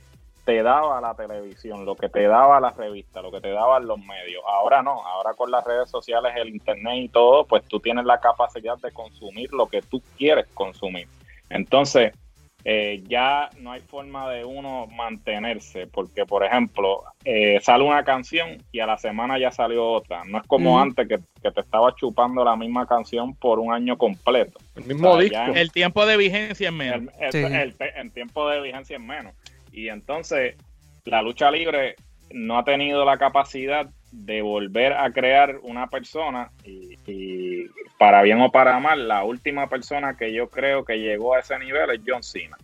te 0.44 0.62
daba 0.62 1.00
la 1.00 1.14
televisión, 1.14 1.84
lo 1.84 1.94
que 1.94 2.08
te 2.08 2.26
daba 2.26 2.60
la 2.60 2.70
revista, 2.70 3.22
lo 3.22 3.30
que 3.30 3.40
te 3.40 3.50
daban 3.50 3.86
los 3.86 3.98
medios. 3.98 4.42
Ahora 4.48 4.82
no, 4.82 5.06
ahora 5.06 5.34
con 5.34 5.50
las 5.50 5.64
redes 5.64 5.90
sociales, 5.90 6.32
el 6.36 6.48
internet 6.48 6.94
y 6.96 7.08
todo, 7.08 7.44
pues 7.44 7.64
tú 7.64 7.78
tienes 7.78 8.04
la 8.04 8.18
capacidad 8.20 8.76
de 8.78 8.90
consumir 8.90 9.52
lo 9.52 9.66
que 9.66 9.82
tú 9.82 10.02
quieres 10.16 10.46
consumir. 10.54 11.06
Entonces, 11.50 12.12
eh, 12.64 13.02
ya 13.08 13.48
no 13.58 13.72
hay 13.72 13.80
forma 13.80 14.30
de 14.30 14.44
uno 14.44 14.86
mantenerse, 14.86 15.86
porque 15.86 16.26
por 16.26 16.44
ejemplo, 16.44 17.04
eh, 17.24 17.58
sale 17.62 17.84
una 17.84 18.04
canción 18.04 18.62
y 18.70 18.80
a 18.80 18.86
la 18.86 18.98
semana 18.98 19.38
ya 19.38 19.50
salió 19.50 19.86
otra. 19.86 20.24
No 20.24 20.38
es 20.38 20.46
como 20.46 20.78
antes 20.80 21.08
que, 21.08 21.18
te 21.18 21.60
estaba 21.60 21.94
chupando 21.94 22.44
la 22.44 22.56
misma 22.56 22.86
canción 22.86 23.34
por 23.34 23.58
un 23.58 23.72
año 23.72 23.96
completo. 23.96 24.58
El 24.76 24.84
mismo 24.84 25.16
disco. 25.16 25.38
el 25.54 25.72
tiempo 25.72 26.04
de 26.04 26.16
vigencia 26.18 26.68
es 26.68 26.74
menos. 26.74 27.14
El, 27.18 28.12
tiempo 28.12 28.48
de 28.48 28.60
vigencia 28.60 28.96
es 28.96 29.02
menos. 29.02 29.34
Y 29.72 29.88
entonces, 29.88 30.56
la 31.04 31.22
lucha 31.22 31.50
libre 31.50 31.96
no 32.30 32.58
ha 32.58 32.64
tenido 32.64 33.04
la 33.04 33.16
capacidad 33.16 33.88
de 34.12 34.42
volver 34.42 34.92
a 34.92 35.10
crear 35.12 35.58
una 35.62 35.88
persona 35.88 36.50
y, 36.64 37.66
para 37.98 38.22
bien 38.22 38.40
o 38.40 38.50
para 38.50 38.78
mal, 38.80 39.08
la 39.08 39.24
última 39.24 39.68
persona 39.68 40.16
que 40.16 40.32
yo 40.32 40.48
creo 40.48 40.84
que 40.84 40.98
llegó 40.98 41.34
a 41.34 41.40
ese 41.40 41.58
nivel 41.58 41.90
es 41.90 42.00
John 42.06 42.22
Cena. 42.22 42.56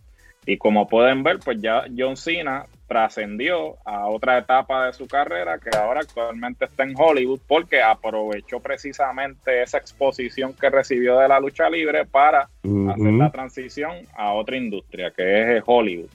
Y 0.45 0.57
como 0.57 0.87
pueden 0.87 1.23
ver, 1.23 1.39
pues 1.39 1.59
ya 1.61 1.85
John 1.95 2.15
Cena 2.15 2.65
trascendió 2.87 3.75
a 3.85 4.07
otra 4.07 4.37
etapa 4.37 4.85
de 4.85 4.93
su 4.93 5.07
carrera 5.07 5.59
que 5.59 5.77
ahora 5.77 5.99
actualmente 5.99 6.65
está 6.65 6.83
en 6.83 6.93
Hollywood 6.97 7.41
porque 7.45 7.81
aprovechó 7.81 8.61
precisamente 8.61 9.61
esa 9.61 9.77
exposición 9.77 10.53
que 10.53 10.69
recibió 10.69 11.19
de 11.19 11.27
la 11.27 11.39
lucha 11.41 11.69
libre 11.69 12.05
para 12.05 12.43
hacer 12.43 13.13
la 13.13 13.29
transición 13.29 13.91
a 14.15 14.31
otra 14.31 14.55
industria 14.55 15.11
que 15.11 15.57
es 15.57 15.63
Hollywood. 15.65 16.09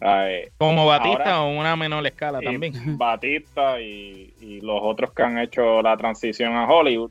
Eh, 0.00 0.50
Como 0.58 0.86
Batista 0.86 1.42
o 1.42 1.50
una 1.50 1.76
menor 1.76 2.06
escala 2.06 2.40
también. 2.40 2.72
Batista 2.98 3.80
y, 3.80 4.60
los 4.62 4.80
otros 4.82 5.12
que 5.12 5.22
han 5.22 5.38
hecho 5.38 5.82
la 5.82 5.96
transición 5.96 6.54
a 6.54 6.66
Hollywood. 6.66 7.10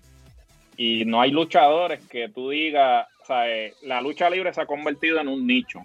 Y 0.77 1.05
no 1.05 1.21
hay 1.21 1.31
luchadores 1.31 1.99
que 2.07 2.29
tú 2.29 2.49
digas, 2.49 3.07
la 3.83 4.01
lucha 4.01 4.29
libre 4.29 4.53
se 4.53 4.61
ha 4.61 4.65
convertido 4.65 5.19
en 5.19 5.27
un 5.27 5.47
nicho. 5.47 5.81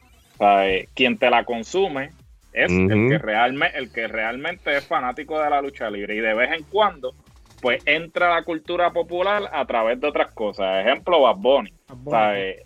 Quien 0.95 1.19
te 1.19 1.31
la 1.31 1.45
consume 1.45 2.11
es 2.53 2.71
el, 2.71 3.09
que 3.09 3.19
realmente, 3.19 3.79
el 3.79 3.93
que 3.93 4.09
realmente 4.09 4.77
es 4.77 4.87
fanático 4.87 5.41
de 5.41 5.49
la 5.49 5.63
lucha 5.63 5.89
libre. 5.91 6.17
Y 6.17 6.21
de 6.21 6.35
vez 6.35 6.53
en 6.53 6.65
cuando, 6.65 7.15
pues 7.63 7.81
entra 7.87 8.35
la 8.35 8.43
cultura 8.43 8.93
popular 8.93 9.49
a 9.53 9.65
través 9.65 10.01
de 10.01 10.09
otras 10.09 10.35
cosas. 10.35 10.85
Ejemplo, 10.85 11.23
Bad 11.23 11.37
Bunny. 11.37 11.73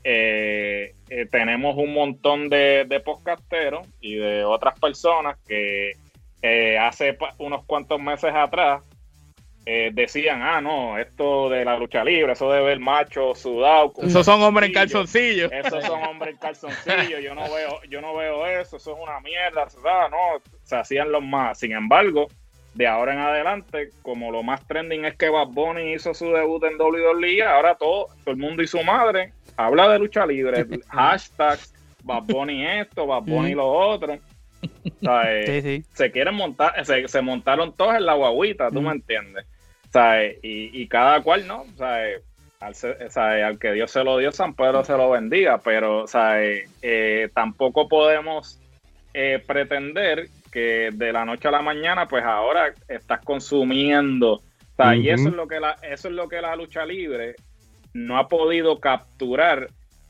Eh, 0.03 0.95
eh, 1.11 1.27
tenemos 1.31 1.77
un 1.77 1.93
montón 1.93 2.49
de, 2.49 2.87
de 2.89 3.01
podcasteros 3.01 3.87
y 4.01 4.15
de 4.15 4.43
otras 4.43 4.81
personas 4.81 5.37
que 5.47 5.93
eh, 6.41 6.79
hace 6.79 7.19
unos 7.37 7.65
cuantos 7.67 8.01
meses 8.01 8.33
atrás 8.35 8.83
decían, 9.93 10.43
ah, 10.43 10.61
no, 10.61 10.97
esto 10.97 11.51
de 11.51 11.65
la 11.65 11.77
lucha 11.77 12.05
libre, 12.05 12.33
eso 12.33 12.53
de 12.53 12.63
ver 12.63 12.79
macho 12.79 13.35
sudado. 13.35 13.93
Esos 14.01 14.25
son 14.25 14.41
hombres 14.41 14.69
en 14.69 14.75
calzoncillo. 14.75 15.51
Esos 15.51 15.85
son 15.85 16.05
hombres 16.05 16.35
en 16.35 16.39
calzoncillo. 16.39 17.19
Yo 17.19 17.35
no 17.35 17.43
veo, 17.53 17.83
yo 17.91 18.01
no 18.01 18.15
veo 18.15 18.47
eso, 18.47 18.77
eso 18.77 18.93
es 18.93 19.03
una 19.03 19.19
mierda. 19.21 19.67
No, 20.09 20.41
se 20.63 20.77
hacían 20.77 21.11
los 21.11 21.25
más. 21.25 21.59
Sin 21.59 21.73
embargo, 21.73 22.29
de 22.77 22.87
ahora 22.87 23.15
en 23.15 23.19
adelante, 23.21 23.91
como 24.03 24.31
lo 24.31 24.43
más 24.43 24.67
trending 24.67 25.07
es 25.07 25.17
que 25.17 25.31
Bad 25.31 25.49
Bunny 25.49 25.95
hizo 25.95 26.13
su 26.13 26.27
debut 26.27 26.63
en 26.65 26.79
WWE, 26.79 27.43
ahora 27.43 27.75
todo, 27.75 28.09
todo 28.23 28.33
el 28.33 28.37
mundo 28.37 28.63
y 28.63 28.67
su 28.67 28.83
madre 28.83 29.33
habla 29.57 29.89
de 29.89 29.99
lucha 29.99 30.27
libre, 30.27 30.67
hashtag 30.89 31.59
Bad 32.05 32.25
Bunny 32.25 32.67
esto, 32.67 33.07
Bad 33.07 33.23
Bunny 33.23 33.55
lo 33.55 33.67
otro. 33.67 34.19
Eh, 35.01 35.83
se 35.93 36.11
quieren 36.11 36.35
montar, 36.35 36.85
se, 36.85 37.23
montaron 37.23 37.73
todos 37.73 37.95
en 37.95 38.07
la 38.07 38.15
guaguita, 38.15 38.71
tú 38.71 38.83
me 38.83 38.93
entiendes. 38.93 39.47
Y, 40.43 40.83
y, 40.83 40.89
cada 40.89 41.23
cual, 41.23 41.47
¿no? 41.47 41.65
Al, 41.79 42.75
al, 43.15 43.59
que 43.59 43.73
Dios 43.73 43.91
se 43.91 44.05
lo 44.05 44.19
dio, 44.19 44.33
San 44.33 44.55
Pedro 44.55 44.85
se 44.85 44.97
lo 44.97 45.11
bendiga, 45.11 45.59
pero 45.59 46.05
eh, 46.83 47.29
tampoco 47.33 47.89
podemos 47.89 48.61
eh, 49.15 49.43
pretender 49.47 50.29
que 50.51 50.91
de 50.93 51.13
la 51.13 51.25
noche 51.25 51.49
a 51.49 51.51
la 51.51 51.63
mañana, 51.63 52.07
pues 52.07 52.25
ahora 52.25 52.75
estás 52.89 53.21
consumiendo. 53.25 54.43
Y 54.97 55.09
eso 55.09 55.29
es 55.29 55.35
lo 55.35 55.49
que 55.49 55.59
la, 55.59 55.73
eso 55.83 56.09
es 56.09 56.15
lo 56.15 56.29
que 56.29 56.41
la 56.41 56.55
lucha 56.55 56.85
libre 56.85 57.37
no 57.95 58.19
ha 58.19 58.29
podido 58.29 58.79
capturar 58.79 59.69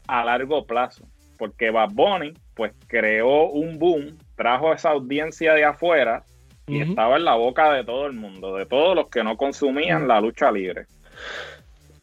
a 0.09 0.25
largo 0.25 0.67
plazo. 0.67 1.07
Porque 1.39 1.71
Bad 1.71 1.91
Bunny, 1.93 2.35
pues 2.55 2.73
creó 2.87 3.49
un 3.49 3.79
boom, 3.79 4.19
trajo 4.35 4.73
esa 4.73 4.91
audiencia 4.91 5.55
de 5.55 5.65
afuera 5.65 6.25
y 6.67 6.81
estaba 6.81 7.17
en 7.17 7.25
la 7.25 7.35
boca 7.35 7.73
de 7.73 7.85
todo 7.85 8.07
el 8.07 8.15
mundo, 8.15 8.57
de 8.57 8.67
todos 8.67 8.97
los 8.97 9.09
que 9.09 9.23
no 9.23 9.37
consumían 9.37 10.09
la 10.09 10.21
lucha 10.21 10.51
libre. 10.51 10.87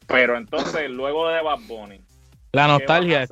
Pero 0.07 0.37
entonces, 0.37 0.89
luego 0.89 1.27
de 1.29 1.41
Bad 1.41 1.59
Bunny. 1.67 1.99
La 2.53 2.67
nostalgia 2.67 3.23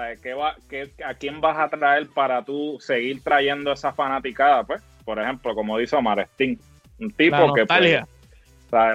de 0.00 0.16
Sting. 0.16 0.36
va, 0.36 0.56
¿A 1.04 1.14
quién 1.14 1.40
vas 1.40 1.58
a 1.58 1.68
traer 1.68 2.08
para 2.08 2.44
tú 2.44 2.78
seguir 2.80 3.22
trayendo 3.22 3.72
esa 3.72 3.92
fanaticada? 3.92 4.64
Pues, 4.64 4.82
por 5.04 5.20
ejemplo, 5.20 5.54
como 5.54 5.78
dice 5.78 5.96
Omar 5.96 6.20
Sting, 6.20 6.56
un 6.98 7.10
tipo 7.12 7.52
que. 7.54 7.66
Pues, 7.66 8.02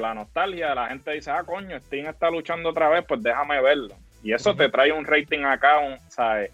la 0.01 0.13
nostalgia, 0.15 0.73
la 0.73 0.87
gente 0.87 1.11
dice, 1.11 1.29
ah, 1.29 1.43
coño, 1.43 1.77
Sting 1.77 2.05
está 2.05 2.31
luchando 2.31 2.69
otra 2.69 2.89
vez, 2.89 3.05
pues 3.07 3.21
déjame 3.21 3.61
verlo. 3.61 3.95
Y 4.23 4.33
eso 4.33 4.55
te 4.55 4.69
trae 4.69 4.91
un 4.91 5.05
rating 5.05 5.43
acá, 5.43 5.99
¿sabes? 6.09 6.51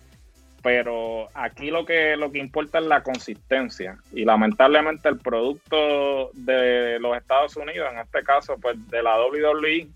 Pero 0.62 1.28
aquí 1.34 1.72
lo 1.72 1.86
que, 1.86 2.16
lo 2.18 2.32
que 2.32 2.40
importa 2.40 2.80
es 2.80 2.86
la 2.86 3.02
consistencia. 3.02 3.98
Y 4.12 4.26
lamentablemente 4.26 5.10
el 5.10 5.20
producto 5.20 6.32
de 6.34 7.00
los 7.00 7.16
Estados 7.18 7.56
Unidos, 7.56 7.90
en 7.92 8.00
este 8.00 8.24
caso, 8.24 8.58
pues 8.62 8.76
de 8.90 9.04
la 9.04 9.18
WWE, 9.22 9.88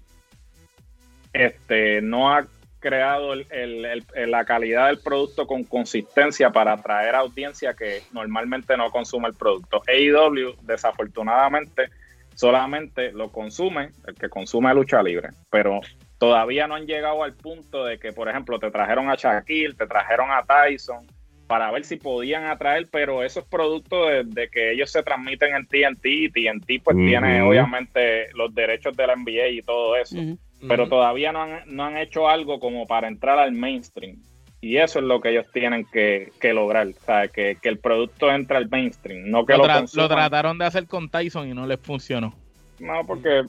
este, 1.33 2.01
no 2.01 2.33
ha 2.33 2.45
creado 2.79 3.33
la 3.35 4.45
calidad 4.45 4.87
del 4.87 4.99
producto 4.99 5.47
con 5.47 5.63
consistencia 5.63 6.51
para 6.51 6.73
atraer 6.73 7.15
audiencia 7.15 7.73
que 7.73 8.01
normalmente 8.11 8.77
no 8.77 8.89
consume 8.91 9.29
el 9.29 9.33
producto. 9.33 9.81
AEW, 9.87 10.55
desafortunadamente, 10.61 11.89
solamente 12.35 13.11
lo 13.11 13.31
consume 13.31 13.91
el 14.05 14.15
que 14.15 14.29
consume 14.29 14.73
lucha 14.73 15.01
libre, 15.01 15.29
pero 15.49 15.81
todavía 16.17 16.67
no 16.67 16.75
han 16.75 16.85
llegado 16.85 17.23
al 17.23 17.33
punto 17.33 17.85
de 17.85 17.99
que, 17.99 18.11
por 18.13 18.29
ejemplo, 18.29 18.59
te 18.59 18.71
trajeron 18.71 19.09
a 19.09 19.15
Shaquille, 19.15 19.73
te 19.73 19.87
trajeron 19.87 20.29
a 20.31 20.43
Tyson, 20.43 21.07
para 21.47 21.71
ver 21.71 21.85
si 21.85 21.95
podían 21.95 22.45
atraer, 22.45 22.87
pero 22.91 23.23
eso 23.23 23.39
es 23.39 23.45
producto 23.45 24.05
de, 24.05 24.49
que 24.49 24.73
ellos 24.73 24.91
se 24.91 25.01
transmiten 25.01 25.55
en 25.55 25.65
TNT 25.65 26.05
y 26.05 26.29
TNT 26.29 26.83
pues 26.83 26.97
tiene 26.97 27.41
obviamente 27.41 28.27
los 28.33 28.53
derechos 28.53 28.95
de 28.95 29.07
la 29.07 29.15
NBA 29.15 29.47
y 29.47 29.61
todo 29.61 29.95
eso, 29.95 30.17
pero 30.65 30.87
todavía 30.87 31.31
no 31.31 31.41
han, 31.41 31.61
no 31.67 31.85
han 31.85 31.97
hecho 31.97 32.29
algo 32.29 32.59
como 32.59 32.87
para 32.87 33.07
entrar 33.07 33.39
al 33.39 33.51
mainstream. 33.51 34.21
Y 34.59 34.77
eso 34.77 34.99
es 34.99 35.05
lo 35.05 35.21
que 35.21 35.29
ellos 35.29 35.45
tienen 35.53 35.85
que, 35.85 36.31
lograr, 36.53 36.87
o 36.87 37.05
sea, 37.05 37.27
que, 37.27 37.57
el 37.61 37.77
producto 37.77 38.31
entre 38.31 38.57
al 38.57 38.69
mainstream, 38.69 39.29
no 39.29 39.45
que 39.45 39.55
lo, 39.55 39.65
lo, 39.67 40.07
trataron 40.07 40.57
de 40.57 40.65
hacer 40.65 40.87
con 40.87 41.09
Tyson 41.09 41.47
y 41.47 41.53
no 41.53 41.67
les 41.67 41.79
funcionó. 41.79 42.33
No, 42.79 43.01
porque 43.05 43.43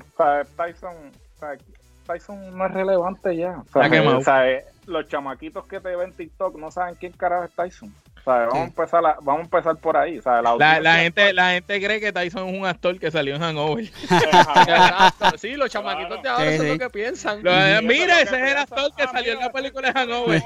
Tyson, 0.57 0.95
Tyson 2.07 2.57
no 2.57 2.67
es 2.67 2.73
relevante 2.73 3.37
ya. 3.37 3.63
O 3.73 4.21
sea, 4.21 4.63
los 4.87 5.09
chamaquitos 5.09 5.67
que 5.67 5.81
te 5.81 5.97
ven 5.97 6.13
TikTok 6.13 6.59
no 6.59 6.71
saben 6.71 6.95
quién 6.97 7.13
carajo 7.13 7.45
es 7.45 7.53
Tyson. 7.53 7.95
Vamos, 8.29 8.55
a 8.55 8.65
empezar 8.65 9.03
vamos 9.23 9.41
a 9.41 9.45
empezar 9.45 9.77
por 9.77 9.97
ahí. 9.97 10.21
La, 10.59 10.97
gente, 10.97 11.33
la 11.33 11.53
gente 11.53 11.81
cree 11.83 12.01
que 12.01 12.13
Tyson 12.13 12.49
es 12.49 12.59
un 12.59 12.67
actor 12.67 12.99
que 12.99 13.11
salió 13.11 13.37
en 13.37 13.43
Hangover. 13.43 13.87
sí, 15.39 15.55
los 15.55 15.71
chamaquitos 15.71 16.23
de 16.23 16.29
ahora 16.29 16.57
son 16.57 16.69
lo 16.69 16.79
que 16.79 16.91
piensan. 16.91 17.43
mira, 17.85 18.21
ese 18.21 18.37
es 18.37 18.53
el 18.53 18.59
actor 18.59 18.93
que 18.97 19.05
salió 19.05 19.33
en 19.33 19.41
la 19.41 19.51
película 19.51 19.93
de 19.93 19.99
Hangover. 19.99 20.43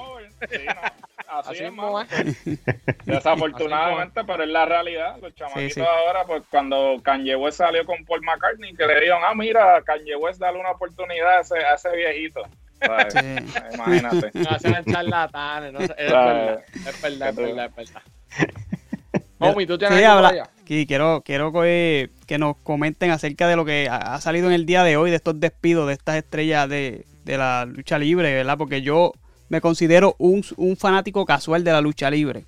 así, 1.28 1.64
es, 1.64 2.59
Desafortunadamente, 3.05 4.22
pero 4.24 4.45
es 4.45 4.51
la 4.51 4.64
realidad. 4.64 5.16
Los 5.20 5.35
chamaquitos 5.35 5.87
ahora, 5.87 6.24
pues 6.24 6.45
cuando 6.51 7.01
Kanye 7.03 7.35
West 7.35 7.59
salió 7.59 7.85
con 7.85 8.05
Paul 8.05 8.22
McCartney, 8.22 8.74
que 8.74 8.87
le 8.87 8.95
dijeron, 8.95 9.22
ah, 9.26 9.35
mira, 9.35 9.83
Kanye 9.83 10.14
West, 10.14 10.41
dale 10.41 10.61
una 10.61 10.70
oportunidad 10.70 11.39
a 11.39 11.41
ese, 11.41 11.59
a 11.59 11.74
ese 11.74 11.97
viejito. 11.97 12.43
Imagínate. 13.74 14.30
No 14.35 14.51
hacen 14.51 14.85
charlatanes. 14.85 15.72
No, 15.72 15.80
es, 15.80 15.89
verdad, 15.89 16.61
es 16.74 17.03
verdad, 17.03 17.28
es 17.28 17.37
verdad, 17.37 17.66
es 17.66 17.76
verdad. 17.76 18.03
Mami, 19.39 19.66
tú 19.66 19.76
tienes 19.76 19.99
sí, 19.99 20.05
habla, 20.05 20.49
quiero, 20.64 21.22
quiero 21.24 21.53
que, 21.53 22.11
que, 22.26 22.39
nos 22.39 22.57
comenten 22.59 23.11
acerca 23.11 23.49
de 23.49 23.57
lo 23.57 23.64
que 23.64 23.89
ha, 23.91 24.20
salido 24.20 24.47
en 24.47 24.53
el 24.53 24.66
día 24.66 24.85
de 24.85 24.97
hoy, 24.97 25.11
de 25.11 25.16
estos 25.16 25.39
despidos 25.41 25.89
de 25.89 25.95
estas 25.95 26.16
estrellas 26.16 26.68
de, 26.68 27.05
de 27.24 27.39
la 27.39 27.64
lucha 27.66 27.99
libre, 27.99 28.33
¿verdad? 28.33 28.57
Porque 28.57 28.83
yo 28.83 29.12
me 29.49 29.61
considero 29.61 30.14
un, 30.18 30.45
un, 30.57 30.76
fanático 30.76 31.26
casual 31.26 31.64
de 31.64 31.72
la 31.72 31.80
lucha 31.80 32.11
libre. 32.11 32.47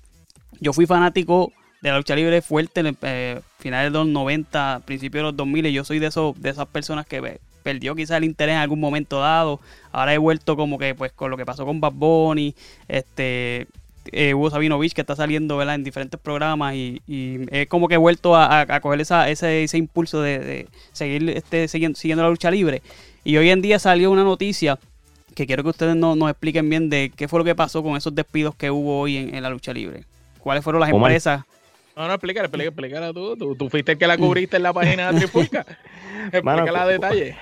Yo 0.59 0.73
fui 0.73 0.85
fanático 0.85 1.51
de 1.81 1.91
la 1.91 1.97
lucha 1.97 2.15
libre 2.15 2.41
fuerte 2.41 2.79
en 2.79 2.87
el, 2.87 2.97
eh, 3.01 3.41
finales 3.59 3.91
de 3.91 3.99
los 3.99 4.07
90, 4.07 4.81
principios 4.85 5.19
de 5.19 5.23
los 5.23 5.35
2000, 5.35 5.67
y 5.67 5.73
yo 5.73 5.83
soy 5.83 5.99
de, 5.99 6.07
esos, 6.07 6.41
de 6.41 6.49
esas 6.49 6.67
personas 6.67 7.05
que 7.05 7.39
perdió 7.65 7.95
quizás 7.95 8.17
el 8.17 8.25
interés 8.25 8.53
en 8.53 8.59
algún 8.59 8.79
momento 8.79 9.19
dado. 9.19 9.59
Ahora 9.91 10.13
he 10.13 10.19
vuelto 10.19 10.55
como 10.55 10.77
que 10.77 10.93
pues 10.93 11.11
con 11.11 11.31
lo 11.31 11.37
que 11.37 11.47
pasó 11.47 11.65
con 11.65 11.81
Bad 11.81 11.93
Bunny, 11.93 12.53
este 12.87 13.65
eh, 14.11 14.35
Hugo 14.35 14.51
Sabinovich 14.51 14.93
que 14.93 15.01
está 15.01 15.15
saliendo 15.15 15.59
en 15.59 15.83
diferentes 15.83 16.19
programas 16.19 16.75
y, 16.75 17.01
he 17.07 17.65
como 17.65 17.87
que 17.87 17.95
he 17.95 17.97
vuelto 17.97 18.35
a, 18.35 18.67
coger 18.81 19.01
esa, 19.01 19.31
ese, 19.31 19.63
ese 19.63 19.79
impulso 19.79 20.21
de, 20.21 20.67
seguir 20.93 21.27
este, 21.31 21.67
siguiendo, 21.67 21.97
siguiendo 21.97 22.23
la 22.23 22.29
lucha 22.29 22.51
libre. 22.51 22.83
Y 23.23 23.37
hoy 23.37 23.49
en 23.49 23.63
día 23.63 23.79
salió 23.79 24.11
una 24.11 24.23
noticia 24.23 24.77
que 25.33 25.47
quiero 25.47 25.63
que 25.63 25.69
ustedes 25.69 25.95
nos, 25.95 26.29
expliquen 26.29 26.69
bien 26.69 26.91
de 26.91 27.11
qué 27.15 27.27
fue 27.27 27.39
lo 27.39 27.45
que 27.45 27.55
pasó 27.55 27.81
con 27.81 27.97
esos 27.97 28.13
despidos 28.13 28.53
que 28.55 28.69
hubo 28.69 28.99
hoy 28.99 29.17
en, 29.17 29.41
la 29.41 29.49
lucha 29.49 29.73
libre. 29.73 30.03
¿Cuáles 30.39 30.63
fueron 30.63 30.81
las 30.81 30.91
empresas? 30.91 31.43
No, 31.95 32.07
no, 32.07 32.13
explícala, 32.13 32.47
explícala 32.47 33.11
tú. 33.11 33.35
tú. 33.35 33.55
Tú 33.55 33.69
fuiste 33.69 33.93
el 33.93 33.97
que 33.97 34.05
la 34.05 34.17
cubriste 34.17 34.57
en 34.57 34.63
la 34.63 34.73
página 34.79 35.11
de 35.11 35.19
Trifulca. 35.19 35.65
explícala 36.31 36.83
a 36.83 36.87
detalle. 36.87 37.35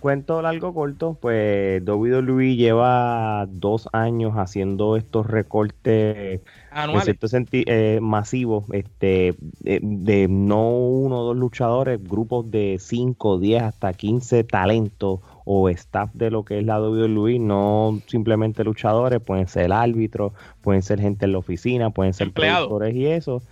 cuento 0.00 0.42
largo 0.42 0.74
corto, 0.74 1.16
pues 1.20 1.82
WWE 1.86 2.56
lleva 2.56 3.46
dos 3.48 3.88
años 3.92 4.34
haciendo 4.36 4.96
estos 4.96 5.26
recortes 5.26 6.40
en 6.72 7.00
cierto 7.00 7.26
eh, 7.52 7.98
masivos 8.00 8.64
este, 8.72 9.34
de, 9.60 10.28
no 10.28 10.70
uno 10.70 11.20
o 11.20 11.24
dos 11.24 11.36
luchadores, 11.36 12.02
grupos 12.02 12.50
de 12.50 12.76
5, 12.78 13.38
10 13.38 13.62
hasta 13.62 13.92
15 13.92 14.44
talentos 14.44 15.20
o 15.44 15.68
staff 15.68 16.10
de 16.14 16.30
lo 16.30 16.44
que 16.44 16.60
es 16.60 16.64
la 16.64 16.80
WWE, 16.80 17.38
no 17.40 18.00
simplemente 18.06 18.62
luchadores, 18.62 19.20
pueden 19.20 19.48
ser 19.48 19.72
árbitros, 19.72 20.32
pueden 20.60 20.82
ser 20.82 21.00
gente 21.00 21.24
en 21.24 21.32
la 21.32 21.38
oficina, 21.38 21.90
pueden 21.90 22.14
ser 22.14 22.32
productores 22.32 22.94
y 22.94 23.06
eso 23.06 23.42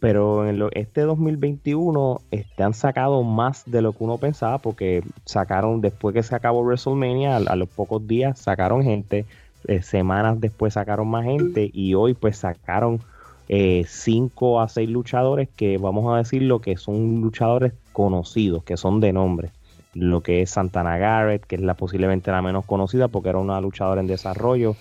pero 0.00 0.48
en 0.48 0.58
lo, 0.58 0.70
este 0.72 1.02
2021 1.02 2.22
este, 2.30 2.62
han 2.62 2.74
sacado 2.74 3.22
más 3.22 3.70
de 3.70 3.82
lo 3.82 3.92
que 3.92 4.02
uno 4.02 4.16
pensaba 4.16 4.58
porque 4.58 5.04
sacaron, 5.26 5.82
después 5.82 6.14
que 6.14 6.22
se 6.22 6.34
acabó 6.34 6.62
WrestleMania, 6.62 7.36
a, 7.36 7.56
los 7.56 7.68
pocos 7.68 8.06
días 8.06 8.38
sacaron 8.38 8.82
gente, 8.82 9.26
eh, 9.68 9.82
semanas 9.82 10.40
después 10.40 10.74
sacaron 10.74 11.08
más 11.08 11.24
gente 11.26 11.70
y 11.72 11.94
hoy 11.94 12.14
pues 12.14 12.38
sacaron 12.38 13.00
5 13.48 13.50
eh, 13.50 14.64
a 14.64 14.68
6 14.68 14.88
luchadores 14.88 15.48
que 15.54 15.76
vamos 15.76 16.12
a 16.12 16.18
decir 16.18 16.42
lo 16.42 16.60
que 16.60 16.76
son 16.76 17.20
luchadores 17.20 17.74
conocidos, 17.92 18.64
que 18.64 18.76
son 18.76 19.00
de 19.00 19.12
nombre. 19.12 19.50
Lo 19.92 20.22
que 20.22 20.40
es 20.40 20.50
Santana 20.50 20.98
Garrett, 20.98 21.44
que 21.44 21.56
es 21.56 21.62
la 21.62 21.74
posiblemente 21.74 22.30
la 22.30 22.42
menos 22.42 22.64
conocida 22.64 23.08
porque 23.08 23.30
era 23.30 23.38
una 23.38 23.60
luchadora 23.60 24.00
en 24.00 24.06
desarrollo 24.06 24.76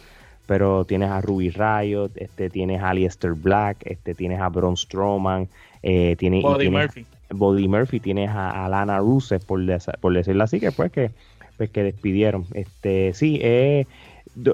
pero 0.49 0.83
tienes 0.83 1.11
a 1.11 1.21
Ruby 1.21 1.51
Riot, 1.51 2.09
este, 2.15 2.49
tienes 2.49 2.81
a 2.81 2.89
Alistair 2.89 3.33
Black, 3.35 3.85
este, 3.85 4.15
tienes 4.15 4.41
a 4.41 4.49
Braun 4.49 4.75
Strowman, 4.75 5.47
eh, 5.83 6.15
tienes, 6.17 6.41
Body 6.41 6.71
Murphy. 6.71 7.05
Body 7.29 7.67
Murphy, 7.67 7.99
tienes 7.99 8.31
a, 8.31 8.67
Lana 8.67 8.97
Rusev, 8.97 9.45
por, 9.45 9.61
por 10.01 10.13
decirlo 10.15 10.43
así, 10.43 10.59
que 10.59 10.71
pues 10.71 10.91
que, 10.91 11.11
pues 11.55 11.69
que 11.69 11.83
despidieron. 11.83 12.47
Este, 12.55 13.13
sí, 13.13 13.37
eh, 13.43 13.85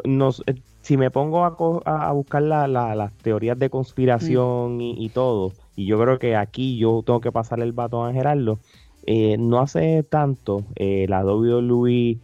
nos, 0.03 0.43
eh, 0.47 0.55
si 0.81 0.97
me 0.97 1.11
pongo 1.11 1.45
a, 1.45 1.55
a 1.85 2.11
buscar 2.11 2.41
la, 2.41 2.67
las 2.67 3.13
teorías 3.19 3.57
de 3.57 3.69
conspiración 3.69 4.75
mm. 4.75 4.81
y, 4.81 5.09
todo, 5.13 5.53
y 5.77 5.85
yo 5.85 5.97
creo 5.97 6.19
que 6.19 6.35
aquí 6.35 6.77
yo 6.77 7.03
tengo 7.05 7.21
que 7.21 7.31
pasarle 7.31 7.63
el 7.63 7.71
batón 7.71 8.09
a 8.09 8.11
Gerardo, 8.11 8.59
eh, 9.05 9.37
no 9.39 9.61
hace 9.61 10.03
tanto 10.03 10.65
eh, 10.75 11.05
la 11.07 11.23
WWE 11.23 12.17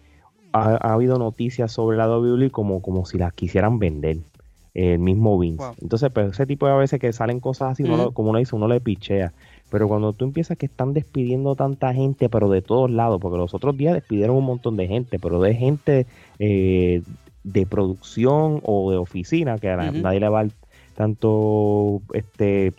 ha, 0.53 0.93
habido 0.93 1.17
noticias 1.17 1.71
sobre 1.71 1.97
la 1.97 2.09
WWE 2.09 2.49
como, 2.49 2.81
como 2.81 3.05
si 3.05 3.17
las 3.17 3.33
quisieran 3.33 3.79
vender. 3.79 4.17
El 4.73 4.99
mismo 4.99 5.37
Vince. 5.37 5.65
Entonces, 5.81 6.09
pues 6.13 6.31
ese 6.31 6.45
tipo 6.45 6.65
de 6.65 6.71
a 6.71 6.77
veces 6.77 6.97
que 6.97 7.11
salen 7.11 7.41
cosas 7.41 7.73
así, 7.73 7.83
como 8.13 8.29
uno 8.29 8.39
dice, 8.39 8.55
uno 8.55 8.69
le 8.69 8.79
pichea. 8.79 9.33
Pero 9.69 9.89
cuando 9.89 10.13
tú 10.13 10.23
empiezas 10.23 10.57
que 10.57 10.65
están 10.65 10.93
despidiendo 10.93 11.55
tanta 11.55 11.93
gente, 11.93 12.29
pero 12.29 12.49
de 12.49 12.61
todos 12.61 12.89
lados, 12.89 13.19
porque 13.19 13.37
los 13.37 13.53
otros 13.53 13.75
días 13.75 13.93
despidieron 13.93 14.37
un 14.37 14.45
montón 14.45 14.77
de 14.77 14.87
gente, 14.87 15.19
pero 15.19 15.41
de 15.41 15.55
gente 15.55 16.05
eh, 16.39 17.03
de 17.43 17.65
producción 17.65 18.61
o 18.63 18.91
de 18.91 18.97
oficina, 18.97 19.57
que 19.57 19.69
a 19.69 19.91
nadie 19.91 20.19
le 20.21 20.29
va 20.29 20.45
tanto, 20.95 22.01
este, 22.13 22.73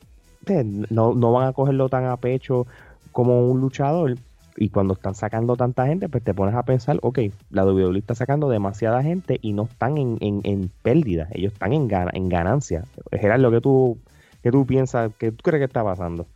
no, 0.91 1.15
no 1.15 1.33
van 1.33 1.49
a 1.49 1.53
cogerlo 1.53 1.89
tan 1.89 2.07
a 2.07 2.17
pecho 2.17 2.67
como 3.11 3.47
un 3.47 3.61
luchador 3.61 4.17
y 4.57 4.69
cuando 4.69 4.95
están 4.95 5.15
sacando 5.15 5.57
tanta 5.57 5.87
gente, 5.87 6.09
pues 6.09 6.23
te 6.23 6.35
pones 6.35 6.55
a 6.55 6.63
pensar, 6.65 6.99
ok, 7.03 7.19
la 7.51 7.65
WWE 7.65 7.99
está 7.99 8.15
sacando 8.15 8.49
demasiada 8.49 9.03
gente 9.03 9.39
y 9.41 9.53
no 9.53 9.65
están 9.65 9.99
en, 9.99 10.19
en, 10.21 10.71
pérdida, 10.83 11.29
ellos 11.33 11.53
están 11.53 11.73
en, 11.73 11.89
en 12.13 12.29
ganancia. 12.29 12.85
Gerardo, 13.13 13.51
¿qué 13.51 13.61
tú, 13.61 13.99
qué 14.43 14.51
tú 14.51 14.67
piensas, 14.67 15.13
qué 15.19 15.33
tú 15.33 15.43
crees 15.43 15.61
que 15.61 15.67
está 15.67 15.83
pasando? 15.83 16.27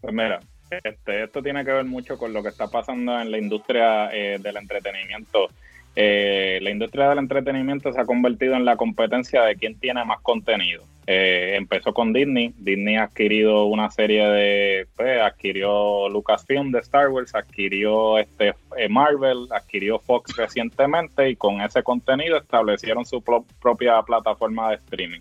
Pues 0.00 0.12
mira, 0.12 0.40
este, 0.82 1.24
esto 1.24 1.42
tiene 1.42 1.64
que 1.64 1.72
ver 1.72 1.84
mucho 1.84 2.18
con 2.18 2.32
lo 2.32 2.42
que 2.42 2.48
está 2.48 2.68
pasando 2.68 3.20
en 3.20 3.30
la 3.30 3.38
industria 3.38 4.12
eh, 4.12 4.38
del 4.40 4.56
entretenimiento. 4.56 5.48
Eh, 5.94 6.58
la 6.62 6.70
industria 6.70 7.10
del 7.10 7.18
entretenimiento 7.18 7.92
se 7.92 8.00
ha 8.00 8.06
convertido 8.06 8.54
en 8.54 8.64
la 8.64 8.76
competencia 8.76 9.42
de 9.42 9.56
quién 9.56 9.78
tiene 9.78 10.04
más 10.04 10.20
contenido. 10.20 10.84
Eh, 11.06 11.56
empezó 11.56 11.92
con 11.92 12.12
Disney. 12.12 12.54
Disney 12.56 12.96
ha 12.96 13.04
adquirido 13.04 13.64
una 13.64 13.90
serie 13.90 14.24
de. 14.26 14.86
Pues, 14.96 15.20
adquirió 15.20 16.08
Lucasfilm 16.08 16.70
de 16.70 16.78
Star 16.80 17.08
Wars, 17.08 17.34
adquirió 17.34 18.18
este 18.18 18.54
eh, 18.76 18.88
Marvel, 18.88 19.48
adquirió 19.50 19.98
Fox 19.98 20.36
recientemente 20.36 21.28
y 21.28 21.36
con 21.36 21.60
ese 21.60 21.82
contenido 21.82 22.38
establecieron 22.38 23.04
su 23.04 23.22
propia 23.22 24.00
plataforma 24.02 24.70
de 24.70 24.76
streaming. 24.76 25.20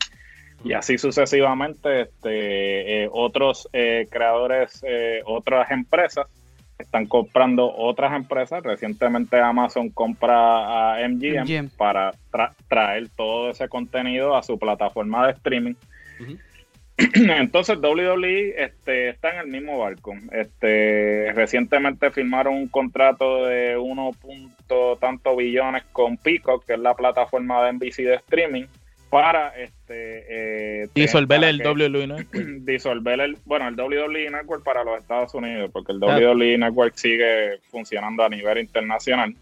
Y 0.63 0.73
así 0.73 0.99
sucesivamente, 0.99 2.01
este, 2.01 3.03
eh, 3.03 3.09
otros 3.11 3.67
creadores, 3.71 4.83
otras 5.25 5.71
empresas 5.71 6.27
están 6.81 7.05
comprando 7.05 7.73
otras 7.73 8.13
empresas. 8.13 8.63
Recientemente 8.63 9.39
Amazon 9.39 9.89
compra 9.89 10.95
a 10.95 11.07
MGM, 11.07 11.69
para 11.77 12.13
traer 12.67 13.09
todo 13.15 13.49
ese 13.49 13.67
contenido 13.69 14.35
a 14.35 14.43
su 14.43 14.57
plataforma 14.59 15.27
de 15.27 15.33
streaming. 15.33 15.73
Entonces 17.15 17.77
WWE 17.79 18.63
este, 18.63 19.09
está 19.09 19.33
en 19.33 19.39
el 19.39 19.47
mismo 19.47 19.79
barco. 19.79 20.13
Este, 20.31 21.31
recientemente 21.33 22.11
firmaron 22.11 22.55
un 22.55 22.67
contrato 22.67 23.45
de 23.45 23.77
1. 23.77 24.11
tanto 24.99 25.35
billones 25.35 25.83
con 25.91 26.17
Peacock, 26.17 26.65
que 26.65 26.73
es 26.73 26.79
la 26.79 26.93
plataforma 26.93 27.65
de 27.65 27.73
NBC 27.73 27.97
de 27.97 28.15
streaming, 28.15 28.65
para 29.11 29.49
este 29.49 30.83
eh, 30.83 30.87
disolver 30.95 31.43
el 31.43 31.61
WWE 31.61 32.07
Network. 32.07 32.47
disolver 32.61 33.19
el 33.19 33.37
bueno 33.43 33.67
el 33.67 33.75
WWE 33.75 34.31
Network 34.31 34.63
para 34.63 34.85
los 34.85 34.99
Estados 34.99 35.35
Unidos 35.35 35.69
porque 35.73 35.91
el 35.91 35.99
WWE 35.99 36.57
Network 36.57 36.95
sigue 36.95 37.59
funcionando 37.69 38.23
a 38.23 38.29
nivel 38.29 38.59
internacional. 38.59 39.35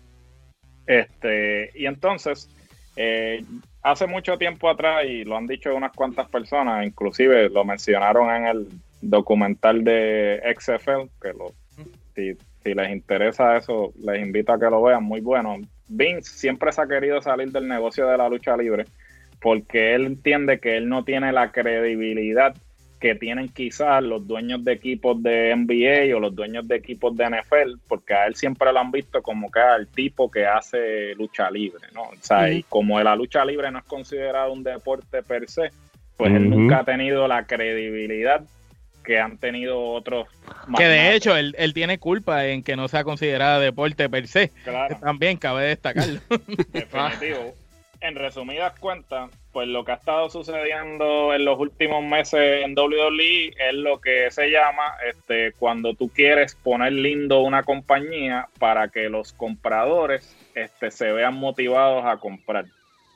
Este 0.87 1.69
y 1.75 1.85
entonces 1.85 2.49
eh, 2.95 3.43
hace 3.83 4.07
mucho 4.07 4.39
tiempo 4.39 4.67
atrás 4.71 5.05
y 5.05 5.23
lo 5.23 5.37
han 5.37 5.45
dicho 5.45 5.73
unas 5.75 5.93
cuantas 5.93 6.27
personas 6.29 6.83
inclusive 6.83 7.49
lo 7.49 7.63
mencionaron 7.63 8.33
en 8.33 8.47
el 8.47 8.67
documental 9.01 9.83
de 9.83 10.41
XFL 10.57 11.11
que 11.21 11.29
lo 11.29 11.53
si, 12.15 12.33
si 12.63 12.73
les 12.73 12.89
interesa 12.89 13.55
eso 13.55 13.93
les 14.03 14.19
invito 14.19 14.51
a 14.51 14.59
que 14.59 14.65
lo 14.65 14.81
vean 14.81 15.03
muy 15.03 15.21
bueno. 15.21 15.57
Vince 15.87 16.31
siempre 16.31 16.71
se 16.71 16.81
ha 16.81 16.87
querido 16.87 17.21
salir 17.21 17.51
del 17.51 17.67
negocio 17.67 18.07
de 18.07 18.17
la 18.17 18.27
lucha 18.27 18.57
libre 18.57 18.85
porque 19.41 19.95
él 19.95 20.05
entiende 20.05 20.59
que 20.59 20.77
él 20.77 20.89
no 20.89 21.03
tiene 21.03 21.31
la 21.31 21.51
credibilidad 21.51 22.55
que 22.99 23.15
tienen 23.15 23.47
quizás 23.47 24.03
los 24.03 24.27
dueños 24.27 24.63
de 24.63 24.73
equipos 24.73 25.21
de 25.23 25.55
NBA 25.55 26.15
o 26.15 26.19
los 26.19 26.35
dueños 26.35 26.67
de 26.67 26.75
equipos 26.75 27.15
de 27.15 27.29
NFL, 27.29 27.79
porque 27.87 28.13
a 28.13 28.27
él 28.27 28.35
siempre 28.35 28.71
lo 28.73 28.79
han 28.79 28.91
visto 28.91 29.21
como 29.21 29.49
que 29.49 29.61
el 29.77 29.87
tipo 29.87 30.29
que 30.29 30.45
hace 30.45 31.15
lucha 31.15 31.49
libre, 31.49 31.87
¿no? 31.93 32.03
O 32.03 32.15
sea, 32.19 32.51
y 32.51 32.63
como 32.63 33.01
la 33.01 33.15
lucha 33.15 33.45
libre 33.45 33.71
no 33.71 33.79
es 33.79 33.85
considerada 33.85 34.49
un 34.49 34.63
deporte 34.63 35.23
per 35.23 35.49
se, 35.49 35.71
pues 36.17 36.33
él 36.33 36.49
nunca 36.49 36.79
ha 36.79 36.83
tenido 36.83 37.27
la 37.29 37.45
credibilidad 37.45 38.43
que 39.05 39.17
han 39.17 39.37
tenido 39.37 39.81
otros. 39.81 40.27
Que 40.77 40.83
de 40.83 41.15
hecho 41.15 41.37
él, 41.37 41.55
tiene 41.73 41.99
culpa 41.99 42.47
en 42.47 42.63
que 42.63 42.75
no 42.75 42.89
sea 42.89 43.05
considerada 43.05 43.59
deporte 43.59 44.09
per 44.09 44.27
se. 44.27 44.51
También 44.99 45.37
cabe 45.37 45.67
destacarlo. 45.67 46.19
Definitivo. 46.73 47.55
en 48.01 48.15
resumidas 48.15 48.77
cuentas, 48.79 49.29
pues 49.51 49.67
lo 49.67 49.83
que 49.83 49.91
ha 49.91 49.95
estado 49.95 50.29
sucediendo 50.29 51.33
en 51.33 51.45
los 51.45 51.59
últimos 51.59 52.03
meses 52.03 52.63
en 52.63 52.77
WWE 52.77 53.53
es 53.57 53.73
lo 53.73 53.99
que 53.99 54.31
se 54.31 54.49
llama 54.49 54.95
este 55.07 55.53
cuando 55.53 55.93
tú 55.93 56.09
quieres 56.09 56.55
poner 56.55 56.93
lindo 56.93 57.41
una 57.41 57.63
compañía 57.63 58.47
para 58.57 58.89
que 58.89 59.09
los 59.09 59.33
compradores 59.33 60.35
este, 60.55 60.91
se 60.91 61.11
vean 61.11 61.35
motivados 61.35 62.05
a 62.05 62.17
comprar. 62.17 62.65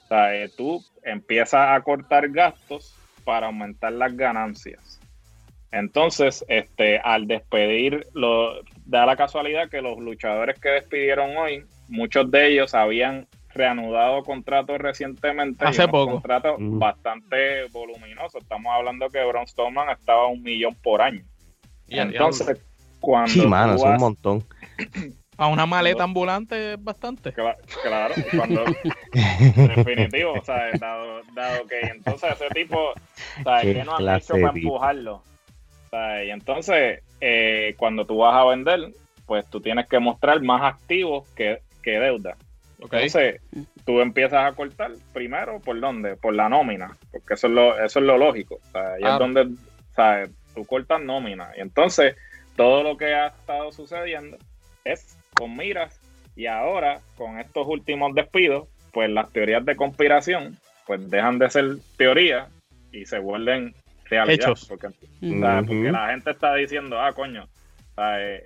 O 0.04 0.08
sea, 0.08 0.36
eh, 0.36 0.50
tú 0.56 0.84
empiezas 1.04 1.70
a 1.70 1.82
cortar 1.82 2.30
gastos 2.30 2.96
para 3.24 3.48
aumentar 3.48 3.94
las 3.94 4.16
ganancias. 4.16 5.00
Entonces, 5.72 6.46
este, 6.50 7.00
al 7.00 7.26
despedir, 7.26 8.06
da 8.86 9.06
la 9.06 9.16
casualidad 9.16 9.70
que 9.70 9.82
los 9.82 9.98
luchadores 9.98 10.60
que 10.60 10.70
despidieron 10.70 11.36
hoy, 11.36 11.66
muchos 11.88 12.30
de 12.30 12.52
ellos 12.52 12.76
habían 12.76 13.28
reanudado 13.54 14.24
contratos 14.24 14.78
recientemente. 14.80 15.66
Hace 15.66 15.88
poco. 15.88 16.14
Contratos 16.14 16.56
bastante 16.60 17.66
voluminosos. 17.72 18.42
Estamos 18.42 18.74
hablando 18.74 19.10
que 19.10 19.24
Braun 19.24 19.48
Strowman 19.48 19.90
estaba 19.90 20.24
a 20.24 20.28
un 20.28 20.42
millón 20.42 20.76
por 20.76 21.02
año. 21.02 21.24
Y 21.88 22.00
entonces, 22.00 22.60
cuando. 23.00 23.32
Sí, 23.32 23.46
mano, 23.46 23.76
es 23.76 23.84
un 23.84 23.98
montón. 23.98 24.44
A 25.36 25.48
una 25.48 25.66
maleta 25.66 26.04
ambulante 26.04 26.74
es 26.74 26.84
bastante. 26.84 27.34
Claro, 27.34 28.14
cuando. 28.36 28.64
definitivo, 29.76 30.34
o 30.34 30.46
sea, 30.46 30.70
dado, 30.80 31.22
dado, 31.34 31.66
que 31.66 31.80
entonces 31.80 32.34
ese 32.34 32.50
tipo, 32.50 32.92
o 32.92 33.44
sea, 33.44 33.62
que 33.62 33.84
no 33.84 33.96
han 33.98 34.16
hecho 34.16 34.34
para 34.34 34.50
empujarlo? 34.50 35.24
y 36.26 36.30
entonces, 36.30 37.02
eh, 37.20 37.74
cuando 37.78 38.06
tú 38.06 38.18
vas 38.18 38.36
a 38.36 38.46
vender, 38.46 38.94
pues 39.26 39.48
tú 39.50 39.60
tienes 39.60 39.88
que 39.88 40.00
mostrar 40.00 40.42
más 40.42 40.62
activos 40.64 41.28
que, 41.30 41.62
que 41.82 42.00
deuda. 42.00 42.38
Entonces, 42.80 43.42
tú 43.86 44.02
empiezas 44.02 44.46
a 44.46 44.56
cortar 44.56 44.92
primero 45.14 45.60
por 45.60 45.80
dónde? 45.80 46.16
Por 46.16 46.34
la 46.36 46.50
nómina, 46.50 46.98
porque 47.12 47.36
eso 47.36 47.48
es 47.48 47.54
lo, 47.54 47.84
eso 47.84 48.00
es 48.00 48.06
lo 48.06 48.18
lógico. 48.18 48.56
O 48.56 48.72
sea, 48.72 48.94
ahí 48.94 49.04
es 49.04 49.20
donde 49.20 49.50
¿sabes? 49.96 50.30
tú 50.54 50.66
cortas 50.66 51.02
nómina. 51.02 51.52
Y 51.58 51.62
entonces, 51.62 52.16
todo 52.56 52.84
lo 52.84 52.98
que 52.98 53.14
ha 53.14 53.28
estado 53.28 53.72
sucediendo 53.72 54.38
es 54.84 55.18
con 55.34 55.56
miras. 55.56 56.00
Y 56.36 56.48
ahora, 56.48 57.00
con 57.18 57.40
estos 57.40 57.68
últimos 57.68 58.14
despidos, 58.16 58.68
pues 58.92 59.10
las 59.10 59.32
teorías 59.32 59.66
de 59.66 59.76
conspiración, 59.76 60.58
pues 60.86 61.10
dejan 61.10 61.40
de 61.40 61.50
ser 61.50 61.66
teorías 61.98 62.50
y 62.92 63.06
se 63.06 63.20
vuelven 63.20 63.74
realidad. 64.06 64.50
Hechos. 64.50 64.66
Porque, 64.68 64.90
porque 64.90 65.92
la 65.92 66.10
gente 66.10 66.32
está 66.32 66.56
diciendo, 66.56 67.00
ah, 67.00 67.14
coño, 67.14 67.48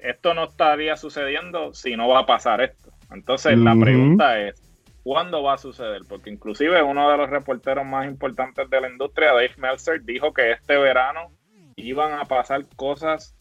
esto 0.03 0.33
no 0.33 0.45
estaría 0.45 0.97
sucediendo 0.97 1.73
si 1.73 1.95
no 1.95 2.07
va 2.07 2.19
a 2.19 2.25
pasar 2.25 2.61
esto. 2.61 2.91
Entonces 3.11 3.57
la 3.57 3.75
pregunta 3.75 4.39
es, 4.39 4.61
¿cuándo 5.03 5.43
va 5.43 5.53
a 5.53 5.57
suceder? 5.57 6.01
Porque 6.07 6.29
inclusive 6.29 6.81
uno 6.83 7.09
de 7.09 7.17
los 7.17 7.29
reporteros 7.29 7.85
más 7.85 8.07
importantes 8.07 8.69
de 8.69 8.81
la 8.81 8.89
industria, 8.89 9.33
Dave 9.33 9.51
Meltzer, 9.57 10.03
dijo 10.03 10.33
que 10.33 10.51
este 10.51 10.77
verano 10.77 11.31
iban 11.75 12.13
a 12.13 12.25
pasar 12.25 12.65
cosas 12.75 13.35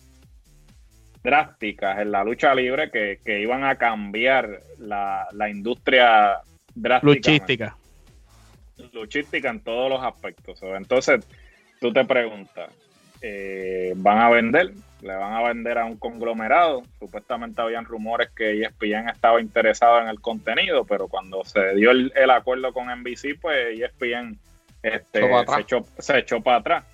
drásticas 1.22 1.98
en 1.98 2.12
la 2.12 2.22
lucha 2.22 2.54
libre 2.54 2.90
que, 2.90 3.40
iban 3.40 3.64
a 3.64 3.74
cambiar 3.76 4.60
la, 4.78 5.26
industria 5.50 6.38
drástica. 6.74 7.12
Luchística. 7.12 7.76
Luchística 8.92 9.50
en 9.50 9.60
todos 9.60 9.90
los 9.90 10.04
aspectos. 10.04 10.60
Entonces, 10.62 11.26
tú 11.80 11.92
te 11.92 12.04
preguntas, 12.04 12.70
eh, 13.20 13.92
¿van 13.96 14.18
a 14.18 14.30
vender? 14.30 14.72
Le 15.03 15.14
van 15.14 15.32
a 15.32 15.42
vender 15.42 15.78
a 15.78 15.84
un 15.84 15.97
conglomerado. 15.97 16.82
Supuestamente 16.99 17.61
habían 17.61 17.84
rumores 17.84 18.30
que 18.30 18.62
ESPN 18.62 19.09
estaba 19.09 19.40
interesado 19.40 20.01
en 20.01 20.09
el 20.09 20.20
contenido, 20.20 20.84
pero 20.84 21.09
cuando 21.09 21.44
se 21.44 21.74
dio 21.74 21.90
el, 21.90 22.30
acuerdo 22.30 22.72
con 22.72 22.88
NBC, 22.88 23.38
pues 23.40 23.78
ESPN 23.78 24.38
este, 24.82 25.20
se, 25.20 25.61
echó, 25.61 25.84
se 25.99 26.18
echó 26.18 26.40
para 26.42 26.59
atrás. 26.59 26.84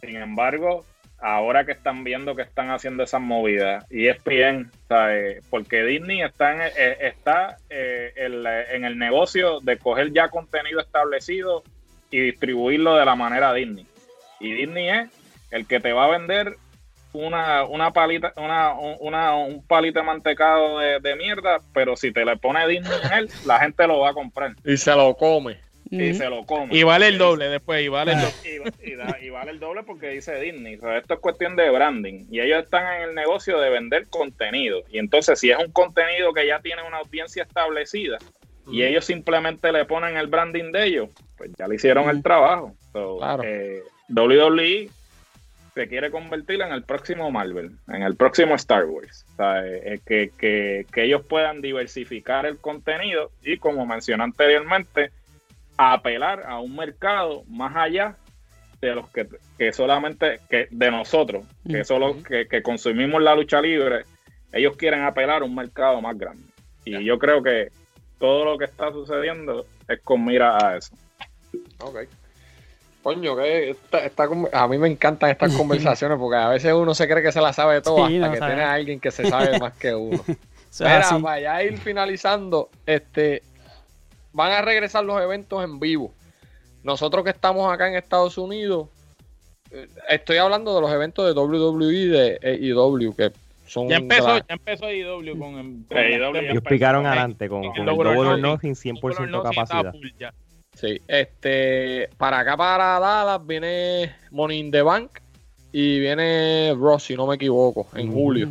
Sin 0.00 0.16
embargo, 0.16 0.84
ahora 1.20 1.64
que 1.64 1.72
están 1.72 2.02
viendo 2.02 2.34
que 2.34 2.42
están 2.42 2.70
haciendo 2.70 3.04
esas 3.04 3.20
movidas, 3.20 3.86
ESPN, 3.90 4.70
¿sabes? 4.88 5.44
porque 5.48 5.84
Disney 5.84 6.22
está, 6.22 6.52
en, 6.52 6.72
eh, 6.76 6.96
está 7.00 7.56
eh, 7.70 8.12
en 8.16 8.84
el 8.84 8.98
negocio 8.98 9.60
de 9.60 9.78
coger 9.78 10.12
ya 10.12 10.28
contenido 10.28 10.80
establecido 10.80 11.62
y 12.10 12.20
distribuirlo 12.20 12.96
de 12.96 13.04
la 13.04 13.14
manera 13.14 13.54
Disney. 13.54 13.86
Y 14.40 14.52
Disney 14.52 14.88
es 14.88 15.10
el 15.52 15.66
que 15.66 15.78
te 15.78 15.92
va 15.92 16.06
a 16.06 16.18
vender 16.18 16.56
una, 17.12 17.64
una 17.64 17.92
palita, 17.92 18.32
una, 18.36 18.74
una, 19.00 19.36
un 19.36 19.64
palito 19.66 20.00
de 20.00 20.04
mantecado 20.04 20.78
de, 20.78 21.16
mierda, 21.16 21.60
pero 21.74 21.96
si 21.96 22.12
te 22.12 22.24
le 22.24 22.36
pone 22.36 22.66
Disney 22.66 22.98
en 23.04 23.12
él, 23.12 23.30
la 23.46 23.58
gente 23.58 23.86
lo 23.86 24.00
va 24.00 24.10
a 24.10 24.14
comprar. 24.14 24.54
Y 24.64 24.76
se 24.76 24.94
lo 24.94 25.14
come. 25.16 25.58
Y 25.90 26.14
se 26.14 26.30
lo 26.30 26.46
come. 26.46 26.74
Y 26.74 26.84
vale 26.84 27.08
el 27.08 27.18
doble 27.18 27.48
después, 27.50 27.82
y 27.82 27.88
vale 27.88 28.12
el 28.12 28.20
doble. 28.20 28.72
Y, 29.20 29.30
vale 29.30 29.50
el 29.50 29.60
doble 29.60 29.82
porque 29.82 30.08
dice 30.08 30.40
Disney. 30.40 30.74
esto 30.74 31.14
es 31.14 31.20
cuestión 31.20 31.54
de 31.54 31.68
branding. 31.68 32.26
Y 32.30 32.40
ellos 32.40 32.64
están 32.64 32.96
en 32.96 33.10
el 33.10 33.14
negocio 33.14 33.60
de 33.60 33.68
vender 33.68 34.08
contenido. 34.08 34.82
Y 34.90 34.98
entonces, 34.98 35.38
si 35.38 35.50
es 35.50 35.58
un 35.58 35.70
contenido 35.70 36.32
que 36.32 36.46
ya 36.46 36.60
tiene 36.60 36.82
una 36.82 36.98
audiencia 36.98 37.42
establecida, 37.42 38.18
y 38.70 38.84
ellos 38.84 39.04
simplemente 39.04 39.70
le 39.72 39.84
ponen 39.84 40.16
el 40.16 40.28
branding 40.28 40.72
de 40.72 40.86
ellos, 40.86 41.08
pues 41.36 41.50
ya 41.58 41.68
le 41.68 41.74
hicieron 41.74 42.08
el 42.08 42.22
trabajo. 42.22 42.74
claro. 42.92 43.42
Eh, 43.44 43.82
WWE 44.08 44.88
se 45.74 45.88
quiere 45.88 46.10
convertir 46.10 46.60
en 46.60 46.72
el 46.72 46.82
próximo 46.82 47.30
Marvel, 47.30 47.72
en 47.88 48.02
el 48.02 48.16
próximo 48.16 48.54
Star 48.56 48.84
Wars. 48.84 49.24
Eh, 49.38 50.00
eh, 50.06 50.30
que, 50.38 50.86
ellos 51.02 51.22
puedan 51.26 51.62
diversificar 51.62 52.46
el 52.46 52.58
contenido 52.58 53.30
y, 53.42 53.56
como 53.56 53.86
mencioné 53.86 54.22
anteriormente, 54.24 55.10
apelar 55.76 56.44
a 56.46 56.60
un 56.60 56.76
mercado 56.76 57.44
más 57.48 57.74
allá 57.74 58.16
de 58.80 58.94
los 58.94 59.06
que, 59.10 59.72
solamente 59.72 60.40
que 60.50 60.68
de 60.70 60.90
nosotros, 60.90 61.46
que 61.66 61.84
solo 61.84 62.16
que, 62.22 62.62
consumimos 62.62 63.22
la 63.22 63.34
lucha 63.34 63.60
libre, 63.60 64.04
ellos 64.52 64.76
quieren 64.76 65.02
apelar 65.02 65.42
a 65.42 65.44
un 65.44 65.54
mercado 65.54 66.00
más 66.00 66.18
grande. 66.18 66.44
Y 66.84 67.02
yo 67.04 67.18
creo 67.18 67.42
que 67.42 67.70
todo 68.18 68.44
lo 68.44 68.58
que 68.58 68.64
está 68.66 68.92
sucediendo 68.92 69.66
es 69.88 70.00
con 70.00 70.24
mira 70.24 70.58
a 70.58 70.76
eso. 70.76 70.94
Okay. 71.78 72.06
Coño, 73.02 73.36
que 73.36 73.76
a 74.52 74.68
mí 74.68 74.78
me 74.78 74.88
encantan 74.88 75.30
estas 75.30 75.52
conversaciones 75.56 76.18
porque 76.18 76.36
a 76.36 76.48
veces 76.48 76.72
uno 76.72 76.94
se 76.94 77.08
cree 77.08 77.22
que 77.22 77.32
se 77.32 77.40
la 77.40 77.52
sabe 77.52 77.80
todo 77.80 78.04
hasta 78.04 78.32
que 78.32 78.38
tiene 78.38 78.62
a 78.62 78.72
alguien 78.72 79.00
que 79.00 79.10
se 79.10 79.28
sabe 79.28 79.58
más 79.58 79.72
que 79.74 79.94
uno. 79.94 80.22
Mira, 80.80 81.18
para 81.22 81.40
ya 81.40 81.62
ir 81.62 81.76
finalizando, 81.78 82.70
este, 82.86 83.42
van 84.32 84.52
a 84.52 84.62
regresar 84.62 85.04
los 85.04 85.20
eventos 85.20 85.62
en 85.62 85.78
vivo. 85.78 86.12
Nosotros 86.82 87.24
que 87.24 87.30
estamos 87.30 87.72
acá 87.72 87.88
en 87.88 87.96
Estados 87.96 88.38
Unidos, 88.38 88.88
eh, 89.70 89.86
estoy 90.08 90.38
hablando 90.38 90.74
de 90.74 90.80
los 90.80 90.90
eventos 90.90 91.26
de 91.26 91.38
WWE 91.38 91.94
y 91.94 92.06
de 92.06 92.38
EW, 92.42 93.14
que 93.14 93.32
son... 93.66 93.88
Ya 93.88 93.96
empezó, 93.96 94.38
ya 94.38 94.44
empezó 94.48 94.88
EW 94.88 95.38
con... 95.38 95.84
con 95.84 95.98
Ellos 95.98 96.62
picaron 96.66 97.04
adelante 97.04 97.48
con, 97.48 97.62
con, 97.72 97.88
el 97.88 97.96
Double 97.96 98.40
Nothing 98.40 98.74
100% 98.74 99.42
capacidad. 99.42 99.92
Sí, 100.82 101.00
este, 101.06 102.08
para 102.18 102.40
acá, 102.40 102.56
para 102.56 102.98
Dallas, 102.98 103.46
viene 103.46 104.16
Money 104.32 104.58
in 104.58 104.70
the 104.72 104.82
Bank 104.82 105.12
y 105.70 106.00
viene 106.00 106.74
Ross, 106.76 107.04
si 107.04 107.14
no 107.14 107.28
me 107.28 107.36
equivoco, 107.36 107.86
en 107.94 108.12
julio. 108.12 108.48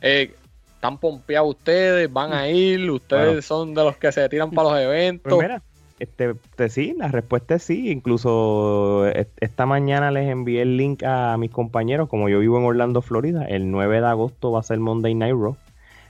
Eh, 0.00 0.34
¿Están 0.74 0.96
pompeados 0.96 1.50
ustedes? 1.50 2.10
¿Van 2.10 2.32
a 2.32 2.48
ir? 2.48 2.90
¿Ustedes 2.90 3.44
son 3.44 3.74
de 3.74 3.84
los 3.84 3.98
que 3.98 4.10
se 4.10 4.26
tiran 4.30 4.52
para 4.52 4.70
los 4.70 4.80
eventos? 4.80 5.30
Pues 5.30 5.46
mira, 5.46 5.62
este, 5.98 6.34
pues 6.56 6.72
sí, 6.72 6.94
la 6.96 7.08
respuesta 7.08 7.56
es 7.56 7.64
sí. 7.64 7.90
Incluso 7.90 9.06
esta 9.06 9.66
mañana 9.66 10.10
les 10.10 10.30
envié 10.30 10.62
el 10.62 10.78
link 10.78 11.02
a 11.02 11.36
mis 11.36 11.50
compañeros, 11.50 12.08
como 12.08 12.30
yo 12.30 12.38
vivo 12.38 12.56
en 12.56 12.64
Orlando, 12.64 13.02
Florida. 13.02 13.44
El 13.44 13.70
9 13.70 14.00
de 14.00 14.06
agosto 14.06 14.50
va 14.50 14.60
a 14.60 14.62
ser 14.62 14.78
Monday 14.78 15.14
Night 15.14 15.34
Raw. 15.34 15.58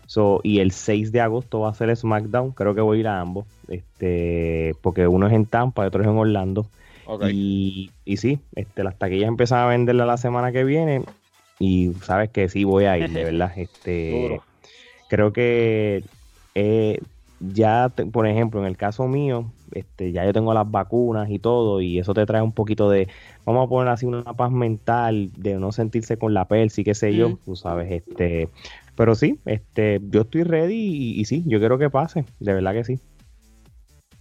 So, 0.07 0.40
y 0.42 0.61
el 0.61 0.70
6 0.70 1.12
de 1.12 1.20
agosto 1.20 1.61
va 1.61 1.70
a 1.70 1.74
ser 1.74 1.94
SmackDown. 1.94 2.52
Creo 2.52 2.74
que 2.74 2.80
voy 2.80 2.98
a 2.98 3.00
ir 3.00 3.09
a 3.09 3.20
ambos. 3.20 3.46
Este, 3.68 4.74
porque 4.82 5.07
uno 5.07 5.26
es 5.26 5.32
en 5.32 5.46
Tampa 5.46 5.84
y 5.84 5.88
otro 5.88 6.02
es 6.02 6.09
en 6.09 6.16
Orlando. 6.16 6.66
Y, 7.30 7.90
y 8.04 8.16
sí, 8.16 8.40
este, 8.54 8.82
las 8.82 8.98
taquillas 8.98 9.28
empiezan 9.28 9.61
a 9.61 9.66
venderla 9.66 10.07
la 10.07 10.16
semana 10.16 10.52
que 10.52 10.64
viene. 10.64 11.02
Y 11.59 11.92
sabes 12.02 12.30
que 12.30 12.48
sí 12.48 12.64
voy 12.64 12.84
a 12.84 12.98
ir, 12.98 13.11
de 13.11 13.24
verdad. 13.24 13.52
Este, 13.57 14.40
creo 15.09 15.32
que 15.32 16.02
eh, 16.54 17.00
ya, 17.40 17.92
por 18.12 18.26
ejemplo, 18.26 18.61
en 18.61 18.66
el 18.66 18.76
caso 18.76 19.07
mío, 19.07 19.50
este, 19.72 20.12
ya 20.12 20.24
yo 20.24 20.32
tengo 20.32 20.54
las 20.54 20.70
vacunas 20.70 21.30
y 21.30 21.38
todo, 21.38 21.80
y 21.80 21.98
eso 21.98 22.14
te 22.14 22.24
trae 22.24 22.42
un 22.42 22.52
poquito 22.52 22.88
de, 22.88 23.09
vamos 23.44 23.66
a 23.66 23.68
poner 23.68 23.92
así 23.92 24.07
una 24.07 24.22
paz 24.22 24.50
mental, 24.50 25.30
de 25.36 25.54
no 25.57 25.72
sentirse 25.72 26.16
con 26.16 26.34
la 26.34 26.46
persi, 26.46 26.84
qué 26.84 26.94
sé 26.94 27.14
yo, 27.14 27.38
tú 27.44 27.57
sabes, 27.57 27.90
este, 27.90 28.48
pero 28.97 29.14
sí, 29.14 29.38
este, 29.44 30.01
yo 30.11 30.22
estoy 30.22 30.42
ready 30.42 31.20
y, 31.20 31.24
sí, 31.24 31.44
yo 31.47 31.59
quiero 31.59 31.78
que 31.78 31.90
pase, 31.90 32.24
de 32.40 32.55
verdad 32.55 32.72
que 32.72 32.84
sí. 32.84 32.99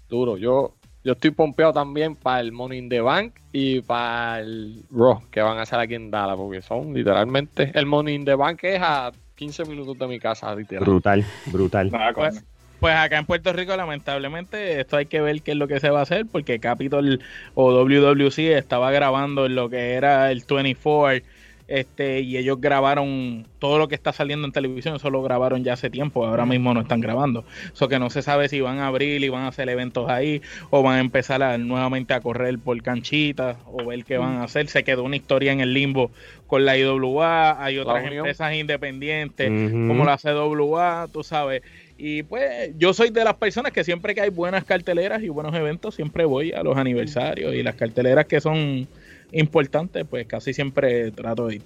Duro, 0.07 0.37
yo 0.37 0.75
yo 1.03 1.13
estoy 1.13 1.29
pompeado 1.29 1.71
también 1.71 2.15
para 2.15 2.39
el 2.39 2.51
Money 2.51 2.79
in 2.79 2.89
the 2.89 2.99
Bank 2.99 3.35
y 3.51 3.81
para 3.81 4.39
el 4.39 4.83
Raw 4.91 5.21
que 5.29 5.39
van 5.39 5.59
a 5.59 5.61
hacer 5.61 5.79
aquí 5.79 5.93
en 5.93 6.09
Dallas, 6.09 6.35
porque 6.35 6.63
son 6.63 6.95
literalmente. 6.95 7.71
El 7.75 7.85
Money 7.85 8.15
in 8.15 8.25
the 8.25 8.33
Bank 8.33 8.63
es 8.63 8.81
a 8.81 9.11
15 9.35 9.65
minutos 9.65 9.97
de 9.99 10.07
mi 10.07 10.19
casa, 10.19 10.55
literal. 10.55 10.83
Brutal, 10.83 11.23
brutal. 11.45 11.91
Pues, 12.15 12.43
pues, 12.79 12.95
acá 12.95 13.19
en 13.19 13.25
Puerto 13.25 13.53
Rico, 13.53 13.75
lamentablemente, 13.75 14.79
esto 14.79 14.97
hay 14.97 15.05
que 15.05 15.21
ver 15.21 15.41
qué 15.43 15.51
es 15.51 15.57
lo 15.57 15.67
que 15.67 15.79
se 15.79 15.89
va 15.91 15.99
a 15.99 16.03
hacer, 16.03 16.25
porque 16.25 16.59
Capitol 16.59 17.21
o 17.53 17.71
WWC 17.71 18.57
estaba 18.57 18.91
grabando 18.91 19.45
en 19.45 19.55
lo 19.55 19.69
que 19.69 19.93
era 19.93 20.31
el 20.31 20.43
24 20.49 21.21
este, 21.67 22.21
y 22.21 22.37
ellos 22.37 22.61
grabaron 22.61 23.47
todo 23.57 23.79
lo 23.79 23.87
que 23.87 23.95
está 23.95 24.13
saliendo 24.13 24.45
en 24.45 24.51
televisión, 24.51 24.95
eso 24.95 25.09
lo 25.09 25.23
grabaron 25.23 25.63
ya 25.63 25.73
hace 25.73 25.89
tiempo, 25.89 26.25
ahora 26.25 26.45
mismo 26.45 26.73
no 26.73 26.81
están 26.81 27.01
grabando. 27.01 27.43
Eso 27.73 27.87
que 27.87 27.97
no 27.97 28.09
se 28.09 28.21
sabe 28.21 28.49
si 28.49 28.61
van 28.61 28.77
a 28.79 28.87
abrir 28.87 29.23
y 29.23 29.29
van 29.29 29.43
a 29.43 29.47
hacer 29.47 29.67
eventos 29.69 30.09
ahí, 30.09 30.41
o 30.69 30.83
van 30.83 30.97
a 30.97 30.99
empezar 30.99 31.41
a, 31.41 31.57
nuevamente 31.57 32.13
a 32.13 32.21
correr 32.21 32.59
por 32.59 32.79
canchitas, 32.83 33.57
o 33.65 33.83
ver 33.85 34.05
qué 34.05 34.17
van 34.17 34.35
a 34.35 34.43
hacer. 34.43 34.67
Se 34.67 34.83
quedó 34.83 35.03
una 35.03 35.15
historia 35.15 35.51
en 35.51 35.59
el 35.59 35.73
limbo 35.73 36.11
con 36.45 36.65
la 36.65 36.77
IWA, 36.77 37.63
hay 37.63 37.79
otras 37.79 38.05
empresas 38.05 38.53
independientes, 38.53 39.49
como 39.71 40.05
la 40.05 40.17
CWA, 40.17 41.07
tú 41.11 41.23
sabes. 41.23 41.63
Y 41.97 42.23
pues 42.23 42.71
yo 42.77 42.93
soy 42.93 43.09
de 43.09 43.23
las 43.23 43.35
personas 43.35 43.71
que 43.71 43.83
siempre 43.83 44.13
que 44.13 44.21
hay 44.21 44.29
buenas 44.29 44.65
carteleras 44.65 45.23
y 45.23 45.29
buenos 45.29 45.55
eventos, 45.55 45.95
siempre 45.95 46.25
voy 46.25 46.51
a 46.51 46.61
los 46.61 46.77
aniversarios 46.77 47.55
y 47.55 47.63
las 47.63 47.75
carteleras 47.75 48.25
que 48.25 48.41
son 48.41 48.87
importante, 49.39 50.05
pues 50.05 50.27
casi 50.27 50.53
siempre 50.53 51.11
trato 51.11 51.47
de. 51.47 51.61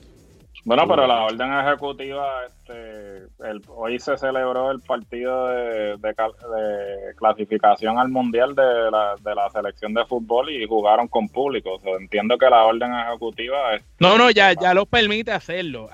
Bueno, 0.65 0.87
pero 0.87 1.07
la 1.07 1.23
orden 1.23 1.53
ejecutiva, 1.53 2.45
este, 2.45 3.19
el, 3.49 3.61
hoy 3.69 3.97
se 3.97 4.17
celebró 4.17 4.71
el 4.71 4.81
partido 4.81 5.47
de, 5.47 5.97
clasificación 7.15 7.97
al 7.97 8.09
mundial 8.09 8.55
de 8.55 8.91
la, 8.91 9.15
de 9.23 9.35
la, 9.35 9.49
selección 9.49 9.93
de 9.93 10.05
fútbol 10.05 10.49
y 10.49 10.65
jugaron 10.67 11.07
con 11.07 11.29
público. 11.29 11.79
entiendo 11.97 12.37
que 12.37 12.49
la 12.49 12.65
orden 12.65 12.93
ejecutiva. 12.93 13.75
Es, 13.75 13.83
no, 13.99 14.17
no, 14.17 14.29
ya, 14.31 14.53
ya 14.53 14.73
lo 14.73 14.85
permite 14.85 15.31
hacerlo. 15.31 15.89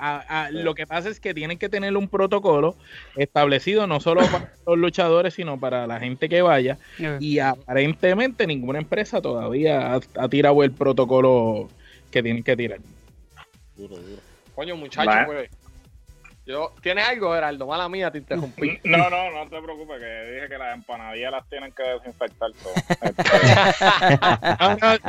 Lo 0.52 0.74
que 0.74 0.88
pasa 0.88 1.10
es 1.10 1.20
que 1.20 1.34
tienen 1.34 1.60
que 1.60 1.70
tener 1.70 1.96
un 1.96 2.08
protocolo 2.08 2.76
establecido 3.16 3.86
no 3.86 4.00
solo 4.00 4.22
para 4.22 4.52
los 4.66 4.78
luchadores, 4.78 5.36
sino 5.36 5.60
para 5.60 5.86
la 5.86 6.00
gente 6.00 6.28
que 6.28 6.42
vaya. 6.42 6.80
Y 7.20 7.38
aparentemente 7.38 8.48
ninguna 8.48 8.80
empresa 8.80 9.22
todavía 9.22 9.94
ha, 9.94 10.00
ha 10.18 10.28
tirado 10.28 10.64
el 10.64 10.72
protocolo 10.72 11.70
que 12.12 12.24
tienen 12.24 12.44
que 12.44 12.58
tirar. 12.58 12.80
Duro, 13.78 13.96
duro. 13.96 14.35
Coño, 14.56 14.76
muchacho, 14.78 15.12
pues. 15.26 15.50
Yo, 16.46 16.72
¿Tienes 16.80 17.08
algo, 17.08 17.34
Geraldo? 17.34 17.66
Mala 17.66 17.90
mía, 17.90 18.12
te 18.12 18.20
interrumpí. 18.20 18.80
No, 18.84 19.10
no, 19.10 19.32
no 19.32 19.50
te 19.50 19.60
preocupes, 19.62 20.00
que 20.00 20.32
dije 20.32 20.48
que 20.48 20.58
las 20.60 20.76
empanadillas 20.76 21.32
las 21.32 21.50
tienen 21.50 21.72
que 21.72 21.82
desinfectar 21.84 22.52
todo. 22.62 22.74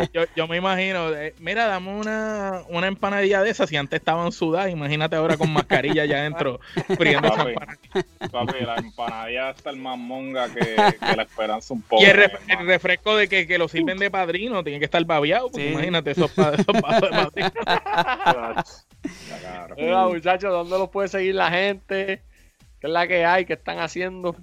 yo, 0.13 0.25
yo, 0.35 0.49
me 0.49 0.57
imagino, 0.57 1.13
eh, 1.15 1.35
mira, 1.39 1.67
dame 1.67 1.95
una, 1.95 2.63
una 2.69 2.87
empanadilla 2.87 3.43
de 3.43 3.51
esas, 3.51 3.69
si 3.69 3.77
antes 3.77 3.99
estaban 3.99 4.33
sudadas, 4.33 4.71
imagínate 4.71 5.17
ahora 5.17 5.37
con 5.37 5.53
mascarilla 5.53 6.03
allá 6.03 6.21
adentro, 6.21 6.59
friendo 6.97 7.29
papi, 7.29 7.55
papi, 8.31 8.65
la 8.65 8.77
empanadilla 8.77 9.51
está 9.51 9.71
el 9.71 9.77
más 9.77 9.99
monga 9.99 10.49
que, 10.49 10.61
que 10.61 11.17
la 11.17 11.23
esperanza 11.23 11.75
un 11.75 11.83
poco. 11.83 12.03
Y 12.03 12.07
el, 12.07 12.31
refresco 12.67 13.15
de 13.15 13.29
que, 13.29 13.47
que, 13.47 13.59
lo 13.59 13.69
sirven 13.69 13.99
de 13.99 14.11
padrino, 14.11 14.65
tiene 14.65 14.79
que 14.79 14.87
estar 14.87 15.05
babeado, 15.05 15.51
porque 15.51 15.71
imagínate 15.71 16.13
esos, 16.13 16.31
esos 16.31 16.67
de 16.67 16.81
padrino. 16.81 17.53
Hola, 19.77 20.09
muchachos, 20.09 20.51
¿dónde 20.51 20.79
los 20.79 20.89
puede 20.89 21.09
seguir 21.09 21.26
la 21.33 21.51
gente? 21.51 22.23
¿Qué 22.81 22.87
es 22.87 22.93
la 22.93 23.07
que 23.07 23.25
hay? 23.25 23.45
¿Qué 23.45 23.55
están 23.55 23.79
haciendo? 23.79 24.37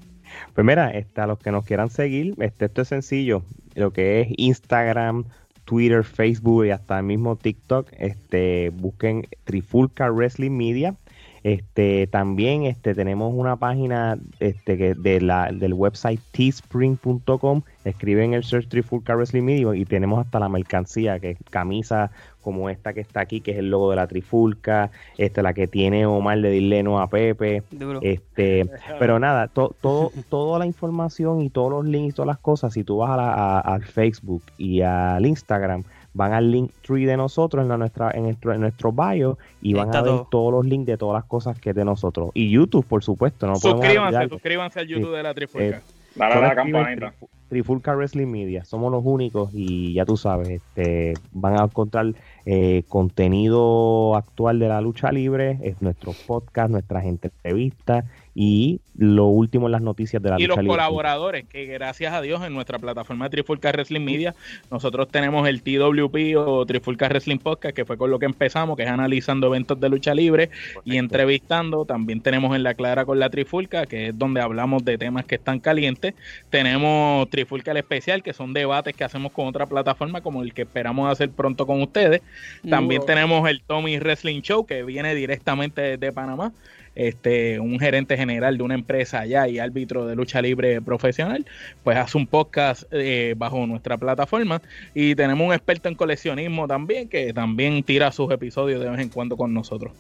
Pues 0.53 0.65
mira, 0.65 0.91
este, 0.91 1.21
a 1.21 1.27
los 1.27 1.39
que 1.39 1.51
nos 1.51 1.65
quieran 1.65 1.89
seguir, 1.89 2.36
este, 2.39 2.65
esto 2.65 2.81
es 2.81 2.88
sencillo. 2.88 3.43
Lo 3.75 3.91
que 3.91 4.21
es 4.21 4.27
Instagram, 4.38 5.25
Twitter, 5.65 6.03
Facebook 6.03 6.65
y 6.65 6.71
hasta 6.71 6.99
el 6.99 7.05
mismo 7.05 7.36
TikTok, 7.36 7.89
este, 7.97 8.69
busquen 8.69 9.27
Trifulca 9.43 10.09
Wrestling 10.09 10.51
Media. 10.51 10.95
Este, 11.43 12.07
también 12.07 12.63
este, 12.63 12.95
tenemos 12.95 13.33
una 13.35 13.57
página 13.57 14.17
este, 14.39 14.77
que 14.77 14.95
de 14.95 15.19
la, 15.19 15.51
del 15.51 15.73
website 15.73 16.19
teespring.com. 16.31 17.61
Escriben 17.83 18.33
el 18.33 18.45
search 18.45 18.69
Trifulca 18.69 19.13
Wrestling 19.13 19.43
Media 19.43 19.75
y 19.75 19.83
tenemos 19.83 20.25
hasta 20.25 20.39
la 20.39 20.47
mercancía, 20.47 21.19
que 21.19 21.31
es 21.31 21.37
camisa 21.49 22.11
como 22.41 22.69
esta 22.69 22.93
que 22.93 23.01
está 23.01 23.21
aquí, 23.21 23.41
que 23.41 23.51
es 23.51 23.57
el 23.57 23.69
logo 23.69 23.89
de 23.89 23.97
la 23.97 24.07
Trifulca, 24.07 24.91
este, 25.17 25.41
la 25.41 25.53
que 25.53 25.67
tiene 25.67 26.05
Omar 26.05 26.39
de 26.39 26.49
Dileno 26.49 26.99
a 26.99 27.09
Pepe. 27.09 27.63
Este, 28.01 28.69
pero 28.99 29.19
nada, 29.19 29.47
todo, 29.47 29.75
toda 30.29 30.59
la 30.59 30.65
información 30.65 31.41
y 31.41 31.49
todos 31.49 31.71
los 31.71 31.85
links 31.85 32.13
y 32.13 32.15
todas 32.15 32.27
las 32.27 32.39
cosas, 32.39 32.73
si 32.73 32.83
tú 32.83 32.97
vas 32.97 33.11
a 33.19 33.59
al 33.59 33.83
Facebook 33.83 34.43
y 34.57 34.81
al 34.81 35.25
Instagram, 35.25 35.83
van 36.14 36.34
al 36.34 36.51
link 36.51 36.72
tree 36.82 37.05
de 37.05 37.18
nosotros 37.18 37.64
en, 37.70 37.80
nuestra, 37.80 38.11
en, 38.11 38.24
nuestro, 38.24 38.53
en 38.53 38.61
nuestro 38.61 38.91
bio 38.91 39.38
y 39.61 39.74
van 39.74 39.95
a 39.95 40.01
ver 40.01 40.22
todos 40.30 40.51
los 40.51 40.66
links 40.66 40.88
de 40.88 40.97
todas 40.97 41.22
las 41.22 41.26
cosas 41.26 41.59
que 41.59 41.72
es 41.72 41.76
de 41.76 41.86
nosotros. 41.86 42.32
Y 42.34 42.49
YouTube, 42.49 42.86
por 42.86 43.03
supuesto. 43.03 43.47
No 43.47 43.55
suscríbanse, 43.55 44.30
suscríbanse 44.30 44.80
al 44.80 44.88
YouTube 44.88 45.16
de 45.16 45.24
la 45.24 45.34
Trifulca. 45.34 45.78
Eh, 45.78 45.82
Dale 46.16 46.34
a 46.36 46.41
la 46.41 46.55
campanita. 46.55 47.14
Trifulca 47.49 47.93
Wrestling 47.93 48.28
Media, 48.28 48.66
somos 48.66 48.91
los 48.91 49.03
únicos 49.05 49.51
y 49.53 49.93
ya 49.93 50.05
tú 50.05 50.18
sabes, 50.18 50.49
este, 50.49 51.14
van 51.34 51.59
a 51.59 51.66
encontrar 51.66 52.14
eh, 52.47 52.84
contenido 52.89 54.16
actual 54.16 54.57
de 54.57 54.70
la 54.70 54.82
lucha 54.82 55.11
libre, 55.11 55.59
es 55.61 55.80
nuestro 55.80 56.14
podcast, 56.26 56.72
nuestras 56.72 57.05
entrevistas 57.05 58.05
y 58.36 58.81
lo 58.95 59.25
último 59.25 59.67
en 59.67 59.73
las 59.73 59.81
noticias 59.81 60.21
de 60.21 60.29
la 60.29 60.39
y 60.39 60.47
los 60.47 60.57
colaboradores 60.57 61.45
que 61.45 61.65
gracias 61.65 62.13
a 62.13 62.21
Dios 62.21 62.43
en 62.43 62.53
nuestra 62.53 62.79
plataforma 62.79 63.29
Trifulca 63.29 63.71
Wrestling 63.71 64.01
Media 64.01 64.36
nosotros 64.71 65.09
tenemos 65.09 65.47
el 65.47 65.61
TWP 65.61 66.38
o 66.38 66.65
Trifulca 66.65 67.07
Wrestling 67.07 67.38
Podcast 67.38 67.75
que 67.75 67.86
fue 67.86 67.97
con 67.97 68.09
lo 68.09 68.19
que 68.19 68.25
empezamos 68.25 68.75
que 68.75 68.84
es 68.84 68.89
analizando 68.89 69.47
eventos 69.47 69.79
de 69.79 69.89
lucha 69.89 70.13
libre 70.13 70.49
y 70.84 70.97
entrevistando. 70.97 71.86
También 71.86 72.21
tenemos 72.21 72.55
en 72.55 72.63
la 72.63 72.73
clara 72.73 73.05
con 73.05 73.19
la 73.19 73.29
Trifulca 73.29 73.86
que 73.86 74.09
es 74.09 74.17
donde 74.17 74.41
hablamos 74.41 74.84
de 74.86 74.97
temas 74.97 75.25
que 75.25 75.36
están 75.36 75.59
calientes. 75.59 76.13
Tenemos 76.49 77.29
Trifulca 77.29 77.71
el 77.71 77.77
especial 77.77 78.23
que 78.23 78.34
son 78.34 78.53
debates 78.53 78.95
que 78.95 79.03
hacemos 79.03 79.31
con 79.31 79.47
otra 79.47 79.65
plataforma 79.65 80.21
como 80.21 80.43
el 80.43 80.53
que 80.53 80.63
esperamos 80.63 81.11
hacer 81.11 81.29
pronto 81.29 81.65
con 81.65 81.81
ustedes. 81.81 82.21
También 82.69 83.05
tenemos 83.05 83.47
el 83.49 83.61
Tommy 83.61 83.97
Wrestling 83.97 84.41
Show 84.41 84.65
que 84.65 84.84
viene 84.84 85.15
directamente 85.15 85.81
desde 85.97 86.11
Panamá 86.11 86.51
este, 86.95 87.59
un 87.59 87.79
gerente 87.79 88.17
general 88.17 88.57
de 88.57 88.63
una 88.63 88.75
empresa 88.75 89.21
allá 89.21 89.47
y 89.47 89.59
árbitro 89.59 90.05
de 90.05 90.15
lucha 90.15 90.41
libre 90.41 90.81
profesional, 90.81 91.45
pues 91.83 91.97
hace 91.97 92.17
un 92.17 92.27
podcast 92.27 92.83
eh, 92.91 93.33
bajo 93.37 93.65
nuestra 93.65 93.97
plataforma. 93.97 94.61
Y 94.93 95.15
tenemos 95.15 95.47
un 95.47 95.53
experto 95.53 95.89
en 95.89 95.95
coleccionismo 95.95 96.67
también, 96.67 97.07
que 97.09 97.33
también 97.33 97.83
tira 97.83 98.11
sus 98.11 98.31
episodios 98.31 98.81
de 98.81 98.89
vez 98.89 98.99
en 98.99 99.09
cuando 99.09 99.37
con 99.37 99.53
nosotros. 99.53 99.91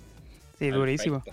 Sí, 0.59 0.69
durísimo. 0.69 1.23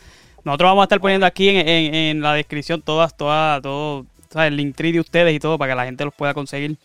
Nosotros 0.44 0.70
vamos 0.70 0.82
a 0.82 0.84
estar 0.84 1.00
poniendo 1.00 1.26
aquí 1.26 1.48
en, 1.50 2.22
la 2.22 2.32
descripción 2.34 2.80
todas, 2.80 3.14
todas, 3.16 3.61
todo, 3.61 4.06
el 4.36 4.56
link 4.56 4.74
tree 4.74 4.92
de 4.92 5.00
ustedes 5.00 5.34
y 5.34 5.38
todo 5.38 5.58
para 5.58 5.72
que 5.72 5.76
la 5.76 5.84
gente 5.84 6.04
los 6.04 6.14
pueda 6.14 6.32
conseguir. 6.32 6.76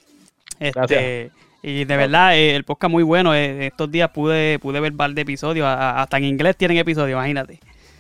Este, 0.59 1.31
y 1.63 1.85
de 1.85 1.97
verdad, 1.97 2.35
eh, 2.37 2.55
el 2.55 2.63
podcast 2.65 2.91
muy 2.91 3.03
bueno. 3.03 3.33
Eh, 3.33 3.67
estos 3.67 3.89
días 3.89 4.09
pude, 4.11 4.59
pude 4.59 4.79
ver 4.81 4.91
un 4.91 4.97
par 4.97 5.13
de 5.13 5.21
episodios. 5.21 5.65
hasta 5.67 6.17
en 6.17 6.25
inglés 6.25 6.57
tienen 6.57 6.77
episodios, 6.77 7.15
imagínate. 7.15 7.59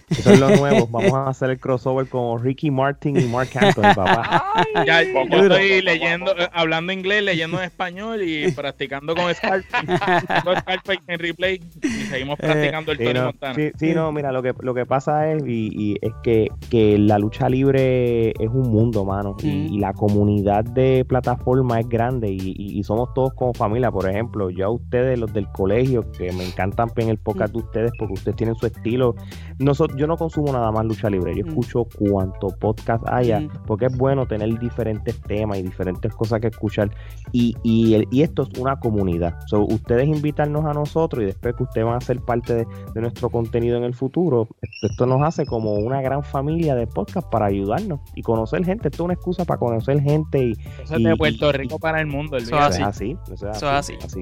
Eso 0.09 0.33
es 0.33 0.39
lo 0.39 0.49
nuevo. 0.55 0.87
Vamos 0.87 1.13
a 1.13 1.29
hacer 1.29 1.49
el 1.49 1.59
crossover 1.59 2.07
con 2.07 2.43
Ricky 2.43 2.69
Martin 2.69 3.19
y 3.19 3.25
Mark 3.25 3.49
Anthony, 3.55 3.93
papá. 3.95 4.53
Ya, 4.85 5.03
yo 5.03 5.21
estoy 5.21 5.81
leyendo, 5.81 6.31
eh, 6.37 6.49
hablando 6.53 6.91
inglés, 6.91 7.23
leyendo 7.23 7.57
en 7.59 7.65
español 7.65 8.21
y 8.21 8.51
practicando 8.55 9.15
con 9.15 9.33
Scarface, 9.33 10.99
en 11.07 11.19
replay 11.19 11.61
y 11.81 11.87
seguimos 11.87 12.37
eh, 12.39 12.43
practicando 12.43 12.91
el 12.91 12.97
Tony 12.97 13.13
no, 13.13 13.25
Montana. 13.25 13.71
Sí, 13.77 13.93
no, 13.93 14.11
mira, 14.11 14.31
lo 14.31 14.43
que, 14.43 14.53
lo 14.59 14.73
que 14.73 14.85
pasa 14.85 15.31
es, 15.31 15.43
y, 15.47 15.97
es 16.01 16.13
que, 16.23 16.49
que, 16.69 16.97
la 16.97 17.19
lucha 17.19 17.49
libre 17.49 18.29
es 18.31 18.49
un 18.49 18.69
mundo, 18.69 19.05
mano, 19.05 19.35
y, 19.41 19.79
la 19.79 19.93
comunidad 19.93 20.63
de 20.63 21.03
plataforma 21.05 21.79
es 21.79 21.89
grande 21.89 22.29
y, 22.31 22.83
somos 22.83 23.13
todos 23.13 23.33
como 23.33 23.53
familia. 23.53 23.91
Por 23.91 24.07
ejemplo, 24.09 24.49
yo 24.49 24.65
a 24.65 24.69
ustedes, 24.69 25.17
los 25.17 25.33
del 25.33 25.47
colegio, 25.51 26.09
que 26.11 26.31
me 26.31 26.45
encantan 26.45 26.89
en 26.97 27.09
el 27.09 27.17
podcast 27.17 27.53
de 27.53 27.59
ustedes 27.59 27.91
porque 27.97 28.13
ustedes 28.13 28.35
tienen 28.35 28.55
su 28.55 28.67
estilo. 28.67 29.15
Nosotros 29.59 29.97
yo 29.97 30.07
no 30.07 30.17
consumo 30.17 30.51
nada 30.51 30.71
más 30.71 30.85
lucha 30.85 31.09
libre, 31.09 31.33
yo 31.35 31.45
mm. 31.45 31.49
escucho 31.49 31.87
cuanto 31.97 32.47
podcast 32.59 33.03
haya, 33.07 33.39
mm. 33.39 33.49
porque 33.65 33.85
es 33.85 33.97
bueno 33.97 34.25
tener 34.25 34.57
diferentes 34.59 35.19
temas 35.21 35.59
y 35.59 35.63
diferentes 35.63 36.13
cosas 36.13 36.41
que 36.41 36.47
escuchar. 36.47 36.89
Y, 37.31 37.55
y, 37.63 38.03
y 38.11 38.21
esto 38.21 38.43
es 38.43 38.59
una 38.59 38.79
comunidad. 38.79 39.37
So, 39.47 39.61
ustedes 39.65 40.07
invitarnos 40.07 40.65
a 40.65 40.73
nosotros 40.73 41.23
y 41.23 41.27
después 41.27 41.55
que 41.55 41.63
ustedes 41.63 41.85
van 41.85 41.95
a 41.95 42.01
ser 42.01 42.19
parte 42.21 42.53
de, 42.55 42.65
nuestro 43.01 43.29
contenido 43.29 43.77
en 43.77 43.83
el 43.83 43.93
futuro, 43.93 44.47
esto, 44.81 45.05
nos 45.05 45.21
hace 45.21 45.45
como 45.45 45.73
una 45.73 46.01
gran 46.01 46.23
familia 46.23 46.75
de 46.75 46.87
podcast 46.87 47.29
para 47.29 47.45
ayudarnos 47.45 47.99
y 48.15 48.21
conocer 48.23 48.65
gente. 48.65 48.89
Esto 48.89 49.03
es 49.03 49.05
una 49.05 49.13
excusa 49.13 49.45
para 49.45 49.59
conocer 49.59 50.01
gente. 50.01 50.47
Y, 50.47 50.51
eso 50.83 50.95
es 50.95 51.03
de 51.03 51.15
Puerto 51.15 51.51
Rico 51.51 51.79
para 51.79 52.01
el 52.01 52.07
mundo. 52.07 52.37
El 52.37 52.43
eso, 52.43 52.57
es 52.57 52.79
así. 52.79 53.17
Eso 53.31 53.49
es 53.49 53.63
así. 53.63 53.93
así. 54.03 54.21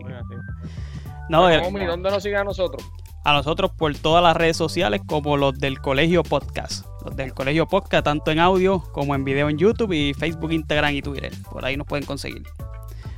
No, 1.29 1.49
¿Dónde 1.49 2.11
nos 2.11 2.21
sigue 2.21 2.35
a 2.35 2.43
nosotros? 2.43 2.83
a 3.23 3.33
nosotros 3.33 3.71
por 3.71 3.95
todas 3.95 4.23
las 4.23 4.35
redes 4.35 4.57
sociales 4.57 5.01
como 5.05 5.37
los 5.37 5.57
del 5.57 5.79
Colegio 5.79 6.23
Podcast. 6.23 6.85
Los 7.05 7.15
del 7.15 7.33
Colegio 7.33 7.67
Podcast, 7.67 8.05
tanto 8.05 8.31
en 8.31 8.39
audio 8.39 8.81
como 8.91 9.15
en 9.15 9.23
video 9.23 9.49
en 9.49 9.57
YouTube 9.57 9.93
y 9.93 10.13
Facebook, 10.13 10.51
Instagram 10.51 10.93
y 10.93 11.01
Twitter. 11.01 11.31
Por 11.51 11.65
ahí 11.65 11.77
nos 11.77 11.87
pueden 11.87 12.05
conseguir. 12.05 12.43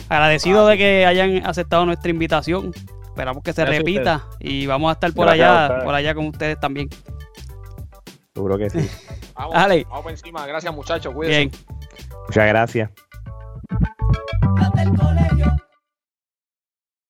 Agradecido 0.10 0.68
de 0.68 0.78
que 0.78 1.06
hayan 1.06 1.46
aceptado 1.46 1.86
nuestra 1.86 2.12
invitación. 2.12 2.72
Esperamos 3.06 3.44
que 3.44 3.54
se 3.54 3.66
repita 3.66 4.28
y 4.40 4.68
vamos 4.68 4.90
a 4.90 4.94
estar 4.94 5.14
por 5.14 5.30
allá, 5.30 5.80
por 5.84 5.96
allá 5.96 6.14
con 6.14 6.28
ustedes 6.28 6.60
también. 6.60 6.90
Seguro 8.34 8.58
que 8.58 8.70
sí. 8.70 8.90
vamos, 9.36 9.54
vamos 9.54 10.02
por 10.04 10.12
encima. 10.12 10.46
Gracias, 10.46 10.74
muchachos. 10.74 11.14
Cuídense. 11.14 11.40
Bien. 11.40 11.52
Muchas 12.28 12.48
gracias. 12.48 12.90